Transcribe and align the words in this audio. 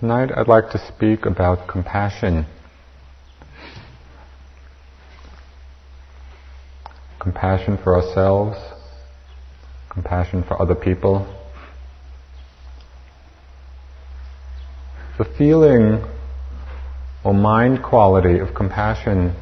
Tonight 0.00 0.30
I'd 0.36 0.46
like 0.46 0.70
to 0.70 0.78
speak 0.94 1.26
about 1.26 1.66
compassion. 1.66 2.46
Compassion 7.18 7.76
for 7.82 8.00
ourselves, 8.00 8.56
compassion 9.90 10.44
for 10.44 10.62
other 10.62 10.76
people. 10.76 11.26
The 15.18 15.24
feeling 15.36 16.04
or 17.24 17.34
mind 17.34 17.82
quality 17.82 18.38
of 18.38 18.54
compassion 18.54 19.34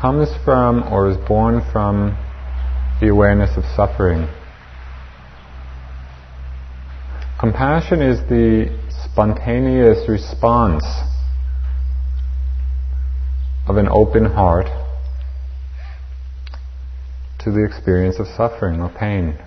comes 0.00 0.28
from 0.44 0.84
or 0.84 1.10
is 1.10 1.16
born 1.26 1.60
from 1.72 2.16
the 3.00 3.08
awareness 3.08 3.56
of 3.56 3.64
suffering. 3.74 4.28
Compassion 7.38 8.02
is 8.02 8.18
the 8.28 8.66
spontaneous 9.04 10.08
response 10.08 10.84
of 13.68 13.76
an 13.76 13.86
open 13.88 14.24
heart 14.24 14.66
to 17.38 17.52
the 17.52 17.64
experience 17.64 18.18
of 18.18 18.26
suffering 18.26 18.80
or 18.80 18.88
pain. 18.88 19.38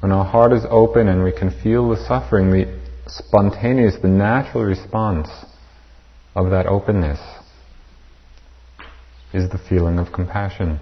When 0.00 0.12
our 0.12 0.26
heart 0.26 0.52
is 0.52 0.66
open 0.68 1.08
and 1.08 1.24
we 1.24 1.32
can 1.32 1.50
feel 1.62 1.88
the 1.88 1.96
suffering, 1.96 2.50
the 2.50 2.66
spontaneous, 3.06 3.94
the 4.02 4.08
natural 4.08 4.64
response 4.64 5.30
of 6.34 6.50
that 6.50 6.66
openness 6.66 7.18
is 9.32 9.48
the 9.48 9.58
feeling 9.70 9.98
of 9.98 10.12
compassion. 10.12 10.80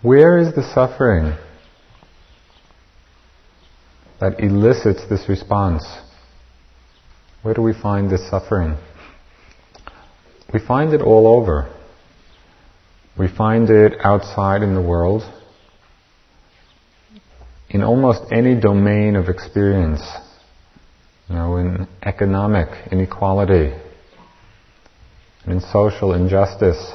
Where 0.00 0.38
is 0.38 0.54
the 0.54 0.62
suffering 0.62 1.36
that 4.20 4.40
elicits 4.40 5.08
this 5.08 5.28
response. 5.28 5.84
Where 7.42 7.54
do 7.54 7.62
we 7.62 7.72
find 7.72 8.10
this 8.10 8.28
suffering? 8.30 8.76
We 10.52 10.60
find 10.60 10.92
it 10.94 11.02
all 11.02 11.26
over. 11.26 11.72
We 13.18 13.28
find 13.28 13.68
it 13.70 13.94
outside 14.02 14.62
in 14.62 14.74
the 14.74 14.82
world, 14.82 15.22
in 17.70 17.82
almost 17.82 18.22
any 18.30 18.58
domain 18.58 19.16
of 19.16 19.28
experience. 19.28 20.02
You 21.28 21.34
know, 21.34 21.56
in 21.56 21.88
economic 22.02 22.68
inequality, 22.92 23.74
in 25.46 25.60
social 25.60 26.14
injustice, 26.14 26.92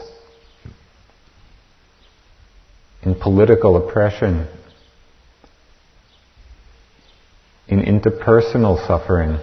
in 3.03 3.15
political 3.15 3.77
oppression, 3.77 4.47
in 7.67 7.81
interpersonal 7.81 8.85
suffering. 8.87 9.39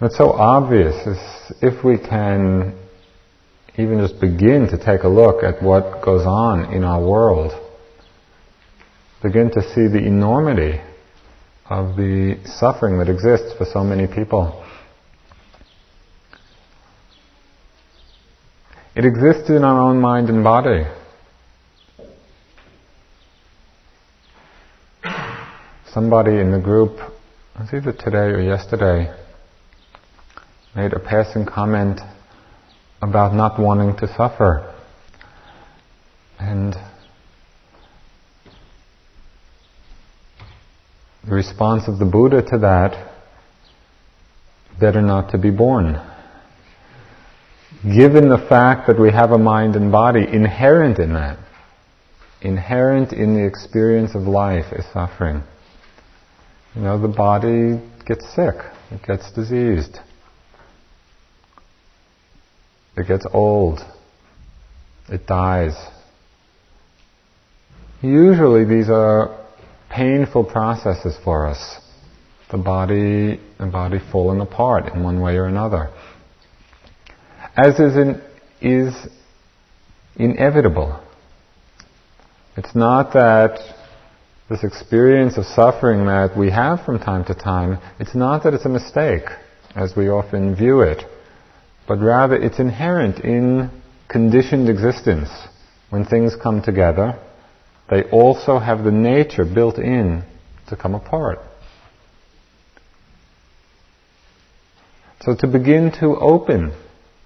It's 0.00 0.18
so 0.18 0.32
obvious 0.32 0.96
if 1.60 1.84
we 1.84 1.96
can 1.96 2.76
even 3.78 4.00
just 4.00 4.20
begin 4.20 4.68
to 4.68 4.76
take 4.76 5.04
a 5.04 5.08
look 5.08 5.42
at 5.44 5.62
what 5.62 6.02
goes 6.04 6.26
on 6.26 6.72
in 6.74 6.84
our 6.84 7.00
world, 7.02 7.52
begin 9.22 9.50
to 9.52 9.62
see 9.62 9.86
the 9.86 10.04
enormity 10.04 10.80
of 11.70 11.96
the 11.96 12.38
suffering 12.44 12.98
that 12.98 13.08
exists 13.08 13.54
for 13.56 13.64
so 13.64 13.84
many 13.84 14.06
people. 14.06 14.62
It 18.94 19.06
exists 19.06 19.48
in 19.48 19.64
our 19.64 19.80
own 19.80 20.00
mind 20.00 20.28
and 20.28 20.44
body. 20.44 20.84
Somebody 25.92 26.38
in 26.38 26.50
the 26.50 26.58
group, 26.58 26.98
it 26.98 27.60
was 27.60 27.68
either 27.74 27.92
today 27.92 28.32
or 28.32 28.40
yesterday, 28.40 29.14
made 30.74 30.92
a 30.94 30.98
passing 30.98 31.44
comment 31.44 32.00
about 33.02 33.34
not 33.34 33.60
wanting 33.60 33.94
to 33.98 34.06
suffer. 34.16 34.74
And 36.38 36.74
the 41.24 41.34
response 41.34 41.88
of 41.88 41.98
the 41.98 42.06
Buddha 42.06 42.42
to 42.42 42.58
that, 42.58 43.12
better 44.80 45.02
not 45.02 45.30
to 45.32 45.38
be 45.38 45.50
born. 45.50 46.00
Given 47.84 48.28
the 48.28 48.44
fact 48.48 48.86
that 48.86 48.98
we 48.98 49.10
have 49.12 49.30
a 49.30 49.38
mind 49.38 49.76
and 49.76 49.92
body, 49.92 50.26
inherent 50.26 50.98
in 50.98 51.12
that, 51.12 51.38
inherent 52.40 53.12
in 53.12 53.34
the 53.34 53.44
experience 53.44 54.14
of 54.14 54.22
life 54.22 54.72
is 54.72 54.84
suffering. 54.92 55.42
You 56.74 56.82
know, 56.82 57.00
the 57.00 57.08
body 57.08 57.80
gets 58.06 58.24
sick, 58.34 58.54
it 58.90 59.02
gets 59.06 59.30
diseased, 59.32 59.98
it 62.96 63.06
gets 63.06 63.26
old, 63.32 63.80
it 65.08 65.26
dies. 65.26 65.74
Usually 68.00 68.64
these 68.64 68.88
are 68.88 69.38
painful 69.90 70.44
processes 70.44 71.16
for 71.22 71.46
us. 71.46 71.78
The 72.50 72.58
body, 72.58 73.40
the 73.58 73.66
body 73.66 73.98
falling 74.10 74.40
apart 74.40 74.92
in 74.92 75.02
one 75.02 75.20
way 75.20 75.36
or 75.36 75.46
another. 75.46 75.90
As 77.56 77.78
is, 77.78 77.96
in, 77.96 78.22
is 78.60 78.94
inevitable. 80.16 81.00
It's 82.56 82.74
not 82.74 83.12
that 83.12 83.58
this 84.48 84.64
experience 84.64 85.38
of 85.38 85.44
suffering 85.44 86.06
that 86.06 86.36
we 86.36 86.50
have 86.50 86.84
from 86.84 86.98
time 86.98 87.24
to 87.26 87.34
time, 87.34 87.78
it's 87.98 88.14
not 88.14 88.42
that 88.44 88.54
it's 88.54 88.64
a 88.64 88.68
mistake, 88.68 89.24
as 89.74 89.96
we 89.96 90.08
often 90.08 90.54
view 90.54 90.80
it, 90.80 91.02
but 91.88 91.98
rather 92.00 92.36
it's 92.36 92.58
inherent 92.58 93.20
in 93.20 93.70
conditioned 94.08 94.68
existence. 94.68 95.28
When 95.90 96.04
things 96.04 96.34
come 96.40 96.62
together, 96.62 97.18
they 97.90 98.02
also 98.04 98.58
have 98.58 98.84
the 98.84 98.90
nature 98.90 99.44
built 99.44 99.78
in 99.78 100.24
to 100.68 100.76
come 100.76 100.94
apart. 100.94 101.38
So 105.20 105.36
to 105.36 105.46
begin 105.46 105.92
to 106.00 106.16
open 106.16 106.72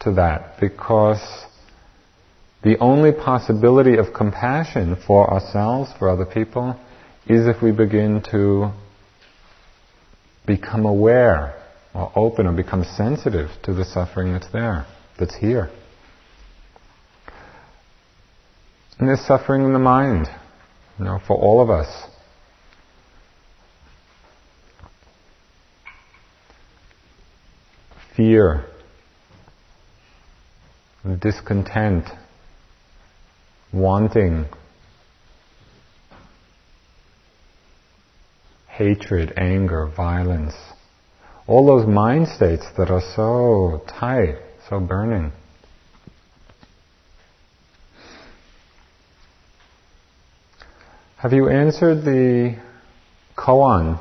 to 0.00 0.12
that, 0.14 0.60
because 0.60 1.20
the 2.62 2.76
only 2.78 3.12
possibility 3.12 3.96
of 3.96 4.12
compassion 4.12 4.96
for 5.06 5.32
ourselves, 5.32 5.90
for 5.98 6.08
other 6.08 6.26
people, 6.26 6.78
is 7.28 7.46
if 7.46 7.62
we 7.62 7.72
begin 7.72 8.22
to 8.30 8.70
become 10.46 10.84
aware 10.86 11.60
or 11.92 12.12
open 12.14 12.46
or 12.46 12.52
become 12.52 12.84
sensitive 12.84 13.50
to 13.64 13.74
the 13.74 13.84
suffering 13.84 14.32
that's 14.32 14.50
there, 14.52 14.86
that's 15.18 15.34
here. 15.36 15.70
And 18.98 19.08
there's 19.08 19.20
suffering 19.26 19.64
in 19.64 19.72
the 19.72 19.78
mind, 19.78 20.28
you 20.98 21.04
know, 21.04 21.20
for 21.26 21.36
all 21.36 21.60
of 21.60 21.68
us. 21.68 22.04
Fear, 28.16 28.64
discontent, 31.20 32.06
wanting, 33.72 34.46
hatred, 38.76 39.32
anger, 39.38 39.86
violence, 39.86 40.54
all 41.46 41.66
those 41.66 41.86
mind 41.86 42.28
states 42.28 42.66
that 42.76 42.90
are 42.90 43.00
so 43.14 43.82
tight, 43.88 44.36
so 44.68 44.78
burning. 44.78 45.32
Have 51.16 51.32
you 51.32 51.48
answered 51.48 52.04
the 52.04 52.58
koan 53.36 53.98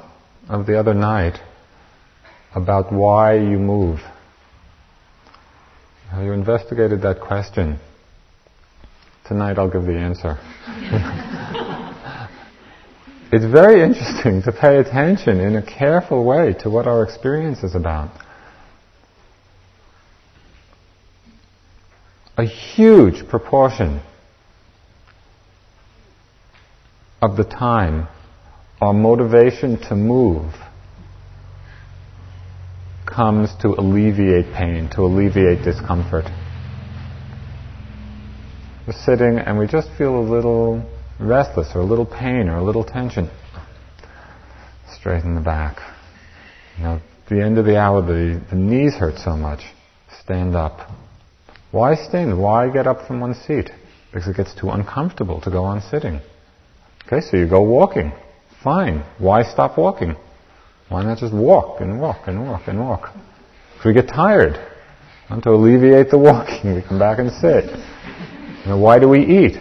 of 0.50 0.66
the 0.66 0.78
other 0.78 0.94
night 0.94 1.40
about 2.54 2.92
why 2.92 3.36
you 3.36 3.58
move? 3.58 4.00
Have 6.12 6.24
you 6.24 6.34
investigated 6.34 7.02
that 7.04 7.22
question? 7.22 7.80
Tonight 9.26 9.58
I'll 9.58 9.72
give 9.72 9.86
the 9.86 9.98
answer. 9.98 10.38
It's 13.36 13.44
very 13.44 13.84
interesting 13.84 14.44
to 14.44 14.54
pay 14.54 14.78
attention 14.78 15.42
in 15.42 15.58
a 15.58 15.62
careful 15.62 16.24
way 16.24 16.54
to 16.60 16.70
what 16.70 16.88
our 16.88 17.04
experience 17.04 17.64
is 17.64 17.76
about. 17.76 18.10
A 22.38 22.46
huge 22.46 23.28
proportion 23.28 24.00
of 27.22 27.36
the 27.36 27.44
time, 27.44 28.08
our 28.80 28.94
motivation 28.94 29.82
to 29.90 29.98
move 29.98 30.54
comes 33.06 33.50
to 33.64 33.68
alleviate 33.78 34.54
pain, 34.54 34.90
to 34.92 35.02
alleviate 35.02 35.62
discomfort. 35.62 36.24
We're 38.88 38.94
sitting 38.94 39.40
and 39.40 39.60
we 39.60 39.68
just 39.68 39.90
feel 39.98 40.18
a 40.18 40.24
little 40.24 40.90
restless 41.20 41.70
or 41.76 41.82
a 41.82 41.86
little 41.86 42.06
pain 42.06 42.50
or 42.50 42.58
a 42.58 42.64
little 42.64 42.84
tension, 42.84 43.30
straighten 45.00 45.36
the 45.36 45.42
back. 45.42 45.78
Know, 46.80 46.96
at 46.96 47.30
the 47.30 47.42
end 47.42 47.58
of 47.58 47.66
the 47.66 47.78
hour, 47.78 48.02
the, 48.02 48.42
the 48.50 48.56
knees 48.56 48.96
hurt 48.96 49.18
so 49.18 49.36
much. 49.36 49.62
Stand 50.22 50.56
up. 50.56 50.90
Why 51.72 51.96
stand? 51.96 52.40
Why 52.42 52.70
get 52.70 52.88
up 52.88 53.08
from 53.08 53.20
one 53.20 53.34
seat? 53.34 53.70
Because 54.12 54.28
it 54.28 54.38
gets 54.38 54.54
too 54.54 54.70
uncomfortable 54.70 55.42
to 55.42 55.52
go 55.52 55.64
on 55.64 55.82
sitting. 55.82 56.20
Okay, 57.06 57.22
so 57.22 57.38
you 57.38 57.48
go 57.48 57.62
walking. 57.62 58.12
Fine. 58.64 59.04
Why 59.20 59.44
stop 59.44 59.78
walking? 59.78 60.16
Why 60.90 61.04
not 61.04 61.18
just 61.18 61.34
walk 61.34 61.82
and 61.82 62.00
walk 62.00 62.28
and 62.28 62.48
walk 62.48 62.68
and 62.68 62.80
walk? 62.80 63.16
If 63.78 63.86
we 63.86 63.94
get 63.94 64.08
tired, 64.08 64.60
and 65.30 65.42
to 65.44 65.50
alleviate 65.52 66.10
the 66.10 66.18
walking, 66.30 66.74
we 66.74 66.82
come 66.82 67.00
back 67.00 67.20
and 67.20 67.32
sit. 67.32 67.66
You 67.66 68.72
know, 68.72 68.78
why 68.78 69.00
do 69.00 69.10
we 69.10 69.20
eat? 69.20 69.58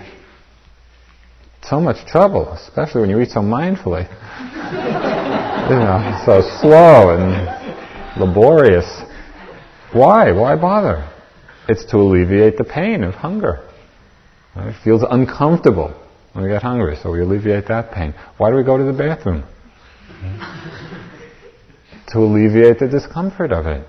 So 1.69 1.81
much 1.81 2.07
trouble, 2.07 2.53
especially 2.53 3.01
when 3.01 3.11
you 3.11 3.21
eat 3.21 3.31
so 3.31 3.41
mindfully. 3.41 4.09
you 5.71 5.77
know, 5.77 6.23
so 6.27 6.43
slow 6.61 7.17
and 7.17 8.21
laborious. 8.21 9.03
Why? 9.93 10.33
Why 10.33 10.57
bother? 10.57 11.09
It's 11.69 11.85
to 11.87 11.97
alleviate 11.97 12.59
the 12.59 12.65
pain 12.65 13.03
of 13.03 13.15
hunger. 13.15 13.67
It 14.57 14.77
feels 14.85 15.03
uncomfortable 15.09 15.95
when 16.33 16.45
we 16.45 16.51
get 16.51 16.63
hungry, 16.63 16.97
so 17.03 17.11
we 17.11 17.23
alleviate 17.23 17.67
that 17.69 17.93
pain. 17.93 18.15
Why 18.37 18.51
do 18.51 18.57
we 18.57 18.63
go 18.63 18.77
to 18.77 18.85
the 18.85 18.93
bathroom? 18.93 19.45
to 22.09 22.19
alleviate 22.19 22.79
the 22.79 22.89
discomfort 22.89 23.53
of 23.53 23.67
it. 23.67 23.87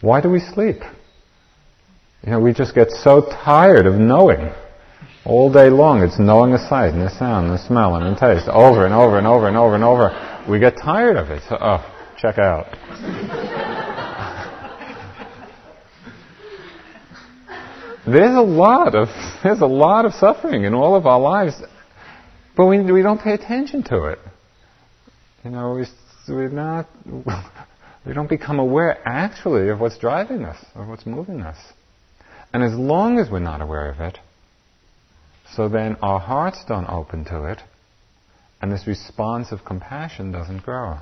Why 0.00 0.20
do 0.20 0.28
we 0.28 0.40
sleep? 0.40 0.82
You 2.24 2.32
know, 2.32 2.40
we 2.40 2.52
just 2.52 2.74
get 2.74 2.90
so 2.90 3.22
tired 3.22 3.86
of 3.86 3.94
knowing. 3.94 4.52
All 5.26 5.50
day 5.50 5.70
long, 5.70 6.02
it's 6.02 6.18
knowing 6.18 6.52
a 6.52 6.58
sight 6.58 6.92
and 6.92 7.02
a 7.02 7.08
sound 7.08 7.46
and 7.46 7.58
a 7.58 7.66
smell 7.66 7.96
and 7.96 8.14
a 8.14 8.20
taste 8.20 8.46
over 8.46 8.84
and 8.84 8.92
over 8.92 9.16
and 9.16 9.26
over 9.26 9.48
and 9.48 9.56
over 9.56 9.74
and 9.74 9.82
over. 9.82 10.44
We 10.48 10.60
get 10.60 10.76
tired 10.76 11.16
of 11.16 11.30
it. 11.30 11.42
So, 11.48 11.56
oh, 11.58 11.80
check 12.18 12.36
out. 12.36 12.66
there's 18.06 18.36
a 18.36 18.42
lot 18.42 18.94
of 18.94 19.08
there's 19.42 19.60
a 19.60 19.66
lot 19.66 20.04
of 20.04 20.12
suffering 20.12 20.64
in 20.64 20.74
all 20.74 20.94
of 20.94 21.06
our 21.06 21.20
lives, 21.20 21.54
but 22.54 22.66
we 22.66 22.82
we 22.92 23.00
don't 23.00 23.20
pay 23.20 23.32
attention 23.32 23.82
to 23.84 24.04
it. 24.04 24.18
You 25.42 25.52
know, 25.52 25.74
we 25.74 25.86
we're 26.28 26.50
not 26.50 26.86
we 28.06 28.12
don't 28.12 28.28
become 28.28 28.58
aware 28.58 28.98
actually 29.08 29.70
of 29.70 29.80
what's 29.80 29.96
driving 29.96 30.44
us, 30.44 30.62
of 30.74 30.86
what's 30.86 31.06
moving 31.06 31.40
us. 31.40 31.56
And 32.52 32.62
as 32.62 32.74
long 32.74 33.18
as 33.18 33.30
we're 33.30 33.38
not 33.38 33.62
aware 33.62 33.90
of 33.90 34.00
it, 34.00 34.18
so 35.52 35.68
then 35.68 35.96
our 36.02 36.20
hearts 36.20 36.64
don't 36.66 36.88
open 36.88 37.24
to 37.26 37.44
it, 37.44 37.58
and 38.60 38.72
this 38.72 38.86
response 38.86 39.52
of 39.52 39.64
compassion 39.64 40.32
doesn't 40.32 40.62
grow. 40.62 40.98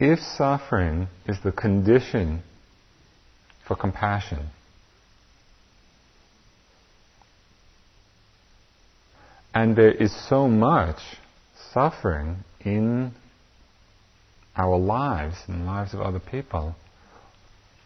If 0.00 0.20
suffering 0.20 1.08
is 1.26 1.38
the 1.42 1.50
condition 1.50 2.42
for 3.66 3.74
compassion, 3.74 4.50
And 9.58 9.74
there 9.74 9.90
is 9.90 10.14
so 10.28 10.46
much 10.46 11.00
suffering 11.72 12.44
in 12.60 13.10
our 14.56 14.78
lives, 14.78 15.36
in 15.48 15.60
the 15.60 15.64
lives 15.64 15.94
of 15.94 16.00
other 16.00 16.20
people. 16.20 16.76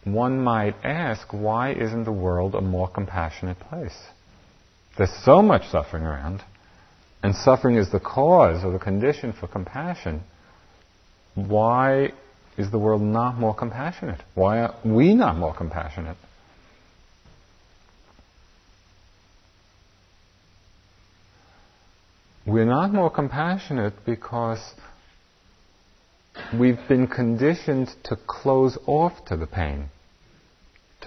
One 0.03 0.43
might 0.43 0.75
ask, 0.83 1.31
why 1.31 1.73
isn't 1.73 2.03
the 2.03 2.11
world 2.11 2.55
a 2.55 2.61
more 2.61 2.89
compassionate 2.89 3.59
place? 3.59 3.97
There's 4.97 5.13
so 5.23 5.41
much 5.41 5.69
suffering 5.69 6.03
around, 6.03 6.41
and 7.23 7.35
suffering 7.35 7.75
is 7.75 7.91
the 7.91 7.99
cause 7.99 8.63
or 8.63 8.71
the 8.71 8.79
condition 8.79 9.33
for 9.33 9.47
compassion. 9.47 10.21
Why 11.35 12.11
is 12.57 12.69
the 12.69 12.77
world 12.77 13.01
not 13.01 13.39
more 13.39 13.55
compassionate? 13.55 14.21
Why 14.35 14.59
are 14.59 14.75
we 14.85 15.15
not 15.15 15.37
more 15.37 15.55
compassionate? 15.55 16.17
We're 22.45 22.65
not 22.65 22.93
more 22.93 23.09
compassionate 23.09 23.93
because 24.05 24.59
we've 26.53 26.79
been 26.89 27.07
conditioned 27.07 27.89
to 28.03 28.17
close 28.27 28.77
off 28.85 29.13
to 29.27 29.37
the 29.37 29.47
pain, 29.47 29.89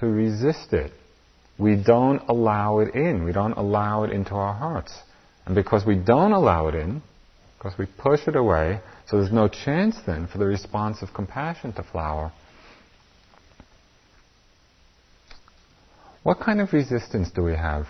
to 0.01 0.07
resist 0.07 0.73
it. 0.73 0.93
We 1.59 1.77
don't 1.77 2.23
allow 2.29 2.81
it 2.81 2.95
in. 2.95 3.25
We 3.25 3.33
don't 3.33 3.53
allow 3.53 4.05
it 4.05 4.11
into 4.11 4.35
our 4.35 4.53
hearts. 4.53 4.93
And 5.47 5.55
because 5.55 5.87
we 5.87 5.97
don't 5.97 6.33
allow 6.33 6.69
it 6.69 6.75
in, 6.75 7.03
because 7.59 7.79
we 7.79 7.87
push 7.87 8.29
it 8.29 8.37
away, 8.37 8.81
so 9.07 9.19
there's 9.19 9.33
no 9.33 9.49
chance 9.49 9.97
then 10.07 10.27
for 10.27 10.39
the 10.39 10.45
response 10.45 11.03
of 11.03 11.15
compassion 11.15 11.73
to 11.75 11.83
flower. 11.83 12.33
What 16.23 16.41
kind 16.41 16.61
of 16.61 16.73
resistance 16.73 17.31
do 17.31 17.43
we 17.45 17.55
have? 17.55 17.87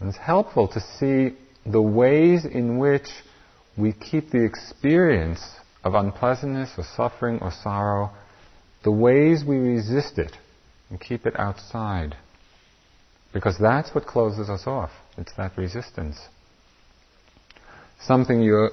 And 0.00 0.08
it's 0.08 0.18
helpful 0.18 0.68
to 0.68 0.80
see 0.80 1.36
the 1.66 1.82
ways 1.82 2.44
in 2.44 2.78
which 2.78 3.08
we 3.76 3.92
keep 3.92 4.30
the 4.30 4.44
experience 4.44 5.40
of 5.82 5.94
unpleasantness 5.94 6.70
or 6.78 6.84
suffering 6.96 7.40
or 7.40 7.50
sorrow, 7.50 8.10
the 8.84 8.92
ways 8.92 9.44
we 9.44 9.56
resist 9.56 10.18
it 10.18 10.36
and 10.90 11.00
keep 11.00 11.26
it 11.26 11.38
outside. 11.38 12.16
Because 13.32 13.58
that's 13.58 13.94
what 13.94 14.06
closes 14.06 14.48
us 14.48 14.66
off. 14.66 14.90
It's 15.16 15.32
that 15.36 15.56
resistance. 15.56 16.18
Something 18.00 18.40
you're 18.42 18.70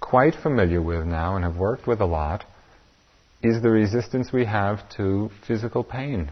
quite 0.00 0.34
familiar 0.34 0.82
with 0.82 1.04
now 1.04 1.36
and 1.36 1.44
have 1.44 1.56
worked 1.56 1.86
with 1.86 2.00
a 2.00 2.06
lot 2.06 2.44
is 3.42 3.62
the 3.62 3.70
resistance 3.70 4.32
we 4.32 4.44
have 4.46 4.88
to 4.96 5.30
physical 5.46 5.84
pain. 5.84 6.30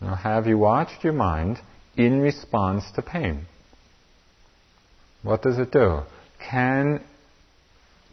Now, 0.00 0.14
have 0.14 0.46
you 0.46 0.58
watched 0.58 1.02
your 1.02 1.12
mind 1.12 1.58
in 1.96 2.20
response 2.20 2.84
to 2.94 3.02
pain? 3.02 3.46
What 5.22 5.42
does 5.42 5.58
it 5.58 5.72
do? 5.72 6.02
Can 6.50 7.02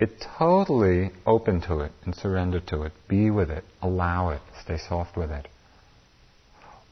it 0.02 0.20
totally 0.40 1.12
open 1.28 1.62
to 1.62 1.82
it 1.82 1.92
and 2.04 2.16
surrender 2.16 2.60
to 2.60 2.82
it, 2.82 2.92
be 3.08 3.30
with 3.30 3.52
it, 3.52 3.64
allow 3.84 4.30
it, 4.32 4.42
stay 4.64 4.78
soft 4.78 5.16
with 5.16 5.30
it? 5.30 5.48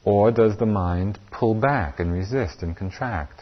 Or 0.06 0.32
does 0.32 0.58
the 0.58 0.68
mind 0.68 1.18
pull 1.32 1.56
back 1.56 2.00
and 2.00 2.14
resist 2.14 2.62
and 2.62 2.78
contract? 2.78 3.42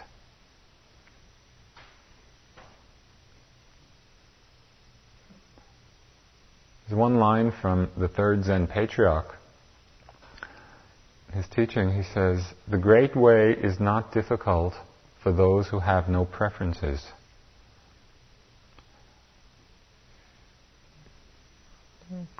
There's 6.87 6.97
one 6.97 7.17
line 7.17 7.51
from 7.51 7.89
the 7.97 8.07
third 8.07 8.45
Zen 8.45 8.67
patriarch. 8.67 9.35
His 11.33 11.45
teaching, 11.53 11.91
he 11.91 12.03
says, 12.03 12.41
The 12.69 12.77
great 12.77 13.17
way 13.17 13.51
is 13.51 13.81
not 13.81 14.13
difficult 14.13 14.75
for 15.21 15.33
those 15.33 15.67
who 15.67 15.79
have 15.79 16.07
no 16.07 16.23
preferences. 16.23 17.05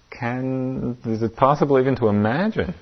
Can, 0.09 0.97
is 1.05 1.21
it 1.21 1.35
possible 1.35 1.79
even 1.79 1.95
to 1.97 2.07
imagine, 2.07 2.73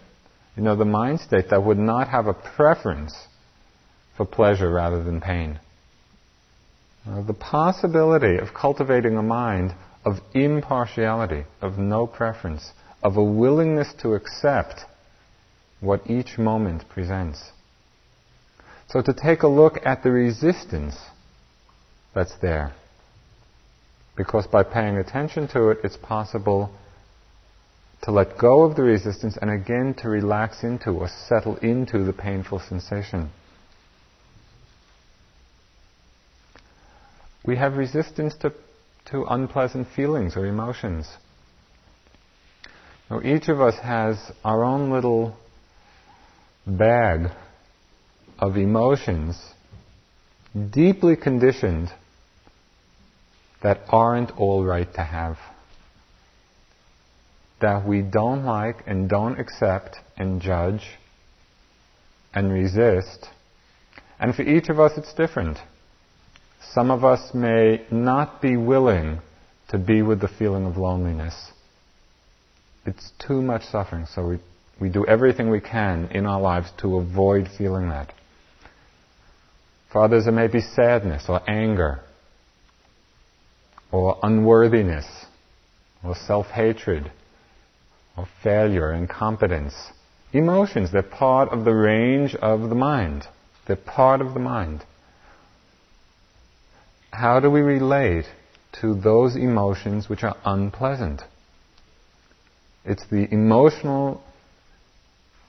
you 0.55 0.63
know, 0.63 0.75
the 0.75 0.85
mind 0.85 1.19
state 1.19 1.49
that 1.49 1.63
would 1.63 1.77
not 1.77 2.07
have 2.09 2.27
a 2.27 2.33
preference 2.33 3.13
for 4.15 4.25
pleasure 4.25 4.69
rather 4.71 5.03
than 5.03 5.19
pain? 5.19 5.59
Uh, 7.07 7.21
the 7.23 7.33
possibility 7.33 8.37
of 8.37 8.53
cultivating 8.53 9.17
a 9.17 9.23
mind 9.23 9.73
of 10.05 10.15
impartiality, 10.33 11.43
of 11.61 11.77
no 11.77 12.07
preference, 12.07 12.71
of 13.03 13.17
a 13.17 13.23
willingness 13.23 13.93
to 14.01 14.13
accept 14.13 14.81
what 15.81 16.09
each 16.09 16.37
moment 16.37 16.87
presents. 16.89 17.51
So 18.89 19.01
to 19.01 19.13
take 19.13 19.43
a 19.43 19.47
look 19.47 19.79
at 19.85 20.03
the 20.03 20.11
resistance 20.11 20.95
that's 22.13 22.35
there. 22.41 22.73
Because 24.15 24.47
by 24.47 24.63
paying 24.63 24.97
attention 24.97 25.47
to 25.49 25.69
it, 25.69 25.79
it's 25.83 25.97
possible 25.97 26.71
to 28.03 28.11
let 28.11 28.37
go 28.37 28.63
of 28.63 28.75
the 28.75 28.83
resistance 28.83 29.37
and 29.41 29.49
again 29.49 29.95
to 29.95 30.09
relax 30.09 30.63
into 30.63 30.91
or 30.91 31.09
settle 31.27 31.57
into 31.57 32.03
the 32.03 32.13
painful 32.13 32.59
sensation. 32.59 33.29
We 37.45 37.57
have 37.57 37.77
resistance 37.77 38.35
to, 38.41 38.53
to 39.11 39.25
unpleasant 39.25 39.87
feelings 39.95 40.35
or 40.35 40.45
emotions. 40.45 41.07
Now, 43.09 43.21
each 43.21 43.49
of 43.49 43.61
us 43.61 43.75
has 43.83 44.17
our 44.43 44.63
own 44.63 44.91
little 44.91 45.35
bag 46.65 47.29
of 48.39 48.57
emotions 48.57 49.39
deeply 50.71 51.15
conditioned 51.15 51.89
that 53.65 53.81
aren't 53.89 54.29
all 54.37 54.63
right 54.63 54.93
to 54.93 55.01
have. 55.01 55.37
that 57.61 57.87
we 57.87 58.01
don't 58.01 58.43
like 58.45 58.83
and 58.85 59.09
don't 59.09 59.39
accept 59.39 59.97
and 60.17 60.39
judge 60.39 60.83
and 62.31 62.51
resist. 62.51 63.27
And 64.19 64.35
for 64.35 64.43
each 64.43 64.69
of 64.69 64.79
us 64.79 64.91
it's 64.97 65.13
different. 65.15 65.57
Some 66.73 66.91
of 66.91 67.03
us 67.03 67.33
may 67.33 67.85
not 67.89 68.39
be 68.39 68.55
willing 68.55 69.19
to 69.69 69.79
be 69.79 70.03
with 70.03 70.21
the 70.21 70.27
feeling 70.27 70.65
of 70.67 70.77
loneliness. 70.77 71.33
It's 72.85 73.11
too 73.25 73.41
much 73.41 73.63
suffering, 73.63 74.05
so 74.13 74.27
we, 74.27 74.37
we 74.79 74.89
do 74.89 75.03
everything 75.07 75.49
we 75.49 75.61
can 75.61 76.09
in 76.11 76.27
our 76.27 76.39
lives 76.39 76.69
to 76.81 76.97
avoid 76.97 77.49
feeling 77.57 77.89
that. 77.89 78.13
For 79.91 80.03
others, 80.03 80.27
it 80.27 80.33
may 80.33 80.47
be 80.47 80.61
sadness 80.61 81.23
or 81.29 81.41
anger 81.49 82.01
or 83.95 84.19
unworthiness 84.23 85.05
or 86.03 86.13
self 86.13 86.47
hatred 86.47 87.09
or 88.17 88.27
failure, 88.43 88.93
incompetence. 88.93 89.73
Emotions, 90.33 90.91
they're 90.91 91.01
part 91.01 91.47
of 91.49 91.63
the 91.63 91.73
range 91.73 92.35
of 92.35 92.67
the 92.67 92.75
mind. 92.75 93.23
They're 93.65 93.77
part 93.77 94.19
of 94.19 94.33
the 94.33 94.39
mind. 94.41 94.83
How 97.11 97.39
do 97.39 97.49
we 97.49 97.61
relate 97.61 98.25
to 98.81 98.95
those 98.95 99.37
emotions 99.37 100.09
which 100.09 100.23
are 100.23 100.35
unpleasant? 100.43 101.21
It's 102.83 103.07
the 103.09 103.33
emotional 103.33 104.21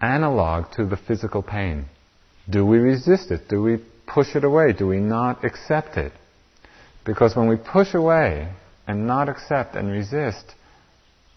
analog 0.00 0.70
to 0.76 0.86
the 0.86 0.96
physical 0.96 1.42
pain. 1.42 1.86
Do 2.48 2.64
we 2.64 2.78
resist 2.78 3.32
it? 3.32 3.48
Do 3.48 3.60
we 3.60 3.78
push 4.06 4.36
it 4.36 4.44
away? 4.44 4.72
Do 4.72 4.86
we 4.86 4.98
not 4.98 5.44
accept 5.44 5.96
it? 5.96 6.12
Because 7.06 7.36
when 7.36 7.48
we 7.48 7.56
push 7.56 7.94
away 7.94 8.52
and 8.86 9.06
not 9.06 9.28
accept 9.28 9.76
and 9.76 9.88
resist, 9.88 10.54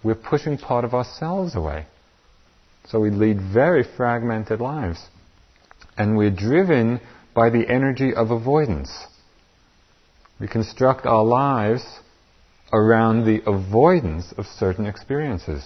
we're 0.03 0.15
pushing 0.15 0.57
part 0.57 0.83
of 0.83 0.95
ourselves 0.95 1.55
away. 1.55 1.85
So 2.87 2.99
we 2.99 3.11
lead 3.11 3.39
very 3.39 3.83
fragmented 3.83 4.59
lives. 4.59 4.99
And 5.95 6.17
we're 6.17 6.31
driven 6.31 6.99
by 7.35 7.51
the 7.51 7.69
energy 7.69 8.13
of 8.13 8.31
avoidance. 8.31 9.05
We 10.39 10.47
construct 10.47 11.05
our 11.05 11.23
lives 11.23 11.83
around 12.73 13.25
the 13.25 13.41
avoidance 13.47 14.33
of 14.37 14.45
certain 14.45 14.87
experiences. 14.87 15.63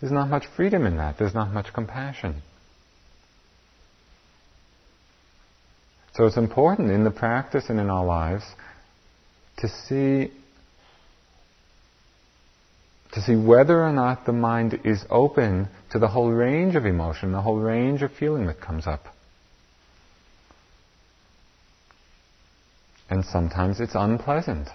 There's 0.00 0.12
not 0.12 0.28
much 0.28 0.46
freedom 0.56 0.86
in 0.86 0.96
that. 0.96 1.18
There's 1.18 1.34
not 1.34 1.52
much 1.52 1.72
compassion. 1.72 2.42
So 6.14 6.24
it's 6.24 6.36
important 6.36 6.90
in 6.90 7.04
the 7.04 7.10
practice 7.12 7.66
and 7.68 7.78
in 7.78 7.90
our 7.90 8.04
lives 8.04 8.44
to 9.58 9.68
see 9.68 10.32
to 13.12 13.22
see 13.22 13.36
whether 13.36 13.82
or 13.82 13.92
not 13.92 14.26
the 14.26 14.32
mind 14.32 14.80
is 14.84 15.04
open 15.08 15.68
to 15.90 15.98
the 15.98 16.08
whole 16.08 16.30
range 16.30 16.74
of 16.76 16.84
emotion, 16.84 17.32
the 17.32 17.40
whole 17.40 17.58
range 17.58 18.02
of 18.02 18.12
feeling 18.12 18.46
that 18.46 18.60
comes 18.60 18.86
up. 18.86 19.06
And 23.08 23.24
sometimes 23.24 23.80
it's 23.80 23.94
unpleasant, 23.94 24.68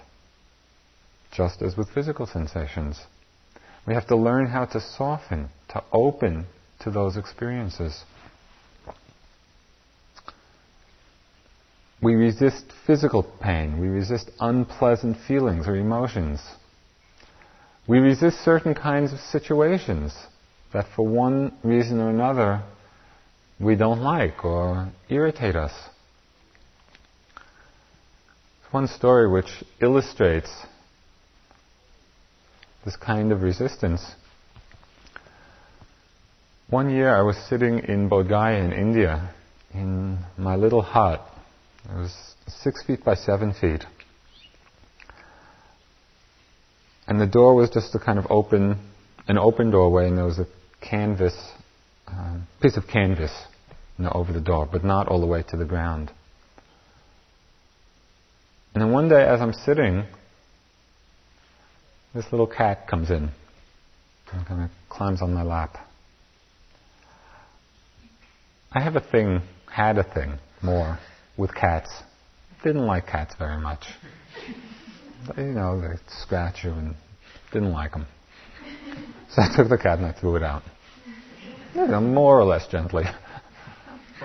just 1.32 1.62
as 1.62 1.76
with 1.76 1.88
physical 1.90 2.26
sensations. 2.26 3.00
We 3.86 3.94
have 3.94 4.08
to 4.08 4.16
learn 4.16 4.46
how 4.46 4.64
to 4.66 4.80
soften, 4.80 5.50
to 5.68 5.84
open 5.92 6.46
to 6.80 6.90
those 6.90 7.16
experiences. 7.16 8.02
We 12.04 12.16
resist 12.16 12.66
physical 12.86 13.22
pain, 13.22 13.80
we 13.80 13.86
resist 13.86 14.30
unpleasant 14.38 15.16
feelings 15.26 15.66
or 15.66 15.74
emotions. 15.74 16.38
We 17.88 17.98
resist 17.98 18.44
certain 18.44 18.74
kinds 18.74 19.14
of 19.14 19.20
situations 19.20 20.14
that 20.74 20.84
for 20.94 21.06
one 21.06 21.54
reason 21.62 22.00
or 22.00 22.10
another 22.10 22.62
we 23.58 23.74
don't 23.74 24.02
like 24.02 24.44
or 24.44 24.92
irritate 25.08 25.56
us. 25.56 25.72
One 28.70 28.86
story 28.86 29.26
which 29.26 29.64
illustrates 29.80 30.50
this 32.84 32.96
kind 32.96 33.32
of 33.32 33.40
resistance. 33.40 34.04
One 36.68 36.90
year 36.90 37.16
I 37.16 37.22
was 37.22 37.38
sitting 37.48 37.78
in 37.78 38.10
Bodh 38.10 38.28
Gaya 38.28 38.62
in 38.62 38.74
India 38.74 39.30
in 39.72 40.18
my 40.36 40.56
little 40.56 40.82
hut. 40.82 41.30
It 41.90 41.96
was 41.96 42.34
six 42.46 42.82
feet 42.82 43.04
by 43.04 43.14
seven 43.14 43.52
feet. 43.52 43.84
And 47.06 47.20
the 47.20 47.26
door 47.26 47.54
was 47.54 47.68
just 47.68 47.94
a 47.94 47.98
kind 47.98 48.18
of 48.18 48.26
open, 48.30 48.78
an 49.28 49.36
open 49.36 49.70
doorway, 49.70 50.08
and 50.08 50.16
there 50.16 50.24
was 50.24 50.38
a 50.38 50.46
canvas, 50.80 51.34
um, 52.06 52.46
piece 52.62 52.78
of 52.78 52.86
canvas, 52.86 53.30
you 53.98 54.04
know, 54.04 54.12
over 54.14 54.32
the 54.32 54.40
door, 54.40 54.66
but 54.70 54.82
not 54.82 55.08
all 55.08 55.20
the 55.20 55.26
way 55.26 55.42
to 55.48 55.56
the 55.56 55.66
ground. 55.66 56.10
And 58.72 58.82
then 58.82 58.90
one 58.90 59.10
day, 59.10 59.22
as 59.22 59.42
I'm 59.42 59.52
sitting, 59.52 60.04
this 62.14 62.24
little 62.32 62.46
cat 62.46 62.88
comes 62.88 63.10
in 63.10 63.30
and 64.32 64.46
kind 64.46 64.62
of 64.64 64.70
climbs 64.88 65.20
on 65.20 65.34
my 65.34 65.42
lap. 65.42 65.76
I 68.72 68.80
have 68.80 68.96
a 68.96 69.00
thing, 69.00 69.42
had 69.70 69.98
a 69.98 70.02
thing 70.02 70.38
more 70.62 70.98
with 71.36 71.54
cats. 71.54 71.90
Didn't 72.62 72.86
like 72.86 73.06
cats 73.06 73.34
very 73.38 73.60
much 73.60 73.86
you 75.36 75.44
know, 75.44 75.80
they 75.80 75.94
scratch 76.22 76.64
you 76.64 76.70
and 76.70 76.94
didn't 77.52 77.72
like 77.72 77.92
them. 77.92 78.06
So 79.30 79.42
I 79.42 79.54
took 79.56 79.68
the 79.68 79.78
cat 79.78 79.98
and 79.98 80.06
I 80.06 80.12
threw 80.12 80.36
it 80.36 80.42
out. 80.42 80.62
You 81.74 81.86
know, 81.88 82.00
more 82.00 82.38
or 82.38 82.44
less 82.44 82.66
gently. 82.68 83.04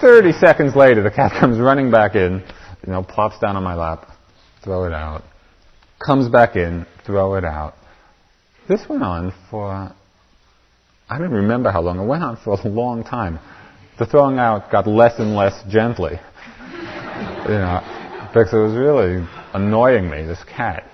Thirty 0.00 0.32
seconds 0.32 0.74
later, 0.74 1.02
the 1.02 1.10
cat 1.10 1.32
comes 1.38 1.58
running 1.58 1.90
back 1.90 2.14
in, 2.14 2.42
you 2.86 2.92
know, 2.92 3.02
plops 3.02 3.38
down 3.38 3.56
on 3.56 3.62
my 3.62 3.74
lap, 3.74 4.08
throw 4.64 4.84
it 4.84 4.92
out. 4.92 5.22
Comes 6.04 6.28
back 6.28 6.56
in, 6.56 6.86
throw 7.04 7.34
it 7.34 7.44
out. 7.44 7.74
This 8.68 8.80
went 8.88 9.02
on 9.02 9.32
for, 9.50 9.70
I 11.08 11.18
don't 11.18 11.30
remember 11.30 11.70
how 11.70 11.82
long, 11.82 12.00
it 12.00 12.06
went 12.06 12.24
on 12.24 12.38
for 12.42 12.54
a 12.54 12.68
long 12.68 13.04
time. 13.04 13.38
The 14.00 14.06
throwing 14.06 14.38
out 14.38 14.72
got 14.72 14.86
less 14.86 15.18
and 15.18 15.36
less 15.36 15.62
gently. 15.68 16.18
You 17.44 17.58
know, 17.58 18.28
because 18.32 18.50
it 18.50 18.56
was 18.56 18.72
really 18.72 19.28
annoying 19.52 20.08
me, 20.08 20.22
this 20.22 20.42
cat. 20.44 20.84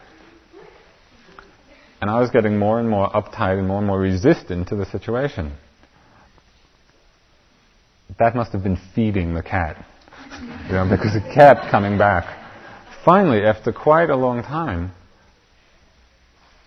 And 2.00 2.10
I 2.10 2.18
was 2.18 2.30
getting 2.30 2.58
more 2.58 2.80
and 2.80 2.90
more 2.90 3.08
uptight 3.08 3.60
and 3.60 3.68
more 3.68 3.78
and 3.78 3.86
more 3.86 4.00
resistant 4.00 4.66
to 4.70 4.74
the 4.74 4.86
situation. 4.86 5.52
That 8.18 8.34
must 8.34 8.50
have 8.50 8.64
been 8.64 8.78
feeding 8.92 9.34
the 9.34 9.42
cat. 9.42 9.86
You 10.66 10.72
know, 10.72 10.88
because 10.90 11.14
it 11.14 11.32
kept 11.32 11.70
coming 11.70 11.98
back. 11.98 12.24
Finally, 13.04 13.42
after 13.42 13.72
quite 13.72 14.10
a 14.10 14.16
long 14.16 14.42
time, 14.42 14.90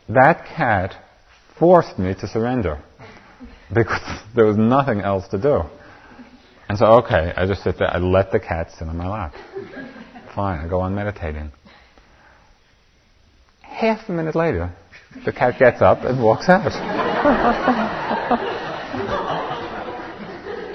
that 0.07 0.45
cat 0.45 0.95
forced 1.59 1.99
me 1.99 2.13
to 2.13 2.27
surrender. 2.29 2.81
Because 3.73 4.21
there 4.37 4.45
was 4.45 4.55
nothing 4.55 5.01
else 5.01 5.27
to 5.31 5.37
do. 5.37 5.63
And 6.69 6.77
so, 6.77 6.85
okay, 7.03 7.33
I 7.35 7.47
just 7.47 7.63
sit 7.63 7.79
there, 7.79 7.91
I 7.91 7.97
let 7.97 8.31
the 8.31 8.39
cat 8.39 8.69
sit 8.77 8.87
on 8.87 8.95
my 8.95 9.07
lap. 9.07 9.33
Fine, 10.35 10.59
I 10.59 10.67
go 10.69 10.81
on 10.81 10.93
meditating. 10.93 11.51
Half 13.61 14.07
a 14.07 14.11
minute 14.11 14.35
later, 14.35 14.71
the 15.25 15.33
cat 15.33 15.57
gets 15.57 15.81
up 15.81 16.03
and 16.03 16.23
walks 16.23 16.47
out. 16.47 16.67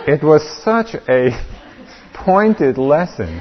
it 0.08 0.20
was 0.24 0.42
such 0.64 0.96
a 1.08 1.30
pointed 2.12 2.76
lesson 2.76 3.38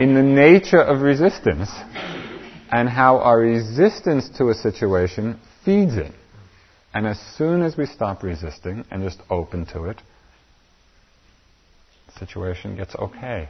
in 0.00 0.14
the 0.14 0.22
nature 0.22 0.80
of 0.80 1.02
resistance 1.02 1.70
and 2.70 2.88
how 2.88 3.18
our 3.18 3.38
resistance 3.38 4.30
to 4.38 4.48
a 4.48 4.54
situation 4.54 5.38
feeds 5.62 5.96
it. 5.96 6.12
And 6.94 7.06
as 7.06 7.20
soon 7.36 7.60
as 7.60 7.76
we 7.76 7.84
stop 7.84 8.22
resisting 8.22 8.86
and 8.90 9.02
just 9.02 9.20
open 9.28 9.66
to 9.66 9.84
it, 9.84 10.00
situation 12.18 12.76
gets 12.76 12.94
okay. 12.94 13.48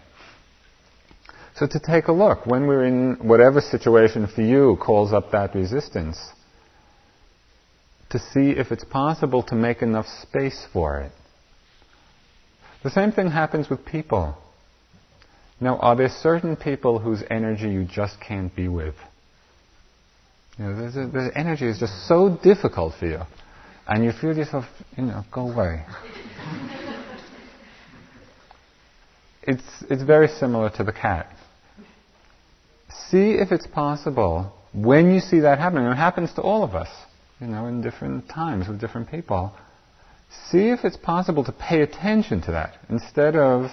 So 1.56 1.66
to 1.66 1.80
take 1.80 2.06
a 2.08 2.12
look, 2.12 2.46
when 2.46 2.66
we're 2.66 2.84
in 2.84 3.16
whatever 3.22 3.60
situation 3.60 4.28
for 4.28 4.42
you 4.42 4.78
calls 4.80 5.12
up 5.12 5.32
that 5.32 5.54
resistance, 5.54 6.18
to 8.10 8.18
see 8.18 8.50
if 8.50 8.72
it's 8.72 8.84
possible 8.84 9.42
to 9.44 9.54
make 9.54 9.82
enough 9.82 10.06
space 10.22 10.66
for 10.72 11.00
it. 11.00 11.12
The 12.82 12.90
same 12.90 13.12
thing 13.12 13.30
happens 13.30 13.68
with 13.68 13.84
people. 13.84 14.36
Now, 15.60 15.78
are 15.78 15.96
there 15.96 16.08
certain 16.08 16.56
people 16.56 17.00
whose 17.00 17.22
energy 17.28 17.68
you 17.68 17.84
just 17.84 18.20
can't 18.20 18.54
be 18.54 18.68
with? 18.68 18.94
You 20.58 20.64
know, 20.66 20.90
there's 20.90 21.32
energy 21.34 21.66
is 21.66 21.78
just 21.78 22.06
so 22.06 22.38
difficult 22.42 22.94
for 22.98 23.06
you, 23.06 23.20
and 23.86 24.04
you 24.04 24.12
feel 24.12 24.36
yourself, 24.36 24.64
you 24.96 25.04
know, 25.04 25.24
go 25.32 25.50
away. 25.50 25.84
It's 29.48 29.68
it's 29.90 30.02
very 30.02 30.28
similar 30.28 30.70
to 30.78 30.84
the 30.84 30.92
cat 30.92 31.26
see 33.10 33.32
if 33.32 33.52
it's 33.52 33.66
possible 33.66 34.52
when 34.72 35.12
you 35.12 35.20
see 35.20 35.40
that 35.40 35.58
happening, 35.58 35.84
and 35.84 35.94
it 35.94 35.96
happens 35.96 36.32
to 36.34 36.42
all 36.42 36.62
of 36.62 36.74
us, 36.74 36.88
you 37.40 37.46
know, 37.46 37.66
in 37.66 37.80
different 37.80 38.28
times 38.28 38.68
with 38.68 38.80
different 38.80 39.10
people, 39.10 39.52
see 40.50 40.68
if 40.68 40.84
it's 40.84 40.96
possible 40.96 41.44
to 41.44 41.52
pay 41.52 41.80
attention 41.80 42.42
to 42.42 42.50
that 42.52 42.74
instead 42.90 43.34
of 43.34 43.70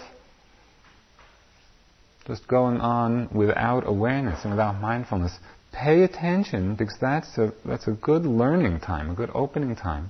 just 2.25 2.47
going 2.47 2.77
on 2.79 3.29
without 3.33 3.85
awareness 3.85 4.43
and 4.43 4.51
without 4.53 4.79
mindfulness. 4.81 5.37
Pay 5.73 6.03
attention 6.03 6.75
because 6.75 6.95
that's 7.01 7.37
a, 7.37 7.53
that's 7.65 7.87
a 7.87 7.91
good 7.91 8.25
learning 8.25 8.79
time, 8.79 9.09
a 9.09 9.13
good 9.13 9.29
opening 9.33 9.75
time. 9.75 10.09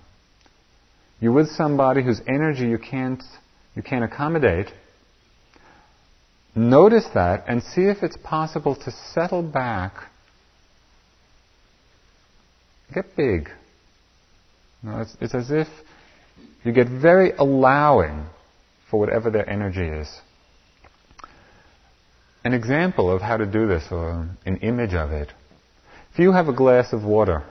You're 1.19 1.33
with 1.33 1.49
somebody 1.49 2.03
whose 2.03 2.21
energy 2.27 2.67
you 2.67 2.77
can't, 2.77 3.23
you 3.75 3.81
can't 3.81 4.03
accommodate. 4.03 4.67
Notice 6.55 7.05
that 7.13 7.43
and 7.47 7.61
see 7.61 7.83
if 7.83 8.01
it's 8.01 8.17
possible 8.17 8.75
to 8.75 8.91
settle 9.13 9.43
back. 9.43 9.93
Get 12.93 13.15
big. 13.17 13.49
It's, 14.83 15.17
it's 15.19 15.35
as 15.35 15.51
if 15.51 15.67
you 16.63 16.71
get 16.71 16.87
very 16.87 17.31
allowing 17.31 18.25
for 18.89 18.99
whatever 18.99 19.29
their 19.29 19.49
energy 19.49 19.85
is. 19.85 20.21
An 22.43 22.53
example 22.53 23.11
of 23.11 23.21
how 23.21 23.37
to 23.37 23.45
do 23.45 23.67
this, 23.67 23.85
or 23.91 24.29
an 24.45 24.57
image 24.57 24.93
of 24.93 25.11
it. 25.11 25.31
If 26.13 26.19
you 26.19 26.31
have 26.31 26.47
a 26.47 26.53
glass 26.53 26.93
of 26.93 27.03
water 27.03 27.43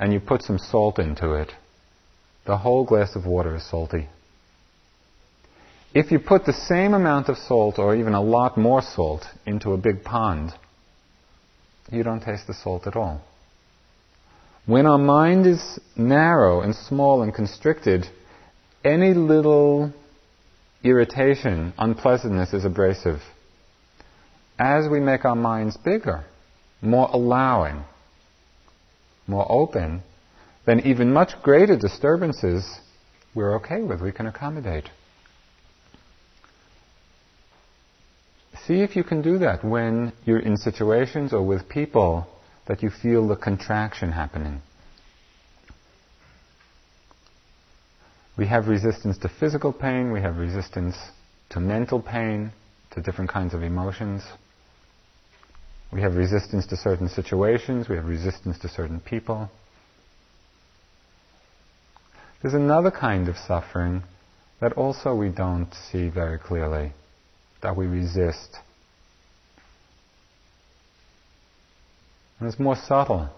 and 0.00 0.12
you 0.12 0.18
put 0.18 0.42
some 0.42 0.58
salt 0.58 0.98
into 0.98 1.34
it, 1.34 1.52
the 2.46 2.56
whole 2.56 2.84
glass 2.84 3.14
of 3.14 3.26
water 3.26 3.54
is 3.54 3.68
salty. 3.68 4.08
If 5.94 6.10
you 6.10 6.18
put 6.18 6.46
the 6.46 6.54
same 6.54 6.94
amount 6.94 7.28
of 7.28 7.36
salt, 7.36 7.78
or 7.78 7.94
even 7.94 8.14
a 8.14 8.22
lot 8.22 8.56
more 8.56 8.80
salt, 8.80 9.26
into 9.44 9.72
a 9.72 9.76
big 9.76 10.02
pond, 10.02 10.52
you 11.90 12.02
don't 12.02 12.22
taste 12.22 12.46
the 12.46 12.54
salt 12.54 12.86
at 12.86 12.96
all. 12.96 13.20
When 14.64 14.86
our 14.86 14.98
mind 14.98 15.46
is 15.46 15.78
narrow 15.94 16.62
and 16.62 16.74
small 16.74 17.22
and 17.22 17.34
constricted, 17.34 18.06
any 18.82 19.12
little 19.12 19.92
irritation, 20.82 21.74
unpleasantness 21.76 22.54
is 22.54 22.64
abrasive. 22.64 23.20
As 24.58 24.88
we 24.88 24.98
make 24.98 25.26
our 25.26 25.36
minds 25.36 25.76
bigger, 25.76 26.24
more 26.80 27.10
allowing, 27.12 27.84
more 29.26 29.46
open, 29.50 30.02
then 30.64 30.80
even 30.86 31.12
much 31.12 31.32
greater 31.42 31.76
disturbances 31.76 32.64
we're 33.34 33.56
okay 33.56 33.82
with, 33.82 34.00
we 34.00 34.12
can 34.12 34.26
accommodate. 34.26 34.88
See 38.72 38.80
if 38.80 38.96
you 38.96 39.04
can 39.04 39.20
do 39.20 39.36
that 39.40 39.62
when 39.62 40.14
you're 40.24 40.38
in 40.38 40.56
situations 40.56 41.34
or 41.34 41.42
with 41.42 41.68
people 41.68 42.26
that 42.66 42.82
you 42.82 42.88
feel 42.88 43.28
the 43.28 43.36
contraction 43.36 44.12
happening. 44.12 44.62
We 48.38 48.46
have 48.46 48.68
resistance 48.68 49.18
to 49.18 49.28
physical 49.28 49.74
pain, 49.74 50.10
we 50.10 50.22
have 50.22 50.38
resistance 50.38 50.96
to 51.50 51.60
mental 51.60 52.00
pain, 52.00 52.50
to 52.92 53.02
different 53.02 53.30
kinds 53.30 53.52
of 53.52 53.62
emotions. 53.62 54.22
We 55.92 56.00
have 56.00 56.16
resistance 56.16 56.64
to 56.68 56.76
certain 56.78 57.10
situations, 57.10 57.90
we 57.90 57.96
have 57.96 58.06
resistance 58.06 58.58
to 58.60 58.70
certain 58.70 59.00
people. 59.00 59.50
There's 62.40 62.54
another 62.54 62.90
kind 62.90 63.28
of 63.28 63.36
suffering 63.36 64.02
that 64.62 64.72
also 64.78 65.14
we 65.14 65.28
don't 65.28 65.68
see 65.74 66.08
very 66.08 66.38
clearly, 66.38 66.92
that 67.62 67.76
we 67.76 67.86
resist. 67.86 68.58
And 72.38 72.48
it's 72.48 72.58
more 72.58 72.76
subtle. 72.76 73.28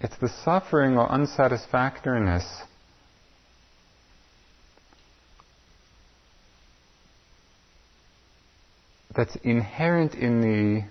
It's 0.00 0.16
the 0.18 0.28
suffering 0.28 0.96
or 0.96 1.10
unsatisfactoriness 1.10 2.44
that's 9.14 9.34
inherent 9.36 10.14
in 10.14 10.40
the 10.40 10.84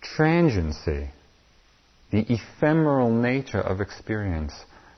transiency, 0.00 1.10
the 2.10 2.24
ephemeral 2.32 3.10
nature 3.10 3.60
of 3.60 3.80
experience. 3.80 4.52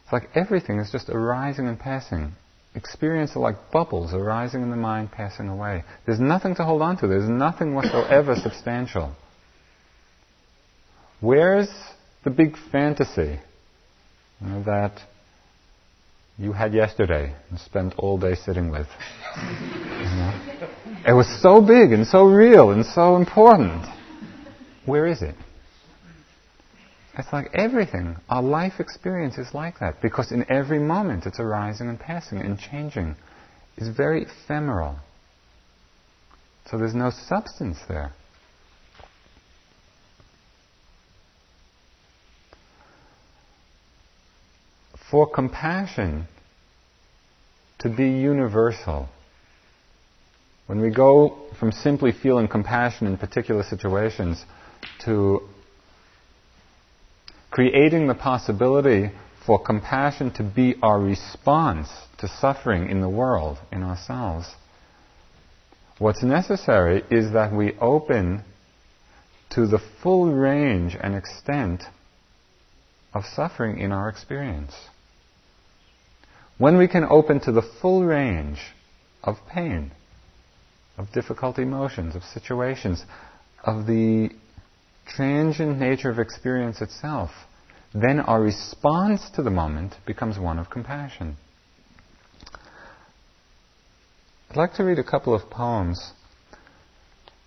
It's 0.05 0.12
like 0.12 0.31
everything 0.35 0.79
is 0.79 0.90
just 0.90 1.09
arising 1.09 1.67
and 1.67 1.79
passing 1.79 2.33
experience 2.75 3.37
are 3.37 3.40
like 3.40 3.71
bubbles 3.73 4.12
arising 4.12 4.62
in 4.62 4.71
the 4.71 4.77
mind, 4.77 5.12
passing 5.12 5.49
away. 5.49 5.85
There's 6.07 6.21
nothing 6.21 6.55
to 6.57 6.64
hold 6.64 6.83
on 6.83 6.97
to. 6.99 7.07
There's 7.07 7.29
nothing 7.29 7.75
whatsoever 7.75 8.35
substantial. 8.43 9.14
Where's 11.21 11.69
the 12.25 12.31
big 12.31 12.57
fantasy 12.73 13.38
you 14.40 14.47
know, 14.47 14.62
that 14.64 15.01
you 16.37 16.53
had 16.53 16.75
yesterday 16.75 17.35
and 17.49 17.59
spent 17.61 17.95
all 17.97 18.19
day 18.19 18.35
sitting 18.35 18.71
with? 18.71 18.88
You 19.37 19.43
know? 19.43 20.40
It 21.07 21.12
was 21.12 21.29
so 21.40 21.61
big 21.61 21.93
and 21.93 22.07
so 22.07 22.25
real 22.25 22.71
and 22.71 22.85
so 22.85 23.17
important. 23.17 23.87
Where 24.85 25.07
is 25.07 25.23
it? 25.23 25.35
It's 27.16 27.33
like 27.33 27.50
everything. 27.55 28.16
Our 28.29 28.42
life 28.42 28.81
experience 28.81 29.38
is 29.38 29.55
like 29.55 29.79
that 29.79 30.03
because 30.03 30.33
in 30.33 30.50
every 30.50 30.81
moment 30.81 31.27
it's 31.27 31.38
arising 31.38 31.88
and 31.88 31.98
passing 31.98 32.40
and 32.40 32.59
changing. 32.59 33.14
It's 33.77 33.88
very 33.88 34.22
ephemeral. 34.24 34.96
So 36.70 36.79
there's 36.79 36.94
no 36.94 37.11
substance 37.11 37.79
there. 37.88 38.12
For 45.11 45.31
compassion 45.31 46.27
to 47.79 47.88
be 47.88 48.09
universal, 48.09 49.09
when 50.66 50.81
we 50.81 50.90
go 50.90 51.38
from 51.61 51.70
simply 51.70 52.11
feeling 52.11 52.48
compassion 52.48 53.07
in 53.07 53.18
particular 53.18 53.62
situations 53.62 54.44
to 55.05 55.42
creating 57.55 58.09
the 58.09 58.14
possibility 58.17 59.12
for 59.47 59.62
compassion 59.62 60.29
to 60.29 60.43
be 60.43 60.75
our 60.83 60.99
response 60.99 61.88
to 62.19 62.27
suffering 62.27 62.90
in 62.90 63.01
the 63.01 63.09
world, 63.09 63.57
in 63.71 63.81
ourselves. 63.81 64.45
What's 65.99 66.25
necessary 66.25 67.05
is 67.12 67.33
that 67.33 67.53
we 67.53 67.79
open 67.81 68.43
to 69.51 69.69
the 69.69 69.79
full 70.03 70.33
range 70.33 70.97
and 71.01 71.14
extent 71.14 71.85
of 73.14 73.23
suffering 73.25 73.79
in 73.79 73.93
our 73.93 74.09
experience. 74.09 74.75
When 76.59 76.77
we 76.77 76.88
can 76.88 77.05
open 77.05 77.38
to 77.43 77.53
the 77.53 77.62
full 77.81 78.03
range 78.03 78.59
of 79.23 79.37
pain, 79.49 79.93
of 80.99 81.12
difficult 81.12 81.61
emotions, 81.61 82.17
of 82.17 82.25
situations, 82.25 83.05
of 83.62 83.87
the 83.87 84.31
transient 85.07 85.79
nature 85.79 86.11
of 86.11 86.19
experience 86.19 86.81
itself, 86.81 87.31
then 87.95 88.21
our 88.21 88.40
response 88.40 89.31
to 89.31 89.43
the 89.43 89.51
moment 89.51 89.95
becomes 90.07 90.38
one 90.38 90.59
of 90.59 90.71
compassion. 90.71 91.37
I'd 94.51 94.57
like 94.57 94.75
to 94.75 94.85
read 94.85 94.99
a 94.99 95.05
couple 95.05 95.35
of 95.35 95.51
poems 95.51 96.12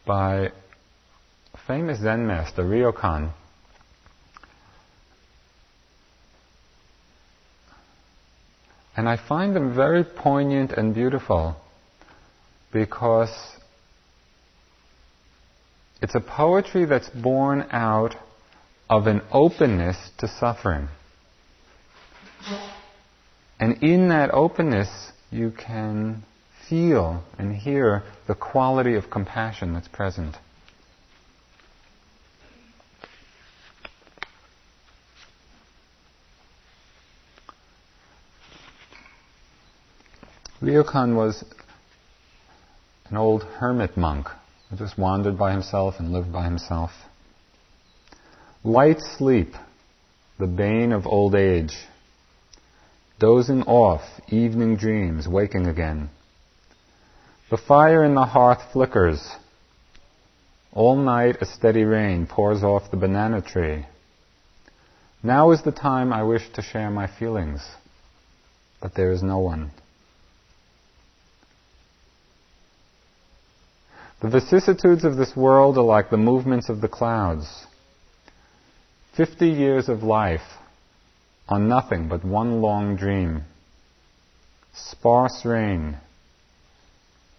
by 0.05 0.51
famous 1.67 1.99
Zen 1.99 2.27
master 2.27 2.63
Ryokan. 2.63 3.31
And 8.95 9.07
I 9.07 9.17
find 9.17 9.55
them 9.55 9.75
very 9.75 10.03
poignant 10.03 10.71
and 10.71 10.93
beautiful 10.93 11.55
because 12.73 13.29
it's 16.01 16.15
a 16.15 16.19
poetry 16.19 16.85
that's 16.85 17.09
born 17.09 17.65
out 17.71 18.15
of 18.89 19.07
an 19.07 19.21
openness 19.31 19.97
to 20.19 20.27
suffering. 20.27 20.87
And 23.59 23.83
in 23.83 24.09
that 24.09 24.29
openness, 24.33 25.11
you 25.31 25.51
can 25.51 26.23
feel 26.69 27.23
and 27.37 27.55
hear 27.55 28.03
the 28.27 28.35
quality 28.35 28.95
of 28.95 29.09
compassion 29.09 29.73
that's 29.73 29.87
present. 29.87 30.35
Ryokan 40.61 41.15
was 41.15 41.43
an 43.09 43.17
old 43.17 43.43
hermit 43.43 43.95
monk 43.95 44.27
who 44.69 44.77
just 44.77 44.97
wandered 44.97 45.37
by 45.37 45.51
himself 45.51 45.95
and 45.99 46.11
lived 46.11 46.31
by 46.31 46.43
himself. 46.43 46.91
Light 48.63 48.99
sleep, 48.99 49.53
the 50.39 50.47
bane 50.47 50.91
of 50.91 51.07
old 51.07 51.35
age. 51.35 51.75
Dozing 53.19 53.63
off, 53.63 54.01
evening 54.29 54.77
dreams, 54.77 55.27
waking 55.27 55.67
again. 55.67 56.09
The 57.49 57.57
fire 57.57 58.03
in 58.03 58.13
the 58.13 58.25
hearth 58.25 58.61
flickers. 58.73 59.25
All 60.73 60.95
night 60.95 61.37
a 61.41 61.45
steady 61.45 61.83
rain 61.83 62.27
pours 62.27 62.61
off 62.61 62.91
the 62.91 62.97
banana 62.97 63.41
tree. 63.41 63.85
Now 65.23 65.51
is 65.51 65.63
the 65.63 65.71
time 65.71 66.13
I 66.13 66.23
wish 66.23 66.47
to 66.53 66.61
share 66.61 66.91
my 66.91 67.07
feelings, 67.07 67.65
but 68.81 68.93
there 68.93 69.11
is 69.11 69.23
no 69.23 69.39
one. 69.39 69.71
The 74.19 74.29
vicissitudes 74.29 75.03
of 75.03 75.15
this 75.15 75.35
world 75.35 75.77
are 75.77 75.83
like 75.83 76.09
the 76.09 76.17
movements 76.17 76.69
of 76.69 76.81
the 76.81 76.87
clouds. 76.87 77.65
Fifty 79.15 79.49
years 79.49 79.89
of 79.89 80.01
life 80.01 80.57
are 81.47 81.59
nothing 81.59 82.07
but 82.07 82.25
one 82.25 82.61
long 82.61 82.95
dream. 82.95 83.43
Sparse 84.73 85.45
rain. 85.45 85.97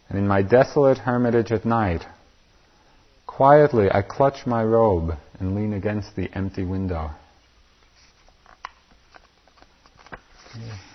And 0.08 0.18
in 0.18 0.28
my 0.28 0.42
desolate 0.42 0.98
hermitage 0.98 1.50
at 1.50 1.64
night, 1.64 2.04
quietly 3.26 3.90
I 3.90 4.02
clutch 4.02 4.46
my 4.46 4.62
robe 4.62 5.10
and 5.38 5.54
lean 5.54 5.72
against 5.72 6.14
the 6.14 6.30
empty 6.32 6.64
window. 6.64 7.10
Yeah. 10.56 10.88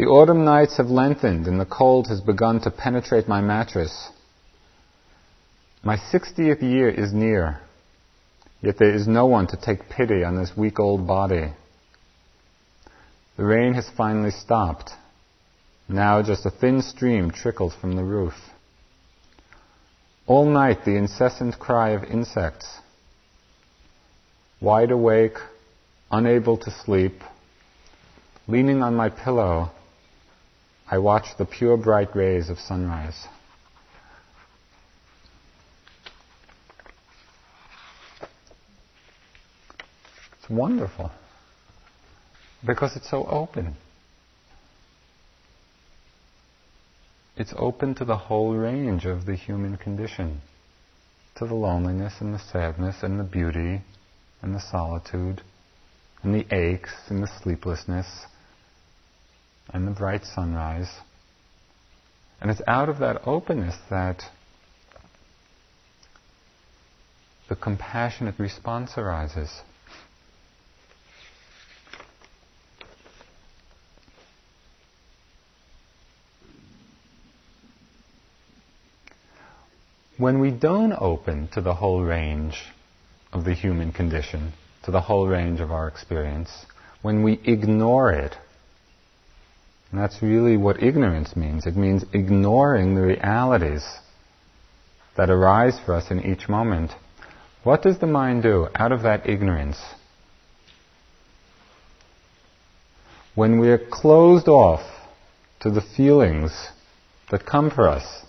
The 0.00 0.06
autumn 0.06 0.46
nights 0.46 0.78
have 0.78 0.88
lengthened 0.88 1.46
and 1.46 1.60
the 1.60 1.66
cold 1.66 2.06
has 2.06 2.22
begun 2.22 2.58
to 2.62 2.70
penetrate 2.70 3.28
my 3.28 3.42
mattress. 3.42 4.08
My 5.82 5.98
60th 5.98 6.62
year 6.62 6.88
is 6.88 7.12
near, 7.12 7.60
yet 8.62 8.78
there 8.78 8.94
is 8.94 9.06
no 9.06 9.26
one 9.26 9.46
to 9.48 9.58
take 9.58 9.90
pity 9.90 10.24
on 10.24 10.36
this 10.36 10.56
weak 10.56 10.80
old 10.80 11.06
body. 11.06 11.52
The 13.36 13.44
rain 13.44 13.74
has 13.74 13.90
finally 13.94 14.30
stopped. 14.30 14.92
Now 15.86 16.22
just 16.22 16.46
a 16.46 16.50
thin 16.50 16.80
stream 16.80 17.30
trickles 17.30 17.74
from 17.74 17.94
the 17.94 18.02
roof. 18.02 18.32
All 20.26 20.46
night 20.46 20.86
the 20.86 20.96
incessant 20.96 21.58
cry 21.58 21.90
of 21.90 22.04
insects. 22.04 22.78
Wide 24.62 24.92
awake, 24.92 25.36
unable 26.10 26.56
to 26.56 26.70
sleep, 26.70 27.20
leaning 28.48 28.82
on 28.82 28.94
my 28.94 29.10
pillow, 29.10 29.72
I 30.92 30.98
watch 30.98 31.36
the 31.38 31.44
pure 31.44 31.76
bright 31.76 32.16
rays 32.16 32.50
of 32.50 32.58
sunrise. 32.58 33.28
It's 40.40 40.50
wonderful 40.50 41.12
because 42.66 42.96
it's 42.96 43.08
so 43.08 43.24
open. 43.26 43.76
It's 47.36 47.54
open 47.56 47.94
to 47.94 48.04
the 48.04 48.16
whole 48.16 48.54
range 48.54 49.06
of 49.06 49.26
the 49.26 49.36
human 49.36 49.76
condition, 49.76 50.40
to 51.36 51.46
the 51.46 51.54
loneliness 51.54 52.14
and 52.18 52.34
the 52.34 52.40
sadness 52.40 52.96
and 53.04 53.20
the 53.20 53.24
beauty 53.24 53.82
and 54.42 54.52
the 54.52 54.60
solitude 54.60 55.42
and 56.24 56.34
the 56.34 56.52
aches 56.52 56.92
and 57.08 57.22
the 57.22 57.30
sleeplessness 57.42 58.26
and 59.72 59.86
the 59.86 59.92
bright 59.92 60.24
sunrise. 60.24 60.90
And 62.40 62.50
it's 62.50 62.62
out 62.66 62.88
of 62.88 62.98
that 62.98 63.22
openness 63.26 63.76
that 63.90 64.22
the 67.48 67.56
compassionate 67.56 68.38
response 68.38 68.96
arises. 68.96 69.50
When 80.16 80.38
we 80.38 80.50
don't 80.50 80.92
open 80.92 81.48
to 81.54 81.60
the 81.60 81.74
whole 81.74 82.02
range 82.02 82.62
of 83.32 83.44
the 83.44 83.54
human 83.54 83.92
condition, 83.92 84.52
to 84.84 84.90
the 84.90 85.00
whole 85.00 85.26
range 85.26 85.60
of 85.60 85.72
our 85.72 85.88
experience, 85.88 86.50
when 87.02 87.22
we 87.22 87.40
ignore 87.44 88.12
it, 88.12 88.36
and 89.90 90.00
that's 90.00 90.22
really 90.22 90.56
what 90.56 90.82
ignorance 90.82 91.34
means. 91.34 91.66
It 91.66 91.76
means 91.76 92.04
ignoring 92.12 92.94
the 92.94 93.02
realities 93.02 93.84
that 95.16 95.30
arise 95.30 95.78
for 95.84 95.94
us 95.94 96.10
in 96.10 96.20
each 96.24 96.48
moment. 96.48 96.92
What 97.64 97.82
does 97.82 97.98
the 97.98 98.06
mind 98.06 98.42
do 98.42 98.68
out 98.74 98.92
of 98.92 99.02
that 99.02 99.28
ignorance? 99.28 99.78
When 103.34 103.58
we 103.58 103.68
are 103.68 103.80
closed 103.90 104.48
off 104.48 104.80
to 105.60 105.70
the 105.70 105.82
feelings 105.96 106.52
that 107.30 107.44
come 107.44 107.70
for 107.70 107.88
us, 107.88 108.24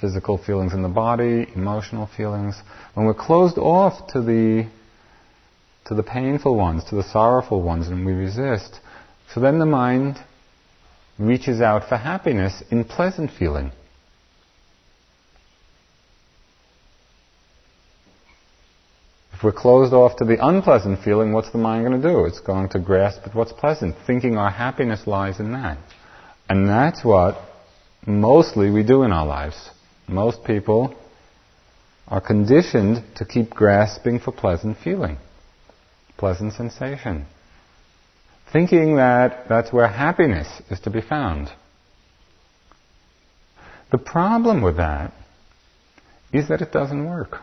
physical 0.00 0.38
feelings 0.38 0.74
in 0.74 0.82
the 0.82 0.88
body, 0.88 1.46
emotional 1.54 2.08
feelings, 2.16 2.56
when 2.94 3.06
we're 3.06 3.14
closed 3.14 3.58
off 3.58 4.08
to 4.08 4.20
the 4.20 4.68
to 5.86 5.94
the 5.94 6.02
painful 6.02 6.56
ones, 6.56 6.82
to 6.84 6.96
the 6.96 7.02
sorrowful 7.02 7.60
ones, 7.60 7.88
and 7.88 8.06
we 8.06 8.12
resist, 8.12 8.80
so 9.34 9.40
then 9.40 9.58
the 9.58 9.66
mind 9.66 10.18
reaches 11.18 11.60
out 11.60 11.88
for 11.88 11.96
happiness 11.96 12.62
in 12.70 12.84
pleasant 12.84 13.32
feeling. 13.32 13.72
If 19.32 19.42
we're 19.42 19.50
closed 19.50 19.92
off 19.92 20.16
to 20.18 20.24
the 20.24 20.38
unpleasant 20.40 21.02
feeling, 21.02 21.32
what's 21.32 21.50
the 21.50 21.58
mind 21.58 21.84
going 21.84 22.00
to 22.00 22.08
do? 22.08 22.26
It's 22.26 22.38
going 22.38 22.68
to 22.70 22.78
grasp 22.78 23.22
at 23.26 23.34
what's 23.34 23.52
pleasant, 23.52 23.96
thinking 24.06 24.38
our 24.38 24.50
happiness 24.50 25.04
lies 25.08 25.40
in 25.40 25.52
that. 25.52 25.78
And 26.48 26.68
that's 26.68 27.04
what 27.04 27.36
mostly 28.06 28.70
we 28.70 28.84
do 28.84 29.02
in 29.02 29.10
our 29.10 29.26
lives. 29.26 29.70
Most 30.06 30.44
people 30.44 30.94
are 32.06 32.20
conditioned 32.20 33.02
to 33.16 33.24
keep 33.24 33.50
grasping 33.50 34.20
for 34.20 34.30
pleasant 34.30 34.78
feeling, 34.78 35.16
pleasant 36.16 36.52
sensation 36.52 37.26
thinking 38.54 38.94
that 38.96 39.48
that's 39.48 39.72
where 39.72 39.88
happiness 39.88 40.46
is 40.70 40.78
to 40.78 40.88
be 40.88 41.00
found. 41.00 41.48
The 43.90 43.98
problem 43.98 44.62
with 44.62 44.76
that 44.76 45.12
is 46.32 46.48
that 46.48 46.62
it 46.62 46.70
doesn't 46.70 47.04
work. 47.04 47.40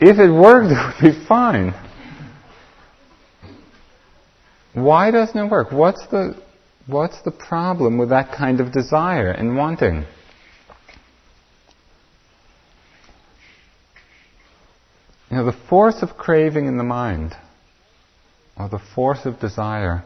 If 0.00 0.18
it 0.18 0.30
worked, 0.30 0.72
it 1.00 1.04
would 1.04 1.14
be 1.14 1.26
fine. 1.26 1.72
Why 4.74 5.12
doesn't 5.12 5.38
it 5.38 5.50
work? 5.52 5.70
What's 5.70 6.04
the, 6.08 6.42
what's 6.88 7.22
the 7.22 7.30
problem 7.30 7.98
with 7.98 8.08
that 8.08 8.36
kind 8.36 8.60
of 8.60 8.72
desire 8.72 9.30
and 9.30 9.56
wanting? 9.56 10.04
You 15.30 15.36
know, 15.36 15.44
the 15.44 15.56
force 15.70 16.02
of 16.02 16.16
craving 16.16 16.66
in 16.66 16.76
the 16.76 16.84
mind 16.84 17.36
or 18.58 18.68
the 18.68 18.80
force 18.94 19.24
of 19.24 19.40
desire, 19.40 20.02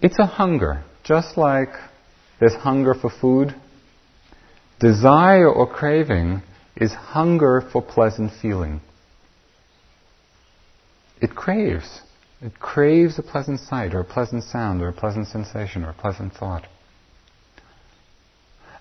it's 0.00 0.18
a 0.18 0.26
hunger. 0.26 0.84
Just 1.02 1.36
like 1.36 1.70
there's 2.40 2.54
hunger 2.54 2.94
for 2.94 3.10
food, 3.10 3.54
desire 4.80 5.48
or 5.48 5.66
craving 5.66 6.42
is 6.76 6.92
hunger 6.92 7.62
for 7.72 7.82
pleasant 7.82 8.32
feeling. 8.40 8.80
It 11.20 11.34
craves. 11.34 12.02
It 12.42 12.58
craves 12.58 13.18
a 13.18 13.22
pleasant 13.22 13.60
sight 13.60 13.94
or 13.94 14.00
a 14.00 14.04
pleasant 14.04 14.44
sound 14.44 14.82
or 14.82 14.88
a 14.88 14.92
pleasant 14.92 15.28
sensation 15.28 15.84
or 15.84 15.90
a 15.90 15.94
pleasant 15.94 16.34
thought. 16.34 16.66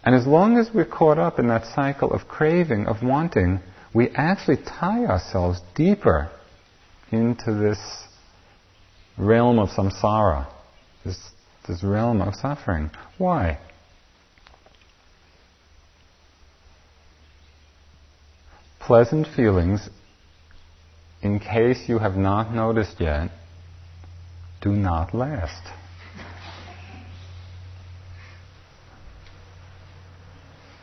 And 0.04 0.14
as 0.16 0.28
long 0.28 0.58
as 0.58 0.70
we're 0.74 0.84
caught 0.84 1.18
up 1.18 1.40
in 1.40 1.48
that 1.48 1.66
cycle 1.74 2.12
of 2.12 2.28
craving, 2.28 2.88
of 2.88 3.02
wanting, 3.02 3.62
we 3.94 4.10
actually 4.10 4.58
tie 4.58 5.06
ourselves 5.06 5.62
deeper 5.76 6.30
into 7.12 7.54
this 7.54 7.80
realm 9.18 9.60
of 9.60 9.70
samsara, 9.70 10.48
this, 11.06 11.18
this 11.68 11.84
realm 11.84 12.22
of 12.22 12.36
suffering. 12.36 12.92
Why? 13.18 13.60
Pleasant 18.80 19.28
feelings, 19.28 19.90
in 21.22 21.40
case 21.40 21.88
you 21.88 22.00
have 22.00 22.16
not 22.16 22.54
noticed 22.54 23.00
yet, 23.00 23.30
do 24.62 24.72
not 24.72 25.14
last. 25.14 25.62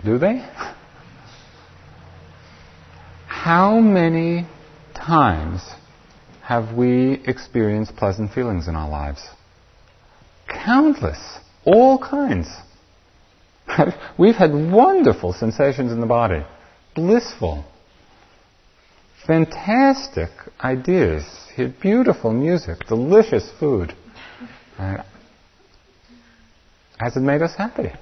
Do 0.05 0.17
they? 0.19 0.47
How 3.27 3.81
many 3.81 4.47
times 4.95 5.63
have 6.51 6.77
we 6.77 7.23
experienced 7.29 7.95
pleasant 7.95 8.33
feelings 8.33 8.67
in 8.67 8.75
our 8.75 8.91
lives? 8.91 9.25
Countless, 10.49 11.39
all 11.65 11.97
kinds. 11.97 12.49
We've 14.19 14.35
had 14.35 14.51
wonderful 14.51 15.33
sensations 15.33 15.93
in 15.93 16.01
the 16.01 16.09
body, 16.09 16.45
blissful, 16.97 17.65
fantastic 19.25 20.31
ideas. 20.61 21.23
Beautiful 21.81 22.33
music, 22.33 22.81
delicious 22.89 23.49
food. 23.61 23.95
Uh, 24.77 25.05
has 26.99 27.17
it 27.17 27.21
made 27.21 27.43
us 27.43 27.53
happy? 27.57 27.93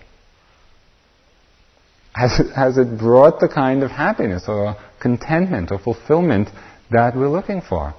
Has 2.14 2.40
it, 2.40 2.50
has 2.56 2.78
it 2.78 2.98
brought 2.98 3.40
the 3.40 3.48
kind 3.48 3.82
of 3.82 3.90
happiness 3.90 4.44
or 4.48 4.74
contentment 5.02 5.70
or 5.70 5.78
fulfillment 5.78 6.48
that 6.90 7.14
we're 7.14 7.28
looking 7.28 7.60
for? 7.60 7.94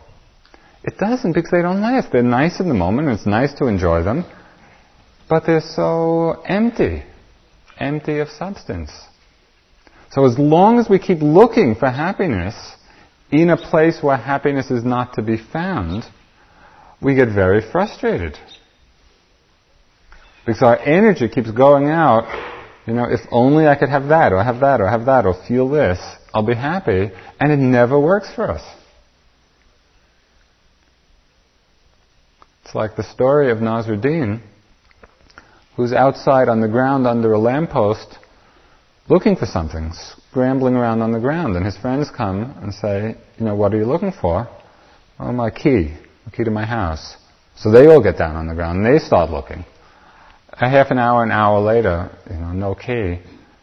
It 0.84 0.98
doesn't 0.98 1.34
because 1.34 1.52
they 1.52 1.62
don't 1.62 1.82
last. 1.82 2.12
They're 2.12 2.24
nice 2.24 2.60
in 2.60 2.70
the 2.70 2.74
moment, 2.74 3.10
and 3.10 3.18
it's 3.18 3.28
nice 3.28 3.54
to 3.56 3.68
enjoy 3.68 4.04
them, 4.04 4.26
but 5.30 5.46
they're 5.46 5.62
so 5.62 6.42
empty, 6.46 7.04
empty 7.78 8.20
of 8.20 8.30
substance. 8.30 8.92
So 10.12 10.26
as 10.26 10.40
long 10.40 10.80
as 10.80 10.90
we 10.90 10.98
keep 10.98 11.20
looking 11.22 11.76
for 11.76 11.90
happiness 11.90 12.56
in 13.32 13.50
a 13.50 13.58
place 13.58 14.02
where 14.02 14.18
happiness 14.18 14.72
is 14.72 14.84
not 14.84 15.14
to 15.14 15.22
be 15.22 15.38
found, 15.38 16.04
we 17.02 17.14
get 17.14 17.28
very 17.28 17.62
frustrated. 17.72 18.38
Because 20.46 20.64
our 20.64 20.80
energy 20.80 21.28
keeps 21.30 21.52
going 21.52 21.90
out, 21.90 22.24
you 22.88 22.94
know, 22.94 23.06
if 23.08 23.20
only 23.32 23.68
I 23.68 23.76
could 23.76 23.90
have 23.90 24.08
that, 24.08 24.32
or 24.32 24.44
have 24.44 24.62
that, 24.62 24.82
or 24.82 24.90
have 24.90 25.06
that, 25.06 25.26
or 25.26 25.36
feel 25.48 25.70
this, 25.70 26.00
I'll 26.34 26.46
be 26.46 26.56
happy, 26.56 27.12
and 27.40 27.52
it 27.52 27.60
never 27.60 28.00
works 28.00 28.34
for 28.34 28.50
us. 28.50 28.64
It's 32.70 32.76
like 32.76 32.96
the 32.96 33.02
story 33.02 33.50
of 33.50 33.58
Nasruddin, 33.58 34.42
who's 35.76 35.92
outside 35.92 36.50
on 36.50 36.62
the 36.62 36.68
ground 36.68 37.08
under 37.08 37.34
a 37.34 37.40
lamppost 37.40 38.20
looking 39.10 39.36
for 39.36 39.48
something, 39.48 39.92
scrambling 40.30 40.76
around 40.76 41.02
on 41.02 41.12
the 41.12 41.20
ground. 41.20 41.56
And 41.56 41.66
his 41.66 41.76
friends 41.76 42.12
come 42.16 42.56
and 42.62 42.72
say, 42.72 43.16
you 43.40 43.46
know, 43.46 43.56
what 43.56 43.74
are 43.74 43.78
you 43.78 43.86
looking 43.86 44.12
for? 44.12 44.48
Oh, 45.20 45.32
my 45.32 45.50
key, 45.50 45.96
the 46.26 46.32
key 46.32 46.44
to 46.44 46.52
my 46.52 46.64
house. 46.64 47.18
So 47.56 47.72
they 47.72 47.88
all 47.88 48.04
get 48.04 48.20
down 48.20 48.36
on 48.36 48.46
the 48.46 48.54
ground 48.54 48.86
and 48.86 48.96
they 48.96 49.04
start 49.04 49.32
looking. 49.32 49.66
A 50.52 50.70
half 50.70 50.92
an 50.92 51.00
hour, 51.00 51.24
an 51.24 51.32
hour 51.32 51.60
later, 51.62 52.16
you 52.30 52.38
know, 52.38 52.52
no 52.52 52.76
key. 52.76 53.20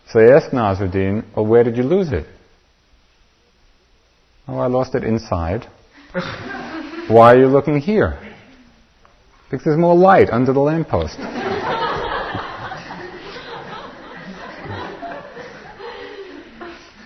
So 0.09 0.19
they 0.19 0.33
ask 0.33 0.51
Nasruddin, 0.51 1.25
well, 1.37 1.47
where 1.47 1.63
did 1.63 1.77
you 1.77 1.85
lose 1.85 2.11
it? 2.11 2.27
Oh, 4.49 4.59
I 4.59 4.67
lost 4.67 4.97
it 4.97 5.05
inside. 5.05 5.65
Why 7.09 7.35
are 7.35 7.39
you 7.39 7.47
looking 7.47 7.79
here? 7.79 8.26
Because 9.51 9.65
there's 9.65 9.79
more 9.79 9.95
light 9.95 10.31
under 10.31 10.53
the 10.53 10.61
lamppost. 10.61 11.19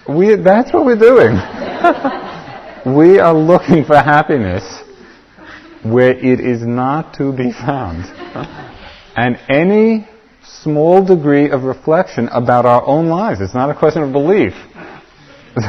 We, 0.09 0.35
that's 0.35 0.73
what 0.73 0.87
we're 0.87 0.99
doing. 0.99 1.37
we 2.97 3.21
are 3.21 3.35
looking 3.35 3.85
for 3.85 3.95
happiness 3.95 4.65
where 5.85 6.11
it 6.11 6.41
is 6.41 6.63
not 6.63 7.15
to 7.15 7.33
be 7.33 7.53
found. 7.53 8.07
And 9.17 9.39
any 9.49 10.09
small 10.43 11.05
degree 11.05 11.51
of 11.51 11.63
reflection 11.63 12.29
about 12.29 12.67
our 12.67 12.85
own 12.85 13.07
lives, 13.07 13.41
it's 13.41 13.55
not 13.55 13.71
a 13.71 13.75
question 13.75 14.03
of 14.03 14.13
belief. 14.13 14.53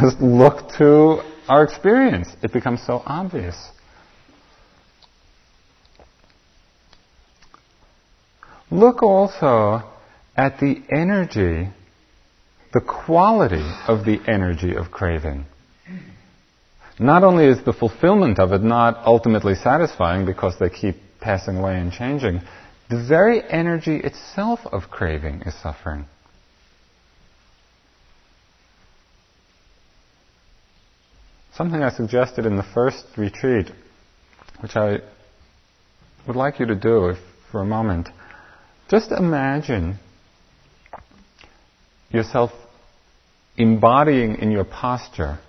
Just 0.02 0.20
look 0.20 0.72
to 0.78 1.22
our 1.48 1.64
experience. 1.64 2.30
It 2.42 2.52
becomes 2.52 2.82
so 2.86 3.04
obvious. 3.06 3.56
Look 8.72 9.04
also 9.04 9.84
at 10.36 10.60
the 10.60 10.82
energy 10.90 11.70
the 12.74 12.82
quality 12.82 13.70
of 13.88 14.06
the 14.06 14.20
energy 14.28 14.76
of 14.76 14.92
craving. 14.92 15.46
Not 16.98 17.24
only 17.24 17.46
is 17.46 17.64
the 17.66 17.74
fulfillment 17.74 18.40
of 18.40 18.54
it 18.54 18.62
not 18.62 19.06
ultimately 19.06 19.56
satisfying 19.56 20.26
because 20.26 20.56
they 20.58 20.70
keep 20.70 20.96
passing 21.20 21.58
away 21.58 21.78
and 21.78 21.92
changing, 21.92 22.42
the 22.90 23.06
very 23.08 23.42
energy 23.50 23.98
itself 23.98 24.60
of 24.72 24.90
craving 24.90 25.42
is 25.46 25.54
suffering. 25.62 26.06
Something 31.56 31.84
I 31.84 31.92
suggested 31.92 32.46
in 32.46 32.56
the 32.56 32.64
first 32.74 33.06
retreat, 33.18 33.70
which 34.62 34.76
I 34.76 35.00
would 36.26 36.38
like 36.38 36.60
you 36.60 36.66
to 36.68 36.76
do 36.76 37.16
for 37.52 37.62
a 37.62 37.66
moment. 37.66 38.08
Just 38.92 39.12
imagine 39.14 39.98
yourself 42.12 42.52
embodying 43.56 44.36
in 44.36 44.52
your 44.52 44.66
posture 44.66 45.40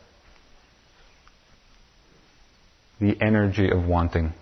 the 3.00 3.16
energy 3.20 3.68
of 3.68 3.85
wanting. 3.85 4.33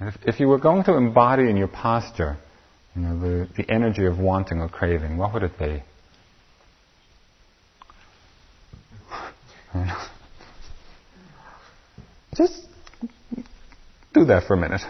If, 0.00 0.14
if, 0.24 0.38
you 0.38 0.46
were 0.46 0.58
going 0.58 0.84
to 0.84 0.94
embody 0.94 1.50
in 1.50 1.56
your 1.56 1.66
posture, 1.66 2.36
you 2.94 3.02
know, 3.02 3.18
the, 3.18 3.48
the 3.56 3.68
energy 3.68 4.06
of 4.06 4.20
wanting 4.20 4.60
or 4.60 4.68
craving, 4.68 5.16
what 5.16 5.34
would 5.34 5.42
it 5.42 5.58
be? 5.58 5.82
Just 12.36 12.62
do 14.14 14.24
that 14.26 14.44
for 14.46 14.54
a 14.54 14.56
minute. 14.56 14.82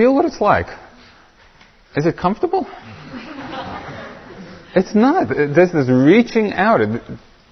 Feel 0.00 0.14
what 0.14 0.24
it's 0.24 0.40
like. 0.40 0.68
Is 1.94 2.06
it 2.06 2.16
comfortable? 2.16 2.66
It's 4.74 4.94
not. 4.94 5.28
There's 5.28 5.72
this 5.72 5.90
reaching 5.90 6.54
out. 6.54 6.80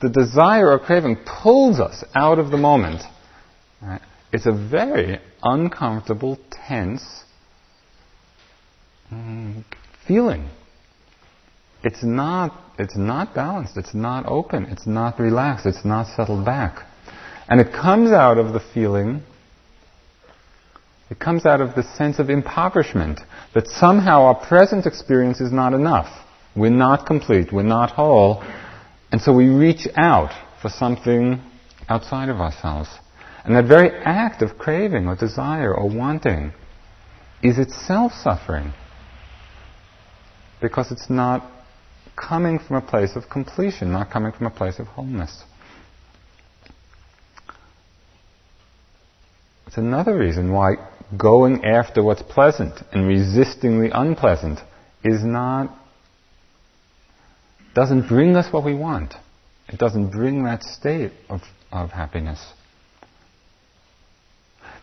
The 0.01 0.09
desire 0.09 0.71
or 0.71 0.79
craving 0.79 1.19
pulls 1.27 1.79
us 1.79 2.03
out 2.15 2.39
of 2.39 2.51
the 2.51 2.57
moment. 2.57 3.03
Right? 3.83 4.01
It's 4.33 4.47
a 4.47 4.53
very 4.53 5.21
uncomfortable, 5.43 6.39
tense 6.67 7.03
mm, 9.13 9.63
feeling. 10.07 10.49
It's 11.85 12.03
not, 12.03 12.59
it's 12.79 12.97
not 12.97 13.35
balanced. 13.35 13.77
It's 13.77 13.95
not 13.95 14.25
open. 14.25 14.65
It's 14.71 14.87
not 14.87 15.21
relaxed. 15.21 15.67
It's 15.67 15.85
not 15.85 16.07
settled 16.17 16.47
back. 16.47 16.87
And 17.47 17.61
it 17.61 17.75
comes 17.75 18.11
out 18.11 18.39
of 18.39 18.55
the 18.55 18.61
feeling, 18.73 19.23
it 21.11 21.19
comes 21.19 21.47
out 21.47 21.61
of 21.61 21.75
the 21.75 21.83
sense 21.83 22.19
of 22.19 22.29
impoverishment, 22.29 23.21
that 23.55 23.67
somehow 23.67 24.23
our 24.23 24.47
present 24.47 24.87
experience 24.87 25.41
is 25.41 25.53
not 25.53 25.73
enough. 25.73 26.09
We're 26.55 26.71
not 26.71 27.07
complete. 27.07 27.53
We're 27.53 27.63
not 27.63 27.91
whole. 27.93 28.43
And 29.11 29.21
so 29.21 29.33
we 29.33 29.49
reach 29.49 29.89
out 29.97 30.33
for 30.61 30.69
something 30.69 31.41
outside 31.89 32.29
of 32.29 32.41
ourselves. 32.41 32.91
And 33.45 33.57
that 33.57 33.65
very 33.65 33.91
act 34.05 34.43
of 34.43 34.59
craving 34.59 35.07
or 35.07 35.17
desire 35.17 35.75
or 35.75 35.89
wanting 35.89 36.53
is 37.43 37.59
itself 37.59 38.13
suffering. 38.13 38.75
Because 40.61 40.93
it's 40.93 41.09
not 41.09 41.49
coming 42.17 42.59
from 42.59 42.77
a 42.77 42.83
place 42.83 43.17
of 43.17 43.31
completion, 43.31 43.93
not 43.93 44.11
coming 44.11 44.33
from 44.33 44.47
a 44.47 44.51
place 44.51 44.79
of 44.79 44.89
wholeness. 44.89 45.45
It's 49.69 49.77
another 49.77 50.19
reason 50.19 50.53
why 50.53 50.77
going 51.17 51.65
after 51.65 52.03
what's 52.03 52.23
pleasant 52.23 52.75
and 52.93 53.07
resisting 53.07 53.81
the 53.81 53.99
unpleasant 53.99 54.59
is 55.05 55.25
not 55.25 55.75
doesn't 57.75 58.09
bring 58.09 58.35
us 58.35 58.53
what 58.53 58.65
we 58.65 58.75
want. 58.75 59.15
It 59.69 59.79
doesn't 59.79 60.11
bring 60.11 60.45
that 60.45 60.63
state 60.63 61.13
of, 61.29 61.43
of 61.71 61.91
happiness. 61.91 62.45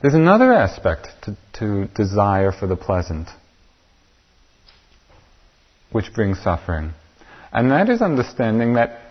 There's 0.02 0.14
another 0.14 0.54
aspect 0.54 1.08
to, 1.24 1.38
to 1.60 1.88
desire 1.94 2.52
for 2.52 2.68
the 2.68 2.76
pleasant, 2.76 3.28
which 5.92 6.14
brings 6.14 6.42
suffering. 6.42 6.94
And 7.52 7.72
that 7.72 7.90
is 7.90 8.02
understanding 8.02 8.74
that 8.74 9.02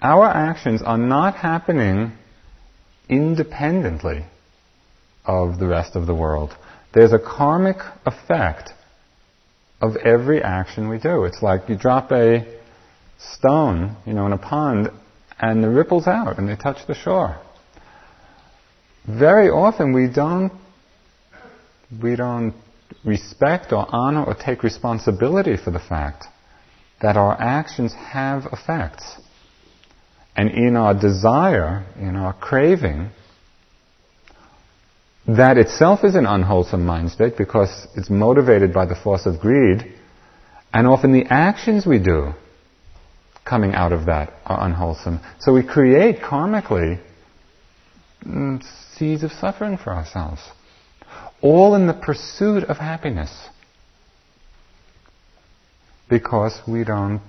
our 0.00 0.28
actions 0.28 0.82
are 0.82 0.98
not 0.98 1.34
happening 1.34 2.12
independently 3.08 4.24
of 5.26 5.58
the 5.58 5.66
rest 5.66 5.96
of 5.96 6.06
the 6.06 6.14
world. 6.14 6.56
There's 6.94 7.12
a 7.12 7.18
karmic 7.18 7.78
effect 8.04 8.70
of 9.80 9.96
every 9.96 10.42
action 10.42 10.88
we 10.88 10.98
do. 10.98 11.24
It's 11.24 11.42
like 11.42 11.68
you 11.68 11.76
drop 11.76 12.10
a 12.12 12.46
stone, 13.18 13.96
you 14.06 14.14
know, 14.14 14.26
in 14.26 14.32
a 14.32 14.38
pond, 14.38 14.90
and 15.38 15.62
the 15.62 15.68
ripples 15.68 16.06
out 16.06 16.38
and 16.38 16.48
they 16.48 16.56
touch 16.56 16.86
the 16.86 16.94
shore. 16.94 17.38
Very 19.06 19.48
often 19.48 19.92
we 19.92 20.08
don't 20.12 20.52
we 22.02 22.16
don't 22.16 22.54
respect 23.04 23.72
or 23.72 23.86
honor 23.88 24.24
or 24.24 24.34
take 24.34 24.62
responsibility 24.62 25.56
for 25.56 25.70
the 25.70 25.78
fact 25.78 26.24
that 27.00 27.16
our 27.16 27.40
actions 27.40 27.92
have 27.92 28.46
effects. 28.52 29.20
And 30.36 30.50
in 30.50 30.76
our 30.76 30.94
desire, 30.94 31.86
in 31.96 32.16
our 32.16 32.32
craving, 32.32 33.10
that 35.28 35.58
itself 35.58 36.04
is 36.04 36.14
an 36.14 36.26
unwholesome 36.26 36.84
mind 36.84 37.10
state 37.10 37.36
because 37.36 37.86
it's 37.96 38.10
motivated 38.10 38.72
by 38.72 38.86
the 38.86 38.94
force 38.94 39.26
of 39.26 39.40
greed. 39.40 39.92
And 40.72 40.86
often 40.86 41.12
the 41.12 41.26
actions 41.28 41.86
we 41.86 41.98
do 41.98 42.32
coming 43.44 43.74
out 43.74 43.92
of 43.92 44.06
that 44.06 44.32
are 44.44 44.64
unwholesome. 44.66 45.20
So 45.40 45.52
we 45.52 45.62
create 45.64 46.20
karmically 46.20 47.00
mm, 48.24 48.62
seeds 48.96 49.22
of 49.24 49.32
suffering 49.32 49.78
for 49.78 49.92
ourselves. 49.92 50.42
All 51.42 51.74
in 51.74 51.86
the 51.86 51.94
pursuit 51.94 52.64
of 52.64 52.76
happiness. 52.76 53.30
Because 56.08 56.60
we 56.68 56.84
don't 56.84 57.20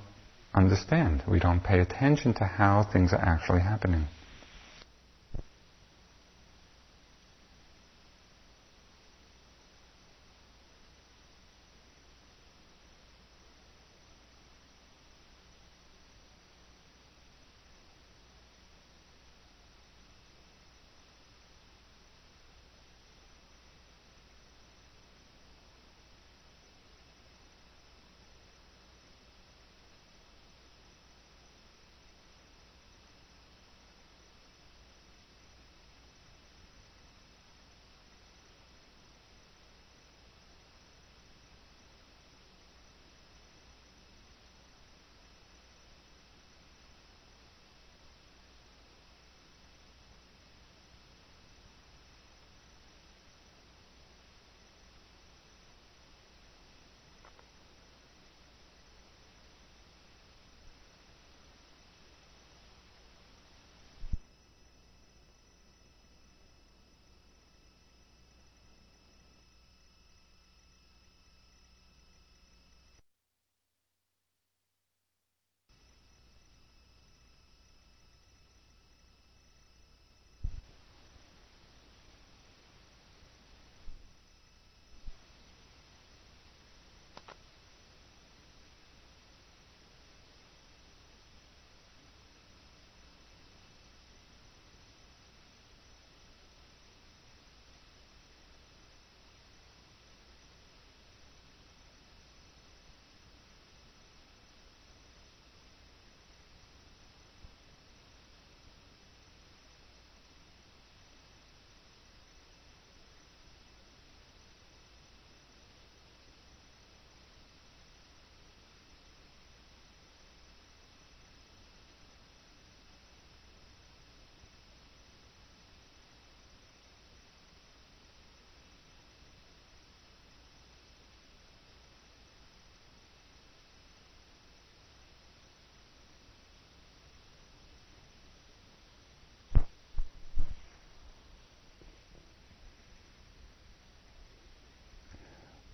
understand. 0.54 1.24
We 1.28 1.40
don't 1.40 1.64
pay 1.64 1.80
attention 1.80 2.34
to 2.36 2.46
how 2.46 2.88
things 2.92 3.12
are 3.12 3.20
actually 3.20 3.62
happening. 3.62 4.06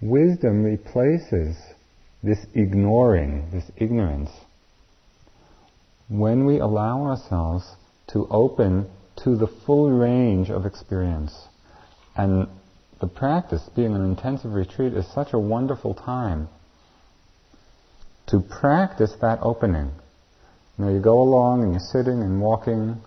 Wisdom 0.04 0.64
replaces 0.64 1.56
this 2.22 2.46
ignoring, 2.54 3.50
this 3.52 3.64
ignorance, 3.78 4.30
when 6.10 6.46
we 6.46 6.60
allow 6.60 7.06
ourselves 7.06 7.64
to 8.08 8.28
open 8.30 8.90
to 9.24 9.38
the 9.38 9.48
full 9.66 9.90
range 9.90 10.50
of 10.50 10.66
experience. 10.66 11.48
And 12.18 12.50
the 13.00 13.08
practice, 13.08 13.62
being 13.78 13.96
an 13.96 14.04
intensive 14.04 14.54
retreat, 14.54 14.94
is 14.94 15.06
such 15.14 15.32
a 15.32 15.40
wonderful 15.40 15.94
time 15.94 16.50
to 18.28 18.42
practice 18.42 19.14
that 19.22 19.40
opening. 19.42 19.90
Know, 20.78 20.90
you 20.90 21.00
go 21.00 21.22
along 21.22 21.64
and 21.64 21.72
you're 21.72 21.80
sitting 21.80 22.22
and 22.22 22.42
walking, 22.42 22.98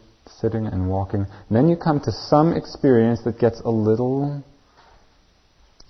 sitting 0.40 0.66
and 0.66 0.88
walking, 0.88 1.20
and 1.20 1.56
then 1.56 1.68
you 1.68 1.76
come 1.76 2.00
to 2.00 2.12
some 2.12 2.54
experience 2.54 3.20
that 3.24 3.38
gets 3.38 3.60
a 3.60 3.70
little 3.70 4.42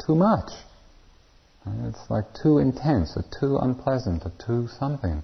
too 0.05 0.17
much. 0.17 0.51
It's 1.67 2.11
like 2.11 2.25
too 2.41 2.59
intense 2.59 3.17
or 3.17 3.25
too 3.41 3.59
unpleasant 3.59 4.25
or 4.25 4.33
too 4.45 4.69
something. 4.79 5.23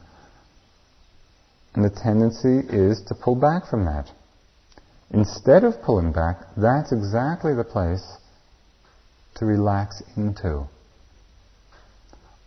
And 1.75 1.85
the 1.85 1.91
tendency 1.91 2.67
is 2.69 3.03
to 3.09 3.15
pull 3.15 3.37
back 3.37 3.67
from 3.67 3.85
that. 3.85 4.11
Instead 5.11 5.65
of 5.65 5.83
pulling 5.83 6.13
back, 6.13 6.41
that's 6.57 6.93
exactly 6.93 7.55
the 7.55 7.65
place 7.65 8.03
to 9.37 9.45
relax 9.45 10.03
into. 10.17 10.67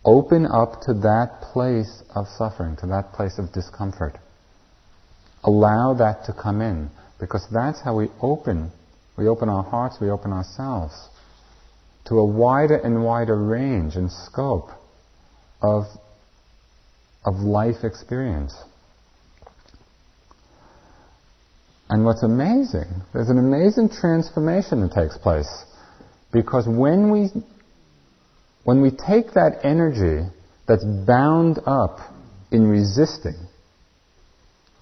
Open 0.04 0.46
up 0.46 0.80
to 0.82 0.94
that 0.94 1.40
place 1.52 2.02
of 2.14 2.26
suffering, 2.28 2.76
to 2.76 2.86
that 2.86 3.12
place 3.12 3.38
of 3.38 3.52
discomfort. 3.52 4.18
Allow 5.42 5.94
that 5.94 6.24
to 6.26 6.32
come 6.32 6.60
in, 6.60 6.90
because 7.18 7.46
that's 7.52 7.80
how 7.80 7.96
we 7.96 8.08
open. 8.20 8.70
We 9.16 9.26
open 9.26 9.48
our 9.48 9.64
hearts, 9.64 9.96
we 10.00 10.10
open 10.10 10.32
ourselves 10.32 11.08
to 12.06 12.18
a 12.18 12.24
wider 12.24 12.76
and 12.76 13.04
wider 13.04 13.36
range 13.36 13.96
and 13.96 14.10
scope 14.10 14.70
of, 15.60 15.84
of 17.24 17.34
life 17.36 17.82
experience. 17.82 18.54
And 21.88 22.04
what's 22.04 22.22
amazing, 22.22 23.02
there's 23.12 23.28
an 23.28 23.38
amazing 23.38 23.90
transformation 23.90 24.80
that 24.80 24.92
takes 24.92 25.16
place. 25.18 25.64
Because 26.32 26.66
when 26.68 27.10
we, 27.10 27.28
when 28.64 28.82
we 28.82 28.90
take 28.90 29.34
that 29.34 29.60
energy 29.62 30.28
that's 30.66 30.84
bound 30.84 31.60
up 31.64 31.98
in 32.50 32.66
resisting, 32.68 33.36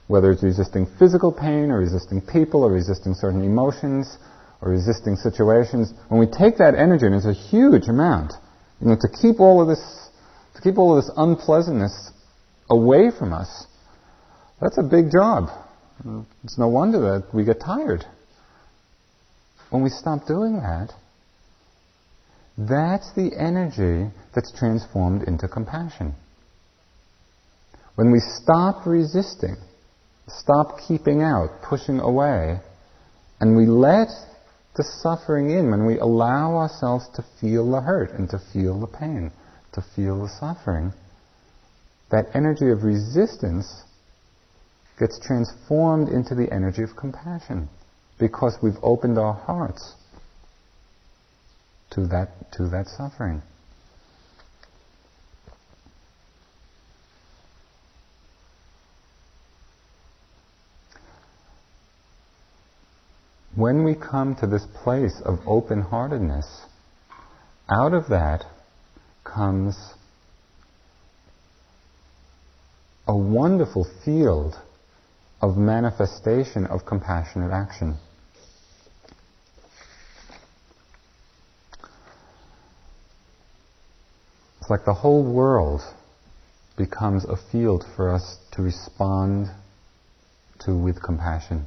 whether 0.07 0.31
it's 0.31 0.43
resisting 0.43 0.87
physical 0.99 1.33
pain 1.33 1.71
or 1.71 1.79
resisting 1.79 2.21
people 2.21 2.65
or 2.65 2.73
resisting 2.73 3.15
certain 3.15 3.43
emotions 3.43 4.19
or 4.61 4.71
resisting 4.71 5.17
situations, 5.17 5.93
when 6.09 6.21
we 6.21 6.27
take 6.27 6.59
that 6.59 6.75
energy, 6.75 7.07
and 7.07 7.15
it's 7.15 7.27
a 7.27 7.33
huge 7.33 7.89
amount, 7.89 8.33
you 8.81 8.89
know, 8.89 8.97
to 8.97 9.09
keep 9.09 9.41
all 9.41 9.61
of 9.61 9.69
this, 9.69 10.09
to 10.55 10.63
keep 10.63 10.79
all 10.79 10.97
of 10.97 11.05
this 11.05 11.13
unpleasantness 11.17 12.11
away 12.71 13.11
from 13.17 13.33
us, 13.33 13.67
that's 14.61 14.79
a 14.79 14.83
big 14.83 15.11
job. 15.13 15.49
It's 16.43 16.59
no 16.59 16.69
wonder 16.69 17.01
that 17.01 17.35
we 17.35 17.45
get 17.45 17.61
tired. 17.61 18.05
When 19.71 19.83
we 19.83 19.91
stop 19.91 20.27
doing 20.27 20.55
that, 20.57 20.93
that's 22.57 23.13
the 23.15 23.33
energy 23.37 24.13
that's 24.35 24.53
transformed 24.57 25.25
into 25.25 25.49
compassion. 25.49 26.15
When 27.97 28.11
we 28.11 28.21
stop 28.21 28.87
resisting, 28.87 29.57
stop 30.29 30.79
keeping 30.87 31.23
out, 31.23 31.63
pushing 31.69 32.01
away, 32.01 32.61
and 33.41 33.57
we 33.57 33.67
let 33.67 34.09
the 34.77 34.85
suffering 35.03 35.51
in, 35.51 35.71
when 35.71 35.87
we 35.87 35.99
allow 35.99 36.57
ourselves 36.57 37.09
to 37.15 37.25
feel 37.41 37.71
the 37.71 37.81
hurt 37.81 38.11
and 38.11 38.29
to 38.31 38.39
feel 38.53 38.81
the 38.81 38.87
pain, 38.87 39.31
to 39.73 39.83
feel 39.95 40.23
the 40.23 40.29
suffering, 40.41 40.93
that 42.11 42.27
energy 42.35 42.71
of 42.71 42.83
resistance 42.83 43.83
gets 44.99 45.19
transformed 45.21 46.09
into 46.09 46.35
the 46.35 46.53
energy 46.53 46.83
of 46.83 46.97
compassion 46.97 47.69
because 48.19 48.57
we've 48.63 48.79
opened 48.83 49.19
our 49.19 49.35
hearts 49.35 49.95
to 51.91 52.07
that, 52.07 52.29
to 52.53 52.69
that 52.69 52.87
suffering. 52.89 53.43
When 63.57 63.85
we 63.85 63.95
come 63.95 64.35
to 64.37 64.47
this 64.47 64.67
place 64.83 65.21
of 65.25 65.39
open 65.47 65.81
heartedness, 65.81 66.63
out 67.69 67.95
of 67.95 68.09
that 68.09 68.45
comes 69.23 69.77
a 73.07 73.17
wonderful 73.17 73.87
field 74.05 74.55
of 75.41 75.57
manifestation 75.57 76.67
of 76.67 76.85
compassionate 76.85 77.53
action. 77.53 77.97
It's 84.61 84.71
like 84.71 84.85
the 84.87 84.95
whole 84.95 85.23
world 85.23 85.83
becomes 86.77 87.25
a 87.25 87.37
field 87.53 87.85
for 87.95 88.13
us 88.13 88.39
to 88.53 88.63
respond 88.63 89.49
to 90.61 90.77
with 90.77 91.03
compassion. 91.03 91.67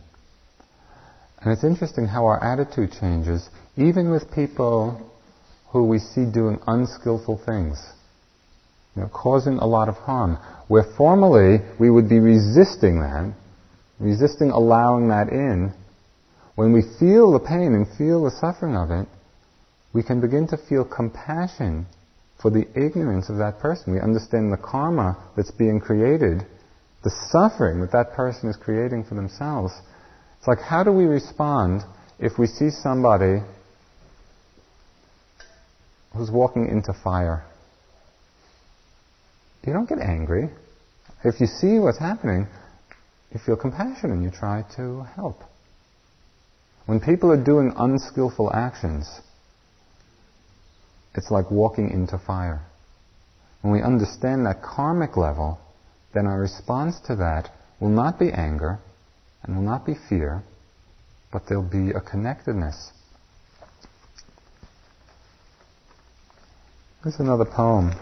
And 1.42 1.54
it's 1.54 1.64
interesting 1.64 2.08
how 2.08 2.26
our 2.26 2.44
attitude 2.44 2.92
changes, 3.00 3.50
even 3.76 4.10
with 4.10 4.32
people 4.34 5.12
who 5.70 5.86
we 5.86 6.00
see 6.00 6.26
doing 6.26 6.60
unskillful 6.66 7.42
things, 7.46 7.78
you 8.96 9.04
know, 9.04 9.10
causing 9.10 9.58
a 9.58 9.66
lot 9.66 9.90
of 9.90 9.96
harm. 9.96 10.38
Where 10.68 10.86
formerly 10.98 11.60
we 11.80 11.90
would 11.90 12.10
be 12.10 12.20
resisting 12.20 13.02
that, 13.02 13.34
resisting 14.00 14.50
allowing 14.50 15.10
that 15.10 15.30
in, 15.30 15.74
when 16.56 16.74
we 16.74 16.82
feel 17.00 17.32
the 17.32 17.40
pain 17.40 17.74
and 17.76 17.86
feel 17.98 18.24
the 18.24 18.32
suffering 18.32 18.76
of 18.76 18.90
it, 18.90 19.08
we 19.94 20.02
can 20.02 20.20
begin 20.20 20.48
to 20.48 20.58
feel 20.58 20.84
compassion 20.84 21.86
for 22.42 22.50
the 22.50 22.68
ignorance 22.76 23.30
of 23.30 23.38
that 23.38 23.60
person. 23.60 23.94
We 23.94 24.00
understand 24.00 24.52
the 24.52 24.58
karma 24.58 25.18
that's 25.36 25.52
being 25.52 25.80
created, 25.80 26.46
the 27.04 27.12
suffering 27.30 27.82
that 27.82 27.92
that 27.92 28.14
person 28.14 28.50
is 28.50 28.56
creating 28.56 29.04
for 29.04 29.16
themselves. 29.16 29.74
Like, 30.48 30.62
how 30.62 30.86
do 30.86 30.94
we 30.94 31.04
respond 31.04 31.82
if 32.20 32.40
we 32.40 32.48
see 32.48 32.70
somebody 32.70 33.44
who's 36.16 36.32
walking 36.32 36.70
into 36.70 36.94
fire? 36.94 37.46
You 39.66 39.74
don't 39.74 39.90
get 39.90 40.00
angry. 40.00 40.50
If 41.26 41.42
you 41.42 41.48
see 41.48 41.80
what's 41.80 42.00
happening, 42.00 42.48
you 43.34 43.42
feel 43.46 43.58
compassion 43.58 44.12
and 44.12 44.24
you 44.24 44.32
try 44.32 44.64
to 44.78 45.06
help. 45.18 45.42
When 46.86 47.02
people 47.02 47.30
are 47.34 47.44
doing 47.44 47.74
unskillful 47.76 48.50
actions, 48.54 49.20
it's 51.14 51.30
like 51.30 51.52
walking 51.52 51.90
into 51.90 52.18
fire. 52.18 52.62
When 53.62 53.74
we 53.74 53.82
understand 53.82 54.46
that 54.46 54.62
karmic 54.64 55.18
level, 55.18 55.60
then 56.14 56.26
our 56.26 56.40
response 56.40 57.02
to 57.08 57.18
that 57.18 57.50
will 57.82 57.90
not 57.90 58.18
be 58.18 58.32
anger 58.32 58.80
and 59.44 59.56
will 59.56 59.64
not 59.64 59.86
be 59.86 59.96
fear, 60.10 60.44
but 61.32 61.44
there'll 61.48 61.64
be 61.64 61.92
a 61.92 62.02
connectedness. 62.02 62.92
Here's 67.04 67.20
another 67.20 67.46
poem 67.46 67.94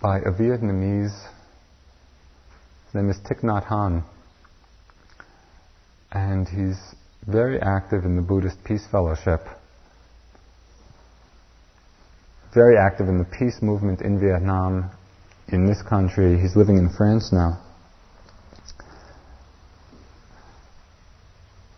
by 0.00 0.18
a 0.18 0.30
Vietnamese. 0.30 1.28
His 2.86 2.94
name 2.94 3.10
is 3.10 3.18
Thich 3.18 3.40
Nhat 3.42 3.66
Hanh. 3.66 4.04
And 6.12 6.48
he's 6.48 6.78
very 7.26 7.60
active 7.60 8.04
in 8.04 8.16
the 8.16 8.22
Buddhist 8.22 8.62
Peace 8.64 8.86
Fellowship 8.90 9.40
very 12.52 12.76
active 12.76 13.08
in 13.08 13.18
the 13.18 13.24
peace 13.24 13.62
movement 13.62 14.00
in 14.02 14.18
Vietnam, 14.18 14.90
in 15.48 15.66
this 15.66 15.82
country. 15.82 16.40
He's 16.40 16.56
living 16.56 16.78
in 16.78 16.88
France 16.90 17.32
now. 17.32 17.60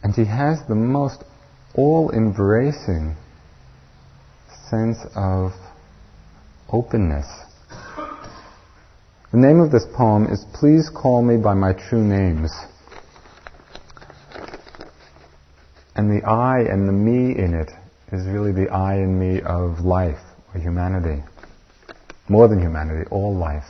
And 0.03 0.15
he 0.15 0.25
has 0.25 0.59
the 0.69 0.75
most 0.75 1.23
all 1.75 2.11
embracing 2.11 3.17
sense 4.69 4.99
of 5.15 5.53
openness. 6.71 7.27
The 9.31 9.39
name 9.39 9.61
of 9.61 9.71
this 9.71 9.87
poem 9.95 10.27
is 10.27 10.45
Please 10.53 10.91
Call 10.91 11.23
Me 11.23 11.37
by 11.37 11.55
My 11.55 11.73
True 11.73 12.03
Names. 12.03 12.51
And 15.95 16.11
the 16.11 16.27
I 16.27 16.61
and 16.61 16.89
the 16.89 16.93
me 16.93 17.39
in 17.39 17.55
it 17.55 17.71
is 18.13 18.27
really 18.27 18.53
the 18.53 18.71
I 18.71 18.95
and 18.95 19.19
me 19.19 19.41
of 19.41 19.81
life 19.81 20.21
for 20.51 20.59
humanity. 20.59 21.23
More 22.29 22.49
than 22.49 22.61
humanity, 22.61 23.09
all 23.11 23.35
life. 23.35 23.65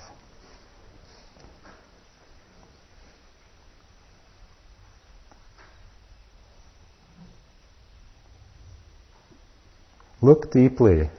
Look 10.24 10.52
deeply. 10.52 11.10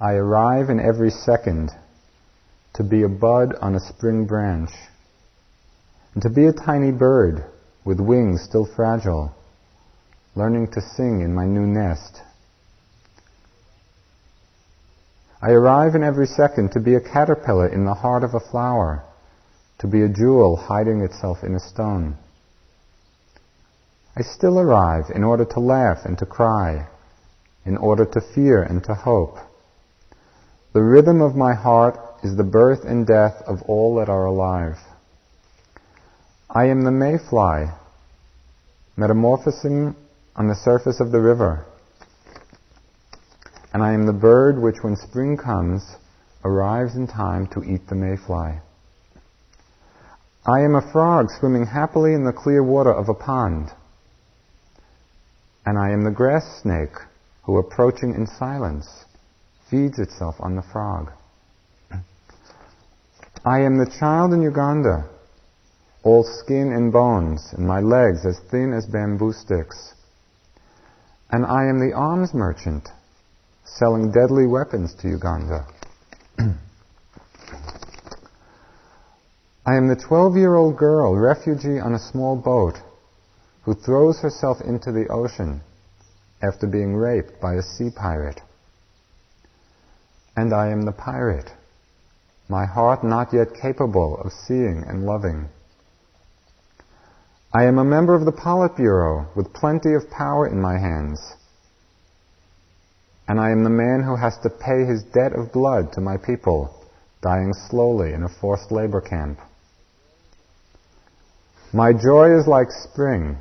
I 0.00 0.14
arrive 0.14 0.70
in 0.70 0.80
every 0.80 1.10
second 1.10 1.70
to 2.72 2.82
be 2.82 3.04
a 3.04 3.08
bud 3.08 3.54
on 3.60 3.76
a 3.76 3.80
spring 3.80 4.26
branch, 4.26 4.70
and 6.14 6.22
to 6.24 6.30
be 6.30 6.46
a 6.46 6.52
tiny 6.52 6.90
bird 6.90 7.44
with 7.84 8.00
wings 8.00 8.42
still 8.42 8.66
fragile, 8.66 9.32
learning 10.34 10.72
to 10.72 10.80
sing 10.80 11.20
in 11.20 11.32
my 11.32 11.46
new 11.46 11.64
nest. 11.64 12.22
I 15.40 15.50
arrive 15.52 15.94
in 15.94 16.02
every 16.02 16.26
second 16.26 16.72
to 16.72 16.80
be 16.80 16.96
a 16.96 17.00
caterpillar 17.00 17.68
in 17.68 17.84
the 17.84 17.94
heart 17.94 18.24
of 18.24 18.34
a 18.34 18.40
flower, 18.40 19.04
to 19.78 19.86
be 19.86 20.02
a 20.02 20.08
jewel 20.08 20.56
hiding 20.56 21.02
itself 21.02 21.44
in 21.44 21.54
a 21.54 21.60
stone. 21.60 22.16
I 24.16 24.22
still 24.22 24.58
arrive 24.58 25.04
in 25.14 25.22
order 25.22 25.44
to 25.44 25.60
laugh 25.60 25.98
and 26.04 26.18
to 26.18 26.26
cry, 26.26 26.88
in 27.64 27.76
order 27.76 28.04
to 28.04 28.20
fear 28.34 28.62
and 28.62 28.82
to 28.84 28.94
hope. 28.94 29.36
The 30.72 30.82
rhythm 30.82 31.20
of 31.20 31.36
my 31.36 31.54
heart 31.54 31.98
is 32.22 32.36
the 32.36 32.44
birth 32.44 32.84
and 32.84 33.06
death 33.06 33.42
of 33.46 33.62
all 33.62 33.96
that 33.96 34.08
are 34.08 34.26
alive. 34.26 34.76
I 36.50 36.66
am 36.66 36.84
the 36.84 36.90
mayfly, 36.90 37.66
metamorphosing 38.96 39.94
on 40.36 40.48
the 40.48 40.54
surface 40.54 41.00
of 41.00 41.12
the 41.12 41.20
river 41.20 41.66
and 43.74 43.82
I 43.82 43.92
am 43.92 44.06
the 44.06 44.12
bird 44.12 44.56
which, 44.56 44.76
when 44.82 44.94
spring 44.94 45.36
comes, 45.36 45.96
arrives 46.44 46.94
in 46.94 47.08
time 47.08 47.48
to 47.48 47.64
eat 47.64 47.88
the 47.88 47.96
mayfly. 47.96 48.60
I 50.46 50.60
am 50.60 50.76
a 50.76 50.92
frog 50.92 51.26
swimming 51.40 51.66
happily 51.66 52.14
in 52.14 52.24
the 52.24 52.32
clear 52.32 52.62
water 52.62 52.92
of 52.92 53.08
a 53.08 53.14
pond. 53.14 53.70
And 55.66 55.76
I 55.76 55.90
am 55.90 56.04
the 56.04 56.12
grass 56.12 56.44
snake 56.62 56.94
who, 57.44 57.58
approaching 57.58 58.14
in 58.14 58.26
silence, 58.26 59.04
feeds 59.70 59.98
itself 59.98 60.34
on 60.40 60.56
the 60.56 60.62
frog. 60.62 61.10
I 63.44 63.60
am 63.60 63.76
the 63.76 63.90
child 63.98 64.32
in 64.32 64.40
Uganda, 64.40 65.08
all 66.02 66.24
skin 66.24 66.72
and 66.72 66.90
bones, 66.92 67.52
and 67.52 67.66
my 67.66 67.80
legs 67.80 68.24
as 68.24 68.38
thin 68.50 68.72
as 68.72 68.86
bamboo 68.86 69.32
sticks. 69.32 69.92
And 71.30 71.44
I 71.44 71.66
am 71.66 71.78
the 71.80 71.94
arms 71.94 72.32
merchant 72.32 72.88
selling 73.64 74.12
deadly 74.12 74.46
weapons 74.46 74.94
to 75.00 75.08
Uganda. 75.08 75.66
I 79.66 79.76
am 79.76 79.88
the 79.88 79.96
12 79.96 80.36
year 80.36 80.54
old 80.54 80.76
girl, 80.78 81.14
refugee 81.14 81.80
on 81.80 81.94
a 81.94 81.98
small 81.98 82.36
boat, 82.36 82.76
who 83.64 83.74
throws 83.74 84.20
herself 84.20 84.60
into 84.62 84.92
the 84.92 85.08
ocean 85.08 85.60
after 86.46 86.66
being 86.66 86.94
raped 86.94 87.40
by 87.40 87.54
a 87.54 87.62
sea 87.62 87.90
pirate. 87.90 88.40
And 90.36 90.52
I 90.52 90.68
am 90.68 90.82
the 90.82 90.92
pirate, 90.92 91.50
my 92.48 92.66
heart 92.66 93.02
not 93.02 93.32
yet 93.32 93.54
capable 93.54 94.18
of 94.18 94.32
seeing 94.32 94.84
and 94.86 95.06
loving. 95.06 95.48
I 97.52 97.64
am 97.64 97.78
a 97.78 97.84
member 97.84 98.14
of 98.14 98.24
the 98.24 98.32
Politburo 98.32 99.34
with 99.36 99.54
plenty 99.54 99.94
of 99.94 100.10
power 100.10 100.46
in 100.48 100.60
my 100.60 100.78
hands 100.78 101.20
and 103.26 103.40
I 103.40 103.50
am 103.50 103.64
the 103.64 103.70
man 103.70 104.02
who 104.02 104.16
has 104.16 104.36
to 104.42 104.50
pay 104.50 104.84
his 104.84 105.02
debt 105.14 105.32
of 105.32 105.52
blood 105.52 105.92
to 105.92 106.00
my 106.00 106.16
people, 106.16 106.74
dying 107.22 107.54
slowly 107.70 108.12
in 108.12 108.22
a 108.22 108.28
forced 108.28 108.70
labor 108.70 109.00
camp. 109.00 109.38
My 111.72 111.92
joy 111.92 112.38
is 112.38 112.46
like 112.46 112.68
spring, 112.70 113.38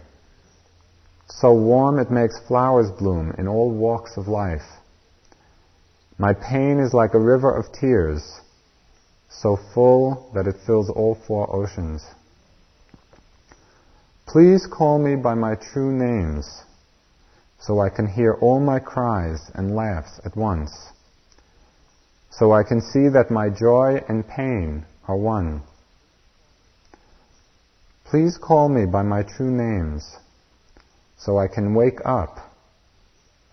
so 1.28 1.54
warm 1.54 2.00
it 2.00 2.12
makes 2.12 2.40
flowers 2.48 2.92
bloom 2.92 3.34
in 3.38 3.48
all 3.48 3.72
walks 3.72 4.18
of 4.18 4.28
life. 4.28 4.62
My 6.18 6.34
pain 6.34 6.80
is 6.80 6.94
like 6.94 7.14
a 7.14 7.20
river 7.20 7.52
of 7.56 7.72
tears, 7.72 8.42
so 9.30 9.58
full 9.74 10.32
that 10.34 10.48
it 10.48 10.56
fills 10.66 10.90
all 10.90 11.18
four 11.28 11.54
oceans. 11.54 12.04
Please 14.28 14.68
call 14.68 15.00
me 15.00 15.16
by 15.16 15.34
my 15.34 15.56
true 15.56 15.92
names 15.92 16.64
so 17.60 17.80
I 17.80 17.90
can 17.90 18.08
hear 18.08 18.34
all 18.34 18.60
my 18.60 18.80
cries 18.80 19.50
and 19.54 19.76
laughs 19.76 20.20
at 20.26 20.36
once, 20.36 20.72
so 22.30 22.52
I 22.52 22.64
can 22.64 22.82
see 22.82 23.08
that 23.10 23.32
my 23.32 23.50
joy 23.50 24.04
and 24.10 24.28
pain 24.28 24.86
are 25.08 25.16
one. 25.16 25.64
Please 28.06 28.38
call 28.38 28.68
me 28.70 28.86
by 28.86 29.02
my 29.02 29.24
true 29.24 29.52
names 29.52 30.18
so 31.24 31.38
I 31.38 31.48
can 31.48 31.74
wake 31.74 32.00
up 32.06 32.54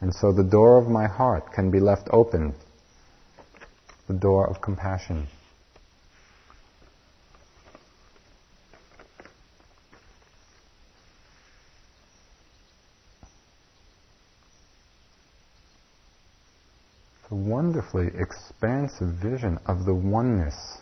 and 0.00 0.14
so 0.14 0.32
the 0.32 0.42
door 0.42 0.78
of 0.78 0.88
my 0.88 1.06
heart 1.06 1.52
can 1.52 1.70
be 1.70 1.78
left 1.78 2.08
open, 2.10 2.54
the 4.08 4.14
door 4.14 4.46
of 4.48 4.60
compassion. 4.60 5.28
a 17.30 17.34
wonderfully 17.36 18.08
expansive 18.18 19.06
vision 19.22 19.56
of 19.64 19.84
the 19.84 19.94
oneness, 19.94 20.78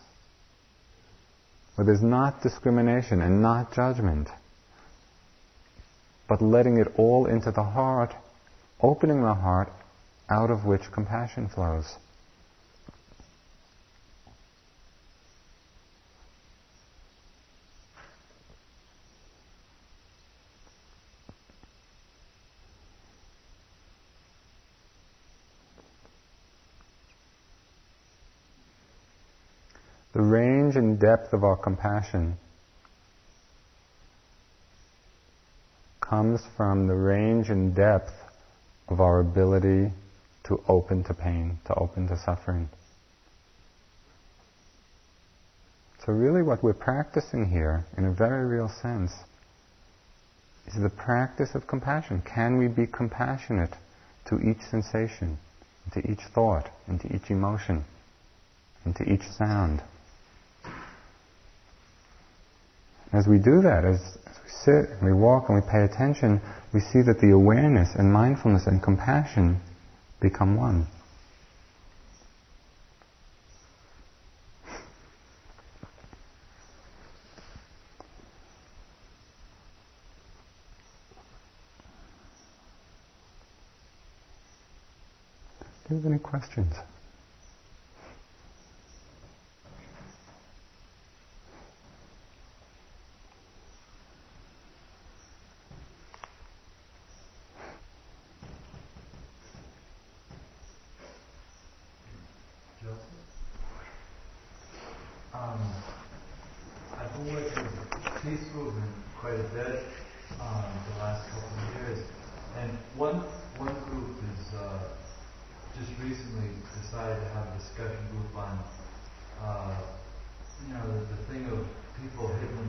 where 1.74 1.84
there's 1.84 2.02
not 2.02 2.42
discrimination 2.42 3.20
and 3.20 3.42
not 3.42 3.70
judgment, 3.74 4.28
but 6.28 6.42
letting 6.42 6.76
it 6.76 6.92
all 6.96 7.26
into 7.26 7.50
the 7.50 7.64
heart, 7.64 8.14
opening 8.80 9.22
the 9.22 9.34
heart 9.34 9.72
out 10.28 10.50
of 10.50 10.64
which 10.64 10.92
compassion 10.92 11.48
flows. 11.48 11.96
the 30.18 30.24
range 30.24 30.74
and 30.74 30.98
depth 30.98 31.32
of 31.32 31.44
our 31.44 31.56
compassion 31.56 32.36
comes 36.08 36.40
from 36.56 36.86
the 36.86 36.94
range 36.94 37.50
and 37.50 37.74
depth 37.74 38.12
of 38.88 39.00
our 39.00 39.20
ability 39.20 39.92
to 40.44 40.62
open 40.68 41.04
to 41.04 41.14
pain, 41.14 41.58
to 41.66 41.74
open 41.74 42.08
to 42.08 42.18
suffering. 42.24 42.68
So 46.04 46.12
really 46.12 46.42
what 46.42 46.62
we're 46.62 46.72
practicing 46.72 47.50
here, 47.50 47.84
in 47.98 48.06
a 48.06 48.12
very 48.12 48.46
real 48.46 48.70
sense, 48.80 49.12
is 50.66 50.80
the 50.80 50.88
practice 50.88 51.54
of 51.54 51.66
compassion. 51.66 52.22
Can 52.22 52.56
we 52.56 52.68
be 52.68 52.86
compassionate 52.86 53.74
to 54.26 54.38
each 54.38 54.60
sensation, 54.70 55.38
to 55.92 56.00
each 56.10 56.20
thought, 56.34 56.70
and 56.86 57.00
to 57.00 57.14
each 57.14 57.30
emotion, 57.30 57.84
and 58.84 58.96
to 58.96 59.04
each 59.04 59.22
sound? 59.36 59.82
As 63.12 63.26
we 63.26 63.38
do 63.38 63.62
that, 63.62 63.84
as, 63.84 64.00
sit 64.50 64.90
and 64.90 65.02
we 65.02 65.12
walk 65.12 65.48
and 65.48 65.62
we 65.62 65.70
pay 65.70 65.84
attention, 65.84 66.40
we 66.72 66.80
see 66.80 67.02
that 67.02 67.20
the 67.20 67.30
awareness 67.30 67.94
and 67.94 68.12
mindfulness 68.12 68.66
and 68.66 68.82
compassion 68.82 69.60
become 70.20 70.56
one. 70.56 70.86
Do 85.88 85.94
you 85.94 86.02
have 86.02 86.12
any 86.12 86.18
questions? 86.18 86.74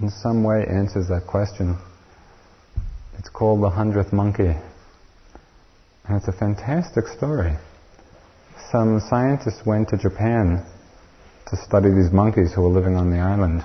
in 0.00 0.10
some 0.10 0.42
way 0.42 0.64
answers 0.68 1.08
that 1.08 1.26
question. 1.26 1.78
It's 3.18 3.28
called 3.28 3.62
The 3.62 3.70
Hundredth 3.70 4.12
Monkey. 4.12 4.54
And 6.06 6.16
it's 6.16 6.28
a 6.28 6.32
fantastic 6.32 7.06
story. 7.06 7.56
Some 8.70 9.00
scientists 9.08 9.62
went 9.64 9.88
to 9.90 9.96
Japan 9.96 10.64
to 11.46 11.56
study 11.56 11.90
these 11.90 12.12
monkeys 12.12 12.52
who 12.52 12.62
were 12.62 12.68
living 12.68 12.96
on 12.96 13.10
the 13.10 13.18
island. 13.18 13.64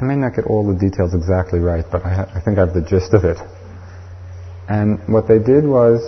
I 0.00 0.04
may 0.04 0.16
not 0.16 0.34
get 0.34 0.44
all 0.44 0.66
the 0.66 0.78
details 0.78 1.14
exactly 1.14 1.58
right, 1.58 1.84
but 1.90 2.04
I, 2.04 2.14
ha- 2.14 2.30
I 2.34 2.40
think 2.40 2.58
I 2.58 2.66
have 2.66 2.74
the 2.74 2.82
gist 2.82 3.14
of 3.14 3.24
it. 3.24 3.38
And 4.68 5.00
what 5.08 5.26
they 5.26 5.38
did 5.38 5.64
was 5.64 6.00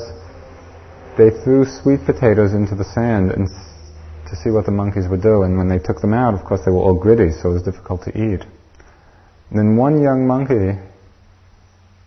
they 1.17 1.31
threw 1.43 1.65
sweet 1.65 2.05
potatoes 2.05 2.53
into 2.53 2.75
the 2.75 2.85
sand 2.85 3.33
and 3.33 3.49
to 4.31 4.37
see 4.37 4.51
what 4.51 4.65
the 4.65 4.73
monkeys 4.73 5.09
would 5.09 5.23
do. 5.23 5.43
And 5.43 5.59
when 5.59 5.69
they 5.69 5.79
took 5.79 6.01
them 6.01 6.15
out, 6.15 6.35
of 6.35 6.45
course, 6.45 6.61
they 6.65 6.71
were 6.71 6.79
all 6.79 6.95
gritty, 6.95 7.31
so 7.33 7.51
it 7.51 7.55
was 7.55 7.63
difficult 7.63 8.03
to 8.05 8.11
eat. 8.11 8.43
And 9.51 9.59
then 9.59 9.77
one 9.77 10.01
young 10.01 10.27
monkey 10.27 10.79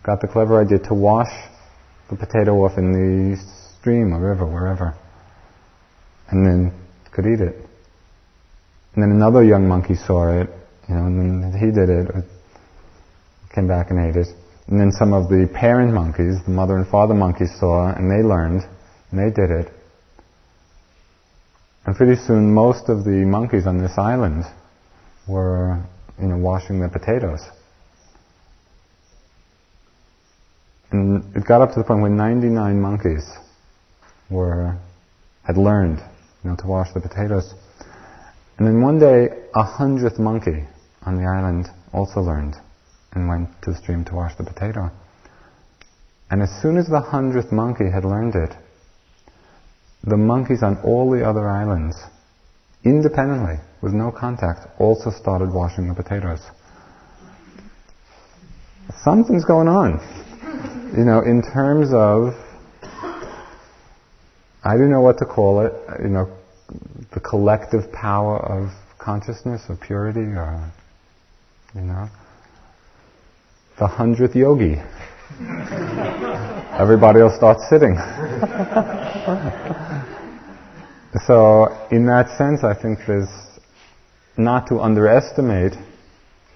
got 0.02 0.20
the 0.20 0.28
clever 0.28 0.60
idea 0.60 0.78
to 0.78 0.94
wash 0.94 1.32
the 2.08 2.16
potato 2.16 2.64
off 2.64 2.78
in 2.78 2.92
the 2.92 3.36
stream 3.78 4.12
or 4.12 4.20
river, 4.20 4.46
wherever, 4.46 4.94
and 6.30 6.46
then 6.46 6.72
could 7.12 7.26
eat 7.26 7.40
it. 7.40 7.56
And 8.94 9.02
then 9.02 9.10
another 9.10 9.44
young 9.44 9.68
monkey 9.68 9.94
saw 9.94 10.40
it, 10.40 10.48
you 10.88 10.94
know, 10.94 11.06
and 11.06 11.42
then 11.42 11.52
he 11.52 11.70
did 11.70 11.90
it, 11.90 12.24
came 13.54 13.68
back 13.68 13.90
and 13.90 13.98
ate 13.98 14.16
it. 14.16 14.28
And 14.68 14.80
then 14.80 14.92
some 14.92 15.12
of 15.12 15.28
the 15.28 15.48
parent 15.52 15.92
monkeys, 15.92 16.42
the 16.44 16.50
mother 16.50 16.76
and 16.76 16.88
father 16.88 17.12
monkeys 17.12 17.50
saw, 17.58 17.92
and 17.92 18.10
they 18.10 18.26
learned, 18.26 18.62
and 19.10 19.20
they 19.20 19.30
did 19.30 19.50
it. 19.50 19.72
And 21.86 21.94
pretty 21.94 22.16
soon 22.16 22.52
most 22.52 22.88
of 22.88 23.04
the 23.04 23.24
monkeys 23.24 23.66
on 23.66 23.78
this 23.78 23.98
island 23.98 24.44
were, 25.26 25.82
you 26.20 26.28
know, 26.28 26.38
washing 26.38 26.80
their 26.80 26.88
potatoes. 26.88 27.40
And 30.90 31.24
it 31.36 31.44
got 31.44 31.60
up 31.60 31.70
to 31.70 31.80
the 31.80 31.84
point 31.84 32.00
where 32.00 32.10
99 32.10 32.80
monkeys 32.80 33.28
were, 34.30 34.76
had 35.42 35.56
learned, 35.56 35.98
you 36.42 36.50
know, 36.50 36.56
to 36.56 36.66
wash 36.66 36.92
the 36.94 37.00
potatoes. 37.00 37.52
And 38.56 38.66
then 38.66 38.80
one 38.80 38.98
day, 38.98 39.28
a 39.54 39.62
hundredth 39.62 40.18
monkey 40.18 40.64
on 41.02 41.16
the 41.16 41.24
island 41.24 41.68
also 41.92 42.20
learned 42.20 42.54
and 43.12 43.28
went 43.28 43.50
to 43.62 43.72
the 43.72 43.76
stream 43.76 44.04
to 44.06 44.14
wash 44.14 44.36
the 44.36 44.44
potato. 44.44 44.90
And 46.30 46.42
as 46.42 46.50
soon 46.62 46.76
as 46.76 46.86
the 46.86 47.00
hundredth 47.00 47.52
monkey 47.52 47.90
had 47.90 48.04
learned 48.04 48.34
it, 48.36 48.56
the 50.06 50.16
monkeys 50.16 50.62
on 50.62 50.76
all 50.84 51.10
the 51.10 51.26
other 51.26 51.48
islands, 51.48 51.96
independently, 52.84 53.56
with 53.80 53.92
no 53.92 54.10
contact, 54.10 54.66
also 54.78 55.10
started 55.10 55.52
washing 55.52 55.88
the 55.88 55.94
potatoes. 55.94 56.40
Something's 59.02 59.44
going 59.44 59.68
on. 59.68 60.00
You 60.96 61.04
know, 61.04 61.20
in 61.20 61.42
terms 61.42 61.88
of, 61.92 62.34
I 64.62 64.76
don't 64.76 64.90
know 64.90 65.00
what 65.00 65.18
to 65.18 65.24
call 65.24 65.66
it, 65.66 65.72
you 66.02 66.08
know, 66.08 66.36
the 67.12 67.20
collective 67.20 67.90
power 67.92 68.38
of 68.38 68.70
consciousness, 68.98 69.62
of 69.68 69.80
purity, 69.80 70.20
or, 70.20 70.70
you 71.74 71.82
know, 71.82 72.08
the 73.78 73.86
hundredth 73.86 74.36
yogi. 74.36 74.76
Everybody 76.78 77.20
will 77.20 77.36
start 77.36 77.58
sitting. 77.68 77.96
so, 81.26 81.88
in 81.90 82.06
that 82.06 82.36
sense, 82.38 82.62
I 82.62 82.72
think 82.80 83.00
there's 83.04 83.28
not 84.36 84.68
to 84.68 84.78
underestimate 84.78 85.72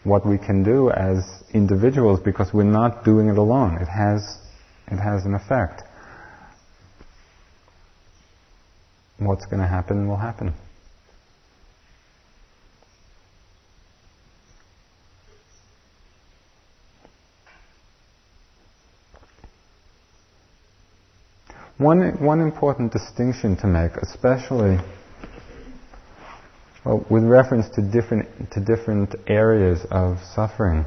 what 0.05 0.25
we 0.25 0.39
can 0.39 0.63
do 0.63 0.91
as 0.91 1.43
individuals 1.53 2.21
because 2.21 2.55
we're 2.55 2.63
not 2.63 3.05
doing 3.05 3.29
it 3.29 3.37
alone. 3.37 3.79
It 3.79 3.89
has, 3.89 4.39
it 4.87 4.99
has 4.99 5.25
an 5.25 5.35
effect. 5.35 5.83
What's 9.19 9.47
going 9.47 9.61
to 9.61 9.67
happen 9.67 10.07
will 10.07 10.19
happen. 10.19 10.55
One, 21.79 22.21
one 22.21 22.41
important 22.41 22.93
distinction 22.93 23.57
to 23.59 23.69
make, 23.69 23.93
especially 23.99 24.79
well, 26.85 27.07
with 27.09 27.23
reference 27.23 27.69
to 27.77 27.83
different, 27.83 28.51
to 28.51 28.61
different 28.61 29.15
areas 29.29 29.87
of 29.93 30.19
suffering, 30.35 30.87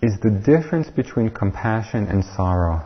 is 0.00 0.18
the 0.22 0.30
difference 0.30 0.88
between 0.88 1.28
compassion 1.28 2.06
and 2.06 2.24
sorrow. 2.24 2.82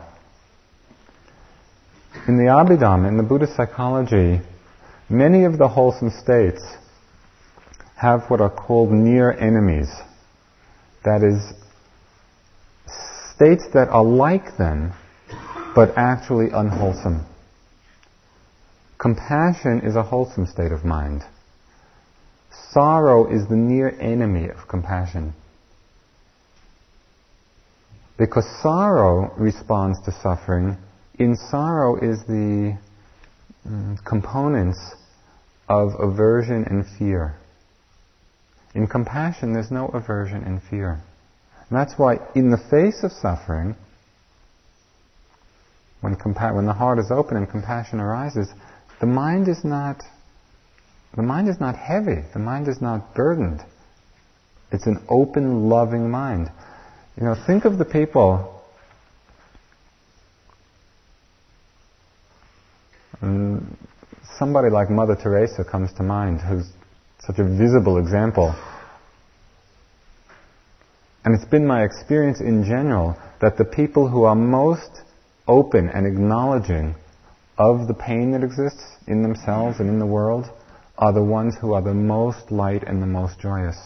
In 2.27 2.35
the 2.35 2.51
Abhidhamma, 2.51 3.07
in 3.07 3.15
the 3.15 3.23
Buddhist 3.23 3.55
psychology, 3.55 4.41
many 5.09 5.45
of 5.45 5.57
the 5.57 5.69
wholesome 5.69 6.09
states 6.09 6.61
have 7.95 8.29
what 8.29 8.41
are 8.41 8.49
called 8.49 8.91
near 8.91 9.31
enemies. 9.31 9.89
That 11.05 11.23
is, 11.23 11.53
states 13.33 13.63
that 13.73 13.87
are 13.87 14.03
like 14.03 14.57
them, 14.57 14.91
but 15.77 15.93
actually 15.95 16.47
unwholesome. 16.51 17.23
Compassion 18.97 19.81
is 19.83 19.95
a 19.95 20.01
wholesome 20.01 20.47
state 20.47 20.71
of 20.71 20.83
mind. 20.83 21.21
Sorrow 22.71 23.31
is 23.31 23.47
the 23.47 23.55
near 23.55 23.95
enemy 24.01 24.49
of 24.49 24.67
compassion. 24.67 25.35
Because 28.17 28.43
sorrow 28.63 29.31
responds 29.37 30.01
to 30.05 30.11
suffering, 30.11 30.77
in 31.19 31.35
sorrow 31.35 31.95
is 31.97 32.23
the 32.23 32.75
um, 33.63 33.99
components 34.03 34.79
of 35.69 35.91
aversion 35.99 36.63
and 36.63 36.87
fear. 36.97 37.35
In 38.73 38.87
compassion, 38.87 39.53
there's 39.53 39.69
no 39.69 39.89
aversion 39.89 40.41
and 40.41 40.59
fear. 40.71 40.93
And 41.69 41.77
that's 41.77 41.93
why, 41.99 42.15
in 42.33 42.49
the 42.49 42.57
face 42.71 43.03
of 43.03 43.11
suffering, 43.11 43.75
when, 46.01 46.15
compa- 46.15 46.55
when 46.55 46.65
the 46.65 46.73
heart 46.73 46.99
is 46.99 47.11
open 47.11 47.37
and 47.37 47.49
compassion 47.49 47.99
arises, 47.99 48.47
the 48.99 49.07
mind 49.07 49.47
is 49.47 49.63
not 49.63 50.01
the 51.15 51.23
mind 51.23 51.47
is 51.47 51.59
not 51.59 51.75
heavy. 51.75 52.23
The 52.33 52.39
mind 52.39 52.67
is 52.67 52.79
not 52.79 53.15
burdened. 53.15 53.61
It's 54.71 54.85
an 54.85 55.03
open, 55.09 55.67
loving 55.67 56.11
mind. 56.11 56.51
You 57.15 57.23
know, 57.23 57.35
think 57.47 57.65
of 57.65 57.79
the 57.79 57.85
people. 57.85 58.61
Mm, 63.21 63.75
somebody 64.37 64.69
like 64.69 64.91
Mother 64.91 65.15
Teresa 65.15 65.63
comes 65.63 65.91
to 65.93 66.03
mind, 66.03 66.41
who's 66.41 66.69
such 67.19 67.39
a 67.39 67.43
visible 67.43 67.97
example. 67.97 68.53
And 71.25 71.33
it's 71.33 71.49
been 71.49 71.65
my 71.65 71.83
experience 71.83 72.39
in 72.41 72.63
general 72.63 73.17
that 73.41 73.57
the 73.57 73.65
people 73.65 74.07
who 74.07 74.23
are 74.23 74.35
most 74.35 75.01
open 75.47 75.89
and 75.89 76.05
acknowledging 76.05 76.95
of 77.57 77.87
the 77.87 77.93
pain 77.93 78.31
that 78.31 78.43
exists 78.43 78.83
in 79.07 79.21
themselves 79.21 79.79
and 79.79 79.89
in 79.89 79.99
the 79.99 80.05
world 80.05 80.45
are 80.97 81.13
the 81.13 81.23
ones 81.23 81.55
who 81.59 81.73
are 81.73 81.81
the 81.81 81.93
most 81.93 82.51
light 82.51 82.83
and 82.83 83.01
the 83.01 83.07
most 83.07 83.39
joyous. 83.39 83.77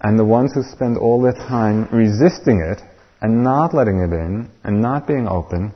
And 0.00 0.18
the 0.18 0.24
ones 0.24 0.52
who 0.52 0.62
spend 0.62 0.98
all 0.98 1.22
their 1.22 1.32
time 1.32 1.88
resisting 1.92 2.60
it 2.60 2.80
and 3.20 3.42
not 3.42 3.74
letting 3.74 4.00
it 4.00 4.12
in 4.12 4.50
and 4.64 4.82
not 4.82 5.06
being 5.06 5.26
open 5.26 5.72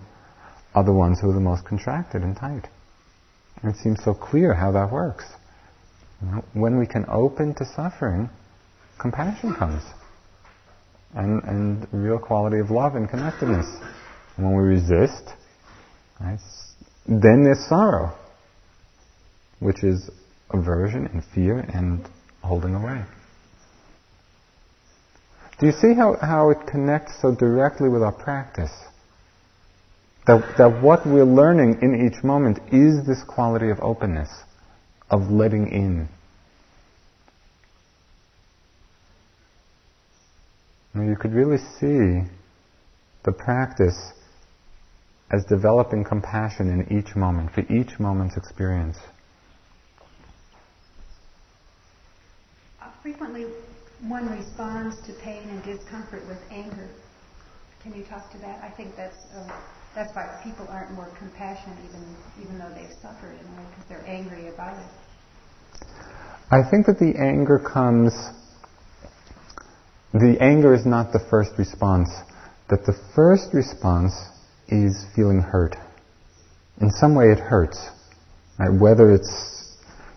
are 0.75 0.85
the 0.85 0.93
ones 0.93 1.19
who 1.21 1.31
are 1.31 1.35
the 1.35 1.41
most 1.41 1.65
contracted 1.65 2.23
and 2.23 2.37
tight. 2.37 2.69
And 3.63 3.75
it 3.75 3.79
seems 3.79 4.03
so 4.05 4.15
clear 4.15 4.55
how 4.55 4.71
that 4.73 4.93
works. 4.93 5.25
When 6.53 6.79
we 6.79 6.87
can 6.87 7.05
open 7.09 7.55
to 7.55 7.65
suffering, 7.65 8.29
compassion 9.01 9.55
comes. 9.55 9.83
And, 11.15 11.43
and 11.45 11.89
real 11.93 12.19
quality 12.19 12.59
of 12.59 12.71
love 12.71 12.97
and 12.97 13.09
connectedness. 13.09 13.67
And 14.39 14.47
when 14.47 14.57
we 14.57 14.63
resist, 14.63 15.25
right, 16.21 16.39
then 17.07 17.43
there's 17.43 17.67
sorrow, 17.69 18.17
which 19.59 19.83
is 19.83 20.09
aversion 20.51 21.07
and 21.07 21.25
fear 21.35 21.59
and 21.59 22.09
holding 22.43 22.75
away. 22.77 23.05
Do 25.59 25.67
you 25.67 25.73
see 25.73 25.93
how, 25.93 26.17
how 26.21 26.51
it 26.51 26.59
connects 26.71 27.21
so 27.21 27.35
directly 27.35 27.89
with 27.89 28.03
our 28.03 28.13
practice? 28.13 28.71
That, 30.29 30.55
that 30.57 30.83
what 30.83 31.05
we're 31.05 31.25
learning 31.25 31.81
in 31.83 32.07
each 32.07 32.23
moment 32.23 32.59
is 32.73 33.05
this 33.07 33.25
quality 33.27 33.71
of 33.71 33.81
openness, 33.81 34.29
of 35.11 35.31
letting 35.31 35.69
in. 35.73 36.09
You 40.95 41.17
could 41.17 41.33
really 41.33 41.59
see 41.59 42.29
the 43.25 43.33
practice 43.33 44.13
as 45.31 45.45
developing 45.45 46.05
compassion 46.05 46.71
in 46.71 46.99
each 46.99 47.15
moment, 47.15 47.53
for 47.53 47.61
each 47.73 47.99
moment's 47.99 48.37
experience. 48.37 48.97
Uh, 52.81 52.91
frequently, 53.03 53.47
one 54.07 54.31
responds 54.31 54.97
to 55.07 55.13
pain 55.23 55.43
and 55.49 55.63
discomfort 55.65 56.27
with 56.27 56.39
anger. 56.51 56.89
Can 57.83 57.95
you 57.95 58.05
talk 58.05 58.31
to 58.33 58.39
that? 58.39 58.63
I 58.63 58.71
think 58.71 58.97
that's 58.97 59.17
uh, 59.35 59.61
that's 59.95 60.15
why 60.15 60.41
people 60.43 60.67
aren't 60.69 60.93
more 60.93 61.09
compassionate, 61.19 61.79
even 61.89 62.17
even 62.41 62.59
though 62.59 62.73
they've 62.75 62.97
suffered, 63.03 63.33
in 63.33 63.47
a 63.47 63.61
way, 63.61 63.67
because 63.71 63.85
they're 63.89 64.07
angry 64.07 64.49
about 64.49 64.79
it. 64.79 64.91
I 66.51 66.69
think 66.69 66.87
that 66.87 66.99
the 66.99 67.19
anger 67.19 67.59
comes. 67.59 68.15
The 70.15 70.39
anger 70.41 70.75
is 70.75 70.87
not 70.87 71.13
the 71.13 71.21
first 71.31 71.51
response. 71.59 72.09
That 72.71 72.87
the 72.87 72.95
first 73.15 73.53
response 73.53 74.15
is 74.69 75.05
feeling 75.15 75.41
hurt. 75.41 75.77
In 76.81 76.91
some 76.91 77.15
way 77.15 77.33
it 77.33 77.39
hurts. 77.39 77.89
Right? 78.59 78.73
Whether 78.73 79.13
it's 79.13 79.59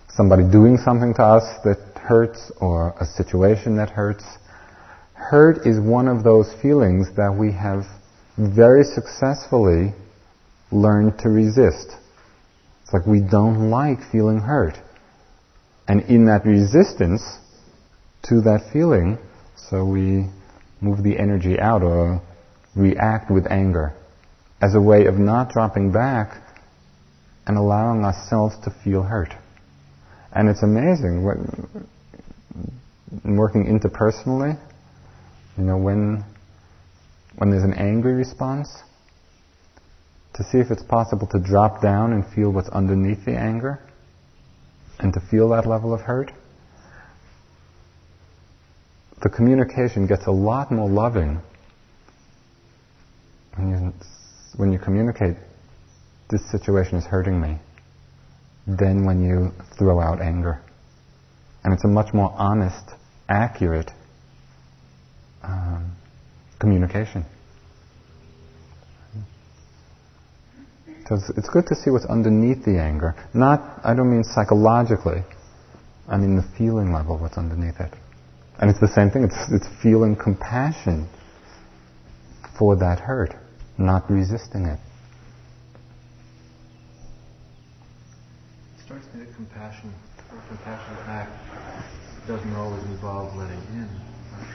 somebody 0.10 0.44
doing 0.44 0.78
something 0.78 1.14
to 1.16 1.24
us 1.24 1.44
that 1.64 1.78
hurts 1.96 2.52
or 2.60 2.94
a 3.00 3.06
situation 3.06 3.78
that 3.78 3.90
hurts. 3.90 4.26
Hurt 5.14 5.66
is 5.66 5.80
one 5.80 6.08
of 6.08 6.24
those 6.24 6.52
feelings 6.62 7.08
that 7.16 7.34
we 7.34 7.52
have 7.54 7.84
very 8.38 8.84
successfully 8.84 9.94
learned 10.72 11.20
to 11.20 11.30
resist. 11.30 11.96
It's 12.84 12.94
like 12.94 13.06
we 13.06 13.22
don't 13.22 13.70
like 13.70 14.00
feeling 14.12 14.40
hurt. 14.40 14.76
And 15.88 16.02
in 16.10 16.26
that 16.26 16.46
resistance 16.46 17.22
to 18.24 18.42
that 18.42 18.70
feeling, 18.74 19.18
so 19.70 19.86
we 19.86 20.28
move 20.82 21.04
the 21.04 21.18
energy 21.18 21.60
out 21.60 21.84
or 21.84 22.22
react 22.76 23.30
with 23.32 23.50
anger 23.52 23.94
as 24.62 24.76
a 24.76 24.82
way 24.82 25.06
of 25.06 25.18
not 25.18 25.50
dropping 25.50 25.92
back 25.92 26.42
and 27.48 27.58
allowing 27.58 28.06
ourselves 28.06 28.56
to 28.64 28.70
feel 28.84 29.02
hurt. 29.02 29.34
And 30.34 30.48
it's 30.48 30.64
amazing 30.64 31.26
what, 31.26 31.38
working 33.26 33.66
interpersonally, 33.66 34.58
you 35.58 35.64
know, 35.64 35.78
when 35.78 36.24
when 37.36 37.50
there's 37.50 37.64
an 37.64 37.74
angry 37.74 38.14
response, 38.14 38.70
to 40.34 40.44
see 40.44 40.60
if 40.60 40.70
it's 40.70 40.84
possible 40.84 41.28
to 41.28 41.40
drop 41.40 41.82
down 41.82 42.14
and 42.14 42.26
feel 42.36 42.52
what's 42.52 42.70
underneath 42.70 43.26
the 43.26 43.32
anger, 43.32 43.80
and 45.00 45.14
to 45.14 45.20
feel 45.20 45.50
that 45.50 45.66
level 45.66 45.94
of 45.94 46.02
hurt. 46.02 46.32
The 49.22 49.30
communication 49.30 50.08
gets 50.08 50.26
a 50.28 50.32
lot 50.32 50.72
more 50.72 50.90
loving 50.90 51.42
when 53.56 53.70
you 53.70 53.94
when 54.58 54.72
you 54.72 54.80
communicate, 54.80 55.36
this 56.30 56.42
situation 56.52 56.98
is 56.98 57.06
hurting 57.06 57.40
me, 57.40 57.58
than 58.68 59.06
when 59.06 59.24
you 59.24 59.52
throw 59.78 60.00
out 60.00 60.22
anger. 60.22 60.62
And 61.64 61.74
it's 61.74 61.84
a 61.84 61.88
much 61.88 62.14
more 62.14 62.34
honest, 62.38 62.92
accurate 63.30 63.92
um, 65.44 65.96
communication. 66.60 67.26
So 71.08 71.16
it's, 71.16 71.30
it's 71.38 71.50
good 71.50 71.66
to 71.68 71.76
see 71.76 71.90
what's 71.90 72.06
underneath 72.06 72.64
the 72.64 72.80
anger. 72.80 73.16
Not, 73.34 73.82
I 73.84 73.94
don't 73.94 74.10
mean 74.10 74.24
psychologically, 74.24 75.24
I 76.08 76.18
mean 76.18 76.36
the 76.36 76.48
feeling 76.58 76.94
level, 76.94 77.18
what's 77.18 77.38
underneath 77.38 77.80
it. 77.80 77.94
And 78.60 78.70
it's 78.70 78.80
the 78.80 78.88
same 78.94 79.10
thing, 79.12 79.24
it's, 79.24 79.52
it's 79.52 79.68
feeling 79.82 80.16
compassion 80.16 81.10
for 82.58 82.76
that 82.78 83.00
hurt 83.00 83.36
not 83.78 84.10
resisting 84.10 84.66
it. 84.66 84.80
It 88.78 88.84
strikes 88.84 89.06
me 89.14 89.26
that 89.26 89.36
compassion 89.36 89.94
a 90.32 90.48
compassionate 90.48 91.08
act 91.08 91.32
doesn't 92.28 92.56
always 92.56 92.84
involve 92.86 93.36
letting 93.36 93.60
in. 93.74 93.90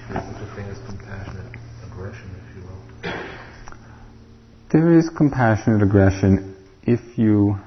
There's 0.09 0.25
such 0.25 0.43
a 0.43 0.47
thing 0.55 0.65
as 0.67 0.79
compassionate 0.87 1.53
aggression, 1.85 2.31
if 2.41 2.57
you 2.57 2.63
will. 2.63 2.81
There 4.73 4.99
is 4.99 5.11
compassionate 5.11 5.83
aggression 5.83 6.55
if 6.85 7.19
you 7.19 7.59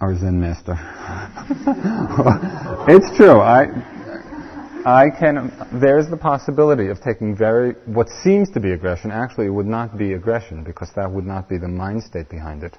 are 0.00 0.16
Zen 0.16 0.40
master. 0.40 0.78
it's 2.88 3.16
true. 3.16 3.40
I, 3.40 3.66
I 4.88 5.10
can. 5.10 5.52
There's 5.82 6.08
the 6.08 6.16
possibility 6.16 6.88
of 6.88 7.02
taking 7.02 7.36
very 7.36 7.72
what 7.84 8.08
seems 8.24 8.48
to 8.52 8.60
be 8.60 8.72
aggression. 8.72 9.10
Actually, 9.10 9.46
it 9.46 9.50
would 9.50 9.66
not 9.66 9.98
be 9.98 10.14
aggression 10.14 10.64
because 10.64 10.90
that 10.96 11.10
would 11.10 11.26
not 11.26 11.46
be 11.46 11.58
the 11.58 11.68
mind 11.68 12.02
state 12.04 12.30
behind 12.30 12.62
it, 12.62 12.74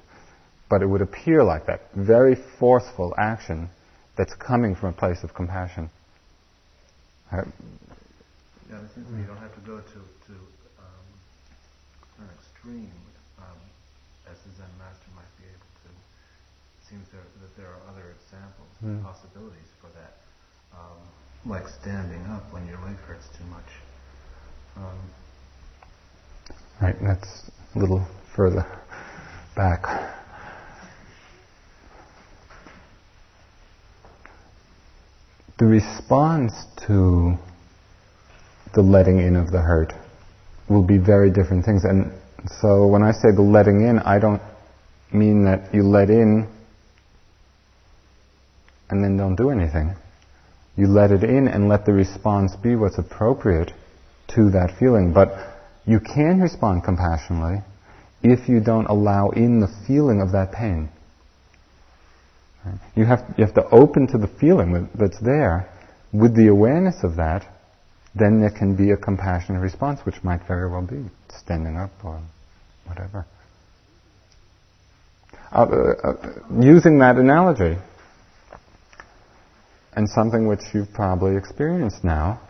but 0.68 0.82
it 0.82 0.86
would 0.86 1.02
appear 1.02 1.44
like 1.44 1.66
that. 1.66 1.82
Very 1.94 2.34
forceful 2.58 3.14
action 3.16 3.70
that's 4.18 4.34
coming 4.34 4.74
from 4.74 4.88
a 4.90 4.92
place 4.92 5.22
of 5.22 5.34
compassion. 5.34 5.88
Yeah, 7.30 7.42
it 7.46 8.90
seems 8.94 9.06
to 9.06 9.12
me 9.12 9.20
you 9.22 9.28
don't 9.28 9.36
have 9.38 9.54
to 9.54 9.60
go 9.60 9.78
to 9.78 9.98
to 10.26 10.34
um, 10.82 11.06
an 12.26 12.28
extreme 12.34 12.90
um, 13.38 13.60
as 14.26 14.34
the 14.42 14.50
Zen 14.58 14.72
master 14.82 15.10
might 15.14 15.30
be 15.38 15.46
able 15.46 15.70
to. 15.86 15.88
It 15.94 16.84
seems 16.90 17.06
there, 17.14 17.22
that 17.22 17.54
there 17.54 17.70
are 17.70 17.82
other 17.86 18.18
examples, 18.18 18.66
Mm. 18.82 19.04
possibilities 19.04 19.68
for 19.78 19.92
that, 19.92 20.16
um, 20.72 20.96
like 21.46 21.66
standing 21.82 22.24
up 22.26 22.52
when 22.52 22.66
your 22.66 22.78
leg 22.80 22.96
hurts 23.06 23.28
too 23.36 23.44
much. 23.44 23.64
Um, 24.76 24.98
Right. 26.80 26.96
That's 27.02 27.50
a 27.74 27.78
little 27.78 28.06
further 28.34 28.64
back. 29.54 29.82
The 35.58 35.66
response 35.66 36.54
to 36.86 37.34
the 38.72 38.80
letting 38.80 39.18
in 39.18 39.36
of 39.36 39.50
the 39.50 39.60
hurt 39.60 39.92
will 40.70 40.82
be 40.82 40.96
very 40.96 41.30
different 41.30 41.66
things. 41.66 41.84
And 41.84 42.12
so 42.62 42.86
when 42.86 43.02
I 43.02 43.12
say 43.12 43.30
the 43.34 43.42
letting 43.42 43.82
in, 43.82 43.98
I 43.98 44.18
don't 44.18 44.40
mean 45.12 45.44
that 45.44 45.74
you 45.74 45.82
let 45.82 46.08
in 46.08 46.48
and 48.88 49.04
then 49.04 49.18
don't 49.18 49.36
do 49.36 49.50
anything. 49.50 49.94
You 50.76 50.86
let 50.86 51.10
it 51.10 51.24
in 51.24 51.48
and 51.48 51.68
let 51.68 51.84
the 51.84 51.92
response 51.92 52.56
be 52.56 52.76
what's 52.76 52.98
appropriate 52.98 53.72
to 54.34 54.50
that 54.50 54.78
feeling. 54.78 55.12
But 55.12 55.32
you 55.86 56.00
can 56.00 56.40
respond 56.40 56.84
compassionately 56.84 57.62
if 58.22 58.48
you 58.48 58.60
don't 58.60 58.86
allow 58.86 59.30
in 59.30 59.60
the 59.60 59.68
feeling 59.86 60.20
of 60.20 60.32
that 60.32 60.52
pain. 60.52 60.88
You, 62.94 63.06
have, 63.06 63.20
you 63.38 63.44
have 63.44 63.54
to 63.54 63.68
open 63.70 64.06
to 64.08 64.18
the 64.18 64.26
feeling 64.26 64.72
that, 64.74 64.90
that's 64.94 65.18
there. 65.20 65.68
With 66.12 66.36
the 66.36 66.48
awareness 66.48 67.02
of 67.02 67.16
that, 67.16 67.46
then 68.14 68.40
there 68.40 68.50
can 68.50 68.76
be 68.76 68.90
a 68.90 68.96
compassionate 68.96 69.62
response, 69.62 70.00
which 70.04 70.22
might 70.22 70.46
very 70.46 70.70
well 70.70 70.82
be 70.82 71.04
standing 71.28 71.76
up 71.76 71.90
or 72.04 72.20
whatever. 72.86 73.24
Uh, 75.52 75.62
uh, 75.62 76.08
uh, 76.08 76.60
using 76.60 76.98
that 76.98 77.16
analogy, 77.16 77.76
and 80.00 80.08
something 80.08 80.48
which 80.48 80.62
you've 80.72 80.90
probably 80.94 81.36
experienced 81.36 82.02
now, 82.02 82.40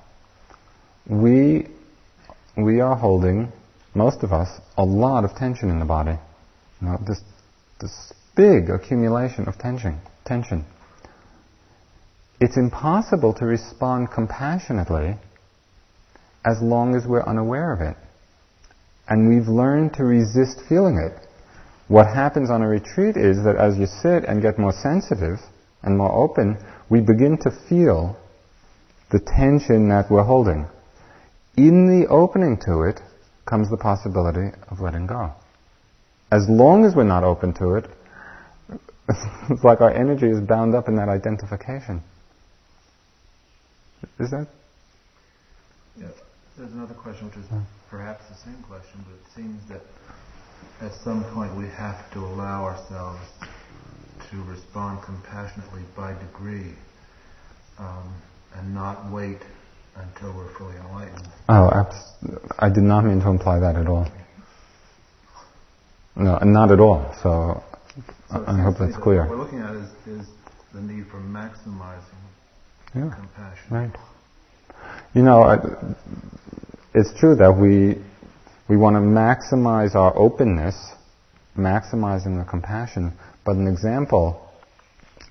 we 1.08 1.66
we 2.56 2.80
are 2.80 2.94
holding, 2.94 3.50
most 3.92 4.22
of 4.22 4.32
us, 4.32 4.48
a 4.76 4.84
lot 4.84 5.24
of 5.24 5.34
tension 5.34 5.68
in 5.68 5.80
the 5.80 5.84
body. 5.84 6.16
You 6.80 6.86
know, 6.86 6.98
this 7.04 7.20
this 7.80 8.12
big 8.36 8.70
accumulation 8.70 9.48
of 9.48 9.58
tension. 9.58 10.00
Tension. 10.24 10.64
It's 12.40 12.56
impossible 12.56 13.34
to 13.34 13.46
respond 13.46 14.12
compassionately 14.14 15.16
as 16.44 16.62
long 16.62 16.94
as 16.94 17.02
we're 17.04 17.24
unaware 17.24 17.72
of 17.72 17.80
it. 17.80 17.96
And 19.08 19.28
we've 19.28 19.48
learned 19.48 19.94
to 19.94 20.04
resist 20.04 20.60
feeling 20.68 20.98
it. 20.98 21.18
What 21.88 22.06
happens 22.06 22.48
on 22.48 22.62
a 22.62 22.68
retreat 22.68 23.16
is 23.16 23.42
that 23.42 23.56
as 23.56 23.76
you 23.76 23.86
sit 23.86 24.22
and 24.24 24.40
get 24.40 24.56
more 24.56 24.72
sensitive 24.72 25.40
and 25.82 25.98
more 25.98 26.12
open, 26.12 26.56
we 26.90 27.00
begin 27.00 27.38
to 27.38 27.50
feel 27.68 28.16
the 29.10 29.20
tension 29.20 29.88
that 29.88 30.10
we're 30.10 30.24
holding. 30.24 30.66
In 31.56 31.86
the 31.86 32.08
opening 32.08 32.58
to 32.66 32.82
it 32.82 33.00
comes 33.46 33.70
the 33.70 33.76
possibility 33.76 34.50
of 34.70 34.80
letting 34.80 35.06
go. 35.06 35.32
As 36.32 36.46
long 36.48 36.84
as 36.84 36.94
we're 36.94 37.04
not 37.04 37.24
open 37.24 37.54
to 37.54 37.74
it, 37.74 37.84
it's 39.50 39.64
like 39.64 39.80
our 39.80 39.92
energy 39.92 40.26
is 40.26 40.40
bound 40.40 40.74
up 40.74 40.88
in 40.88 40.96
that 40.96 41.08
identification. 41.08 42.02
Is 44.18 44.30
that? 44.30 44.46
yeah. 45.96 46.08
There's 46.56 46.72
another 46.72 46.94
question, 46.94 47.26
which 47.26 47.36
is 47.36 47.46
perhaps 47.88 48.28
the 48.28 48.36
same 48.36 48.62
question, 48.68 49.04
but 49.04 49.14
it 49.14 49.34
seems 49.34 49.60
that 49.68 49.80
at 50.80 50.92
some 51.02 51.24
point 51.32 51.56
we 51.56 51.66
have 51.68 52.10
to 52.12 52.18
allow 52.20 52.64
ourselves 52.64 53.20
to 54.30 54.42
respond 54.44 55.02
compassionately 55.02 55.82
by 55.96 56.12
degree 56.14 56.72
um, 57.78 58.14
and 58.56 58.74
not 58.74 59.10
wait 59.10 59.38
until 59.96 60.32
we're 60.36 60.52
fully 60.56 60.76
enlightened. 60.76 61.28
Oh, 61.48 61.70
abs- 61.72 62.12
I 62.58 62.68
did 62.68 62.84
not 62.84 63.04
mean 63.04 63.20
to 63.20 63.28
imply 63.28 63.58
that 63.60 63.76
at 63.76 63.86
all. 63.86 64.06
No, 66.16 66.38
not 66.38 66.70
at 66.70 66.80
all. 66.80 67.14
So, 67.22 67.62
So 68.30 68.44
I, 68.46 68.60
hope 68.62 68.76
that's 68.78 68.94
that 68.94 69.00
clear. 69.02 69.20
What 69.20 69.30
we're 69.30 69.36
looking 69.44 69.60
at 69.60 69.74
is, 69.74 69.88
is 70.06 70.26
the 70.74 70.80
need 70.80 71.06
for 71.06 71.18
maximizing 71.18 72.02
Yeah, 72.94 73.10
compassion. 73.14 73.66
right. 73.70 73.90
You 75.14 75.22
know, 75.22 75.42
I, 75.42 75.56
it's 76.94 77.12
true 77.18 77.34
that 77.36 77.52
we 77.56 78.00
we 78.68 78.76
want 78.76 78.94
to 78.94 79.00
maximize 79.00 79.94
our 79.96 80.16
openness, 80.16 80.76
maximizing 81.56 82.38
the 82.38 82.48
compassion. 82.48 83.12
But 83.44 83.56
an 83.56 83.66
example 83.66 84.48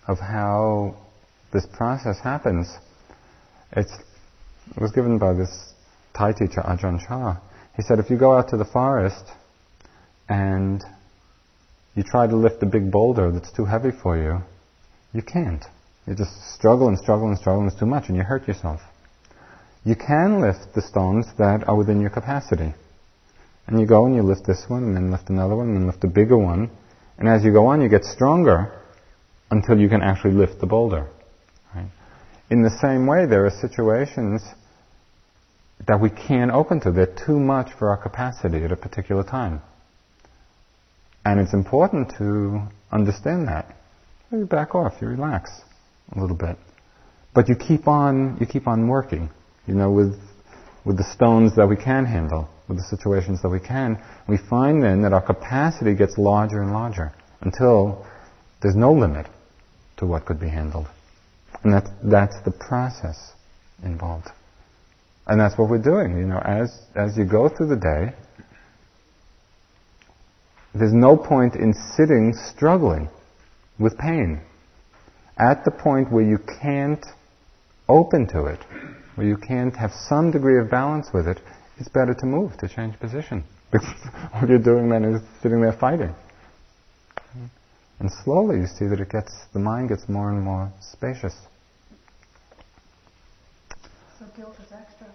of 0.08 0.20
how 0.20 0.96
this 1.54 1.66
process 1.66 2.20
happens, 2.20 2.68
it's, 3.72 3.92
it 4.76 4.82
was 4.82 4.92
given 4.92 5.18
by 5.18 5.34
this 5.34 5.74
Thai 6.16 6.34
teacher 6.34 6.62
Ajahn 6.62 7.00
Chah. 7.06 7.38
He 7.76 7.84
said, 7.84 8.00
if 8.00 8.10
you 8.10 8.18
go 8.18 8.36
out 8.36 8.50
to 8.50 8.58
the 8.58 8.66
forest 8.66 9.24
and 10.28 10.84
you 11.96 12.04
try 12.04 12.28
to 12.28 12.36
lift 12.36 12.62
a 12.64 12.66
big 12.66 12.92
boulder 12.92 13.32
that's 13.32 13.52
too 13.52 13.66
heavy 13.66 13.92
for 13.92 14.18
you, 14.18 14.42
you 15.14 15.22
can't. 15.22 15.64
You 16.06 16.16
just 16.16 16.32
struggle 16.54 16.88
and 16.88 16.98
struggle 16.98 17.28
and 17.28 17.38
struggle 17.38 17.62
and 17.62 17.72
it's 17.72 17.80
too 17.80 17.86
much 17.86 18.10
and 18.10 18.18
you 18.18 18.24
hurt 18.24 18.48
yourself. 18.48 18.82
You 19.86 19.96
can 19.96 20.42
lift 20.42 20.74
the 20.76 20.82
stones 20.82 21.26
that 21.38 21.68
are 21.68 21.76
within 21.76 22.02
your 22.02 22.10
capacity. 22.10 22.74
And 23.68 23.80
you 23.80 23.86
go 23.86 24.06
and 24.06 24.16
you 24.16 24.24
lift 24.24 24.46
this 24.46 24.66
one 24.68 24.84
and 24.84 24.96
then 24.96 25.12
lift 25.12 25.30
another 25.30 25.56
one 25.56 25.68
and 25.68 25.78
then 25.78 25.88
lift 25.88 26.04
a 26.04 26.08
bigger 26.08 26.38
one. 26.38 26.72
And 27.20 27.28
as 27.28 27.44
you 27.44 27.52
go 27.52 27.68
on, 27.68 27.82
you 27.82 27.90
get 27.90 28.06
stronger 28.06 28.72
until 29.52 29.78
you 29.78 29.90
can 29.90 30.02
actually 30.02 30.32
lift 30.32 30.62
the 30.62 30.66
boulder. 30.66 31.10
Right? 31.76 31.90
In 32.50 32.64
the 32.64 32.72
same 32.82 33.06
way, 33.06 33.26
there 33.26 33.46
are 33.46 33.52
situations 33.52 34.42
that 35.86 36.00
we 36.00 36.10
can't 36.10 36.52
open 36.52 36.80
to. 36.82 36.92
They're 36.92 37.14
too 37.26 37.40
much 37.40 37.72
for 37.78 37.90
our 37.90 37.98
capacity 37.98 38.64
at 38.64 38.72
a 38.72 38.78
particular 38.78 39.24
time. 39.24 39.62
And 41.26 41.42
it's 41.42 41.54
important 41.54 42.14
to 42.18 42.62
understand 42.92 43.50
that. 43.50 43.76
You 44.32 44.46
back 44.46 44.74
off, 44.74 44.94
you 45.02 45.08
relax 45.08 45.52
a 46.16 46.20
little 46.20 46.38
bit. 46.38 46.58
But 47.34 47.50
you 47.50 47.56
keep 47.56 47.88
on, 47.88 48.38
you 48.40 48.46
keep 48.46 48.68
on 48.68 48.88
working, 48.88 49.30
you 49.68 49.74
know, 49.74 49.92
with, 49.92 50.16
with 50.86 50.98
the 50.98 51.04
stones 51.04 51.56
that 51.58 51.68
we 51.68 51.76
can 51.76 52.06
handle, 52.06 52.50
with 52.70 52.78
the 52.78 52.84
situations 52.84 53.42
that 53.42 53.50
we 53.50 53.60
can. 53.60 54.02
We 54.28 54.38
find 54.38 54.82
then 54.82 55.02
that 55.02 55.12
our 55.12 55.22
capacity 55.22 55.96
gets 55.96 56.18
larger 56.18 56.62
and 56.62 56.72
larger 56.72 57.12
until 57.42 58.06
there's 58.62 58.76
no 58.76 58.94
limit 58.94 59.28
to 59.98 60.06
what 60.06 60.26
could 60.26 60.40
be 60.40 60.48
handled. 60.48 60.88
And 61.64 61.74
that's, 61.74 61.90
that's 62.04 62.36
the 62.46 62.52
process 62.52 63.34
involved. 63.84 64.28
And 65.28 65.40
that's 65.40 65.58
what 65.58 65.70
we're 65.70 65.82
doing, 65.82 66.18
you 66.18 66.26
know, 66.26 66.40
as, 66.40 66.80
as 66.96 67.18
you 67.18 67.26
go 67.26 67.50
through 67.50 67.68
the 67.68 67.76
day, 67.76 68.16
there's 70.74 70.94
no 70.94 71.18
point 71.18 71.56
in 71.56 71.74
sitting 71.74 72.34
struggling 72.34 73.10
with 73.80 73.98
pain. 73.98 74.42
At 75.38 75.66
the 75.66 75.72
point 75.72 76.12
where 76.12 76.24
you 76.24 76.38
can't 76.62 77.04
open 77.88 78.28
to 78.28 78.46
it, 78.46 78.60
where 79.16 79.28
you 79.28 79.38
can't 79.38 79.76
have 79.76 79.92
some 80.08 80.32
degree 80.32 80.60
of 80.60 80.70
balance 80.70 81.08
with 81.14 81.28
it, 81.28 81.40
it's 81.80 81.90
better 81.90 82.14
to 82.14 82.26
move, 82.26 82.58
to 82.58 82.68
change 82.68 83.00
position. 83.00 83.44
Because 83.72 83.88
what 84.34 84.50
you're 84.50 84.58
doing 84.58 84.90
then 84.90 85.06
is 85.06 85.22
sitting 85.44 85.62
there 85.62 85.74
fighting. 85.74 86.16
And 88.00 88.10
slowly 88.24 88.62
you 88.62 88.66
see 88.66 88.88
that 88.88 89.00
it 89.00 89.10
gets, 89.10 89.32
the 89.54 89.60
mind 89.60 89.90
gets 89.90 90.08
more 90.08 90.32
and 90.32 90.42
more 90.42 90.72
spacious. 90.80 91.36
So 94.18 94.26
guilt 94.38 94.56
is 94.66 94.72
extra. 94.72 95.08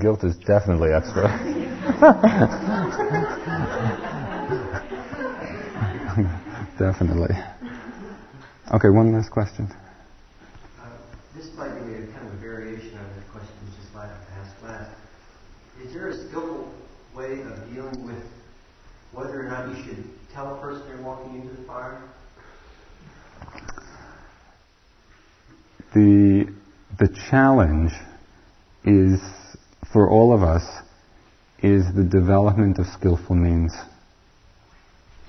Guilt 0.00 0.24
is 0.24 0.36
definitely 0.46 0.92
extra. 0.92 1.24
definitely. 6.78 7.34
Okay, 8.72 8.88
one 8.88 9.12
last 9.12 9.30
question. 9.30 9.68
Uh, 10.80 10.86
this 11.36 11.52
might 11.56 11.74
be 11.84 11.94
a 11.94 12.06
kind 12.06 12.28
of 12.28 12.34
a 12.34 12.36
variation 12.36 12.96
on 12.96 13.06
the 13.16 13.22
question 13.32 13.52
you 13.66 13.72
just 13.82 13.94
asked 13.96 14.62
last. 14.62 14.90
Is 15.82 15.92
there 15.92 16.08
a 16.08 16.28
skillful 16.28 16.72
way 17.14 17.42
of 17.42 17.72
dealing 17.72 18.06
with 18.06 18.22
whether 19.14 19.40
or 19.40 19.44
not 19.44 19.68
you 19.68 19.84
should 19.84 20.04
tell 20.32 20.56
a 20.56 20.60
person 20.60 20.82
you're 20.88 21.02
walking 21.02 21.40
into 21.40 21.54
the 21.54 21.62
fire? 21.66 22.02
The 25.94 26.52
the 26.98 27.08
challenge 27.30 27.92
is 28.84 29.20
for 29.92 30.10
all 30.10 30.34
of 30.34 30.42
us 30.42 30.62
is 31.62 31.84
the 31.94 32.04
development 32.04 32.78
of 32.78 32.86
skillful 32.86 33.36
means. 33.36 33.72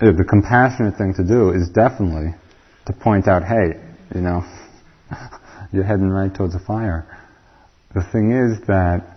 Uh, 0.01 0.11
the 0.11 0.25
compassionate 0.27 0.97
thing 0.97 1.13
to 1.13 1.23
do 1.23 1.51
is 1.51 1.69
definitely 1.69 2.35
to 2.85 2.93
point 2.93 3.27
out, 3.27 3.43
hey, 3.43 3.79
you 4.13 4.21
know, 4.21 4.43
you're 5.71 5.83
heading 5.83 6.09
right 6.09 6.33
towards 6.33 6.53
a 6.55 6.59
fire. 6.59 7.05
The 7.93 8.03
thing 8.11 8.31
is 8.31 8.67
that 8.67 9.14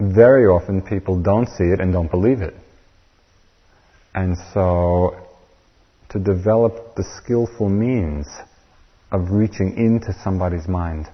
very 0.00 0.46
often 0.46 0.82
people 0.82 1.20
don't 1.20 1.48
see 1.48 1.64
it 1.64 1.80
and 1.80 1.92
don't 1.92 2.10
believe 2.10 2.40
it. 2.40 2.54
And 4.14 4.36
so 4.54 5.16
to 6.10 6.18
develop 6.18 6.94
the 6.96 7.04
skillful 7.22 7.68
means 7.68 8.26
of 9.10 9.30
reaching 9.30 9.76
into 9.76 10.12
somebody's 10.22 10.68
mind, 10.68 11.06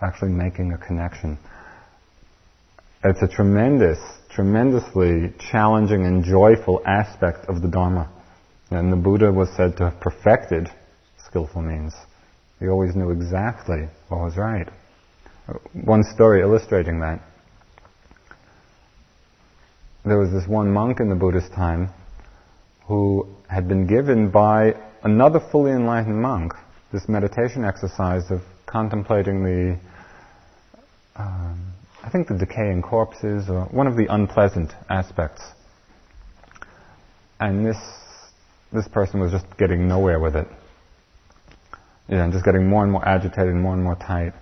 actually 0.00 0.32
making 0.32 0.72
a 0.72 0.78
connection. 0.78 1.38
It's 3.04 3.22
a 3.22 3.28
tremendous, 3.28 3.98
tremendously 4.30 5.32
challenging 5.50 6.04
and 6.04 6.24
joyful 6.24 6.82
aspect 6.86 7.46
of 7.48 7.62
the 7.62 7.68
Dharma. 7.68 8.10
And 8.70 8.92
the 8.92 8.96
Buddha 8.96 9.32
was 9.32 9.48
said 9.56 9.76
to 9.78 9.90
have 9.90 10.00
perfected 10.00 10.68
skillful 11.26 11.62
means. 11.62 11.94
He 12.60 12.68
always 12.68 12.94
knew 12.96 13.10
exactly 13.10 13.88
what 14.08 14.20
was 14.20 14.36
right. 14.36 14.68
One 15.72 16.02
story 16.02 16.42
illustrating 16.42 17.00
that. 17.00 17.20
There 20.04 20.18
was 20.18 20.30
this 20.30 20.46
one 20.46 20.72
monk 20.72 21.00
in 21.00 21.08
the 21.08 21.14
Buddhist 21.14 21.52
time 21.52 21.90
who 22.86 23.28
had 23.48 23.68
been 23.68 23.86
given 23.86 24.30
by 24.30 24.74
another 25.02 25.40
fully 25.52 25.72
enlightened 25.72 26.20
monk 26.20 26.52
this 26.92 27.08
meditation 27.08 27.64
exercise 27.64 28.30
of 28.30 28.40
contemplating 28.66 29.42
the, 29.42 29.78
um, 31.16 31.74
I 32.02 32.10
think 32.10 32.28
the 32.28 32.34
decaying 32.38 32.82
corpses 32.82 33.48
or 33.48 33.64
one 33.66 33.86
of 33.86 33.96
the 33.96 34.06
unpleasant 34.08 34.72
aspects. 34.88 35.42
And 37.40 37.64
this, 37.64 37.76
this 38.72 38.88
person 38.88 39.20
was 39.20 39.32
just 39.32 39.44
getting 39.58 39.86
nowhere 39.86 40.18
with 40.18 40.36
it. 40.36 40.48
Yeah, 42.08 42.24
and 42.24 42.32
just 42.32 42.44
getting 42.44 42.68
more 42.68 42.82
and 42.82 42.90
more 42.90 43.06
agitated 43.06 43.48
and 43.48 43.62
more 43.62 43.74
and 43.74 43.84
more 43.84 43.96
tight. 43.96 44.32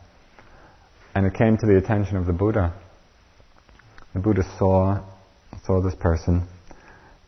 And 1.14 1.26
it 1.26 1.34
came 1.34 1.56
to 1.56 1.66
the 1.66 1.76
attention 1.76 2.16
of 2.16 2.26
the 2.26 2.32
Buddha. 2.32 2.72
The 4.14 4.20
Buddha 4.20 4.42
saw, 4.58 5.02
saw 5.66 5.80
this 5.80 5.94
person 5.94 6.46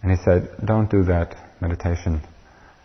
and 0.03 0.13
he 0.13 0.17
said, 0.25 0.49
don't 0.65 0.91
do 0.91 1.03
that 1.05 1.37
meditation. 1.61 2.23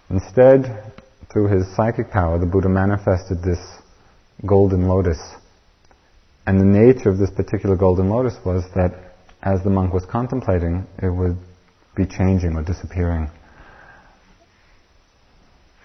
Instead, 0.10 0.94
through 1.32 1.48
his 1.48 1.76
psychic 1.76 2.12
power, 2.12 2.40
the 2.40 2.46
Buddha 2.46 2.70
manifested 2.70 3.42
this 3.42 3.60
golden 4.46 4.88
lotus. 4.88 5.20
And 6.46 6.60
the 6.60 6.66
nature 6.66 7.10
of 7.10 7.18
this 7.18 7.32
particular 7.32 7.76
golden 7.76 8.10
lotus 8.10 8.36
was 8.46 8.64
that 8.76 9.14
as 9.42 9.64
the 9.64 9.70
monk 9.70 9.94
was 9.94 10.06
contemplating, 10.06 10.88
it 11.02 11.10
would 11.10 11.38
be 11.96 12.06
changing 12.06 12.56
or 12.56 12.64
disappearing. 12.64 13.30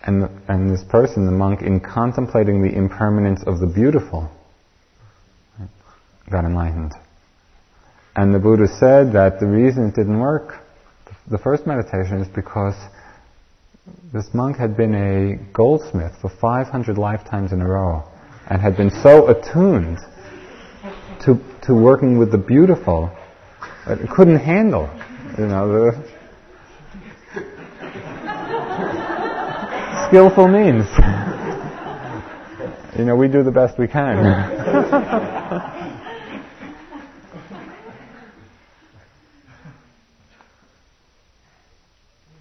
And, 0.02 0.30
and 0.48 0.70
this 0.70 0.84
person, 0.88 1.26
the 1.26 1.32
monk, 1.32 1.60
in 1.60 1.80
contemplating 1.80 2.62
the 2.62 2.74
impermanence 2.74 3.42
of 3.46 3.60
the 3.60 3.66
beautiful, 3.66 4.30
got 6.30 6.44
enlightened. 6.44 6.92
And 8.18 8.34
the 8.34 8.40
Buddha 8.40 8.66
said 8.66 9.12
that 9.12 9.38
the 9.38 9.46
reason 9.46 9.86
it 9.86 9.94
didn't 9.94 10.18
work, 10.18 10.56
the 11.30 11.38
first 11.38 11.68
meditation, 11.68 12.20
is 12.20 12.26
because 12.26 12.74
this 14.12 14.34
monk 14.34 14.56
had 14.56 14.76
been 14.76 14.92
a 14.92 15.36
goldsmith 15.52 16.16
for 16.20 16.28
500 16.28 16.98
lifetimes 16.98 17.52
in 17.52 17.60
a 17.60 17.68
row 17.68 18.02
and 18.50 18.60
had 18.60 18.76
been 18.76 18.90
so 18.90 19.28
attuned 19.28 19.98
to, 21.26 21.38
to 21.62 21.72
working 21.72 22.18
with 22.18 22.32
the 22.32 22.38
beautiful 22.38 23.16
that 23.86 24.00
it 24.00 24.10
couldn't 24.10 24.40
handle, 24.40 24.90
you 25.38 25.46
know, 25.46 25.68
the 25.68 25.92
skillful 30.08 30.48
means. 30.48 30.86
you 32.98 33.04
know, 33.04 33.14
we 33.14 33.28
do 33.28 33.44
the 33.44 33.52
best 33.52 33.78
we 33.78 33.86
can. 33.86 35.74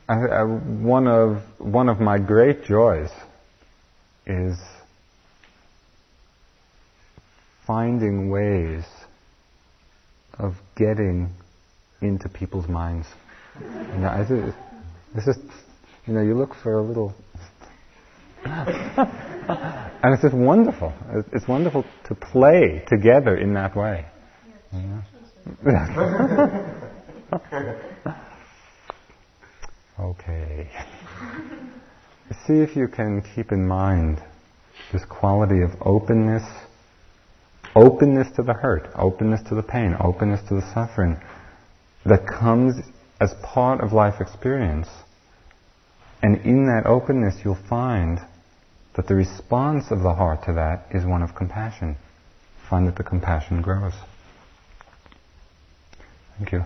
I, 0.09 0.13
I, 0.13 0.43
one 0.43 1.07
of 1.07 1.41
one 1.57 1.89
of 1.89 1.99
my 1.99 2.17
great 2.17 2.63
joys 2.63 3.09
is 4.25 4.55
finding 7.65 8.29
ways 8.29 8.85
of 10.39 10.53
getting 10.77 11.33
into 12.01 12.29
people's 12.29 12.69
minds. 12.69 13.05
You 13.59 13.99
know, 13.99 14.07
I, 14.07 14.23
this 15.13 15.27
is, 15.27 15.37
you 16.05 16.13
know, 16.13 16.21
you 16.21 16.35
look 16.35 16.55
for 16.63 16.77
a 16.77 16.81
little, 16.81 17.13
and 18.45 20.13
it's 20.13 20.21
just 20.21 20.35
wonderful. 20.35 20.93
It's 21.33 21.47
wonderful 21.47 21.83
to 22.07 22.15
play 22.15 22.85
together 22.87 23.35
in 23.35 23.55
that 23.55 23.75
way. 23.75 24.05
You 24.71 25.03
know? 25.65 26.73
Okay. 29.99 30.69
See 32.45 32.59
if 32.59 32.75
you 32.75 32.87
can 32.87 33.23
keep 33.35 33.51
in 33.51 33.67
mind 33.67 34.21
this 34.91 35.03
quality 35.05 35.61
of 35.61 35.71
openness, 35.81 36.43
openness 37.75 38.27
to 38.35 38.43
the 38.43 38.53
hurt, 38.53 38.89
openness 38.95 39.41
to 39.49 39.55
the 39.55 39.63
pain, 39.63 39.95
openness 39.99 40.41
to 40.49 40.55
the 40.55 40.73
suffering 40.73 41.17
that 42.05 42.27
comes 42.27 42.75
as 43.19 43.33
part 43.43 43.81
of 43.81 43.91
life 43.91 44.21
experience. 44.21 44.87
And 46.21 46.45
in 46.45 46.67
that 46.67 46.85
openness, 46.85 47.35
you'll 47.43 47.57
find 47.69 48.19
that 48.95 49.07
the 49.07 49.15
response 49.15 49.85
of 49.89 50.01
the 50.01 50.13
heart 50.13 50.43
to 50.45 50.53
that 50.53 50.85
is 50.95 51.05
one 51.05 51.23
of 51.23 51.35
compassion. 51.35 51.97
Find 52.69 52.87
that 52.87 52.97
the 52.97 53.03
compassion 53.03 53.61
grows. 53.61 53.93
Thank 56.37 56.51
you. 56.51 56.65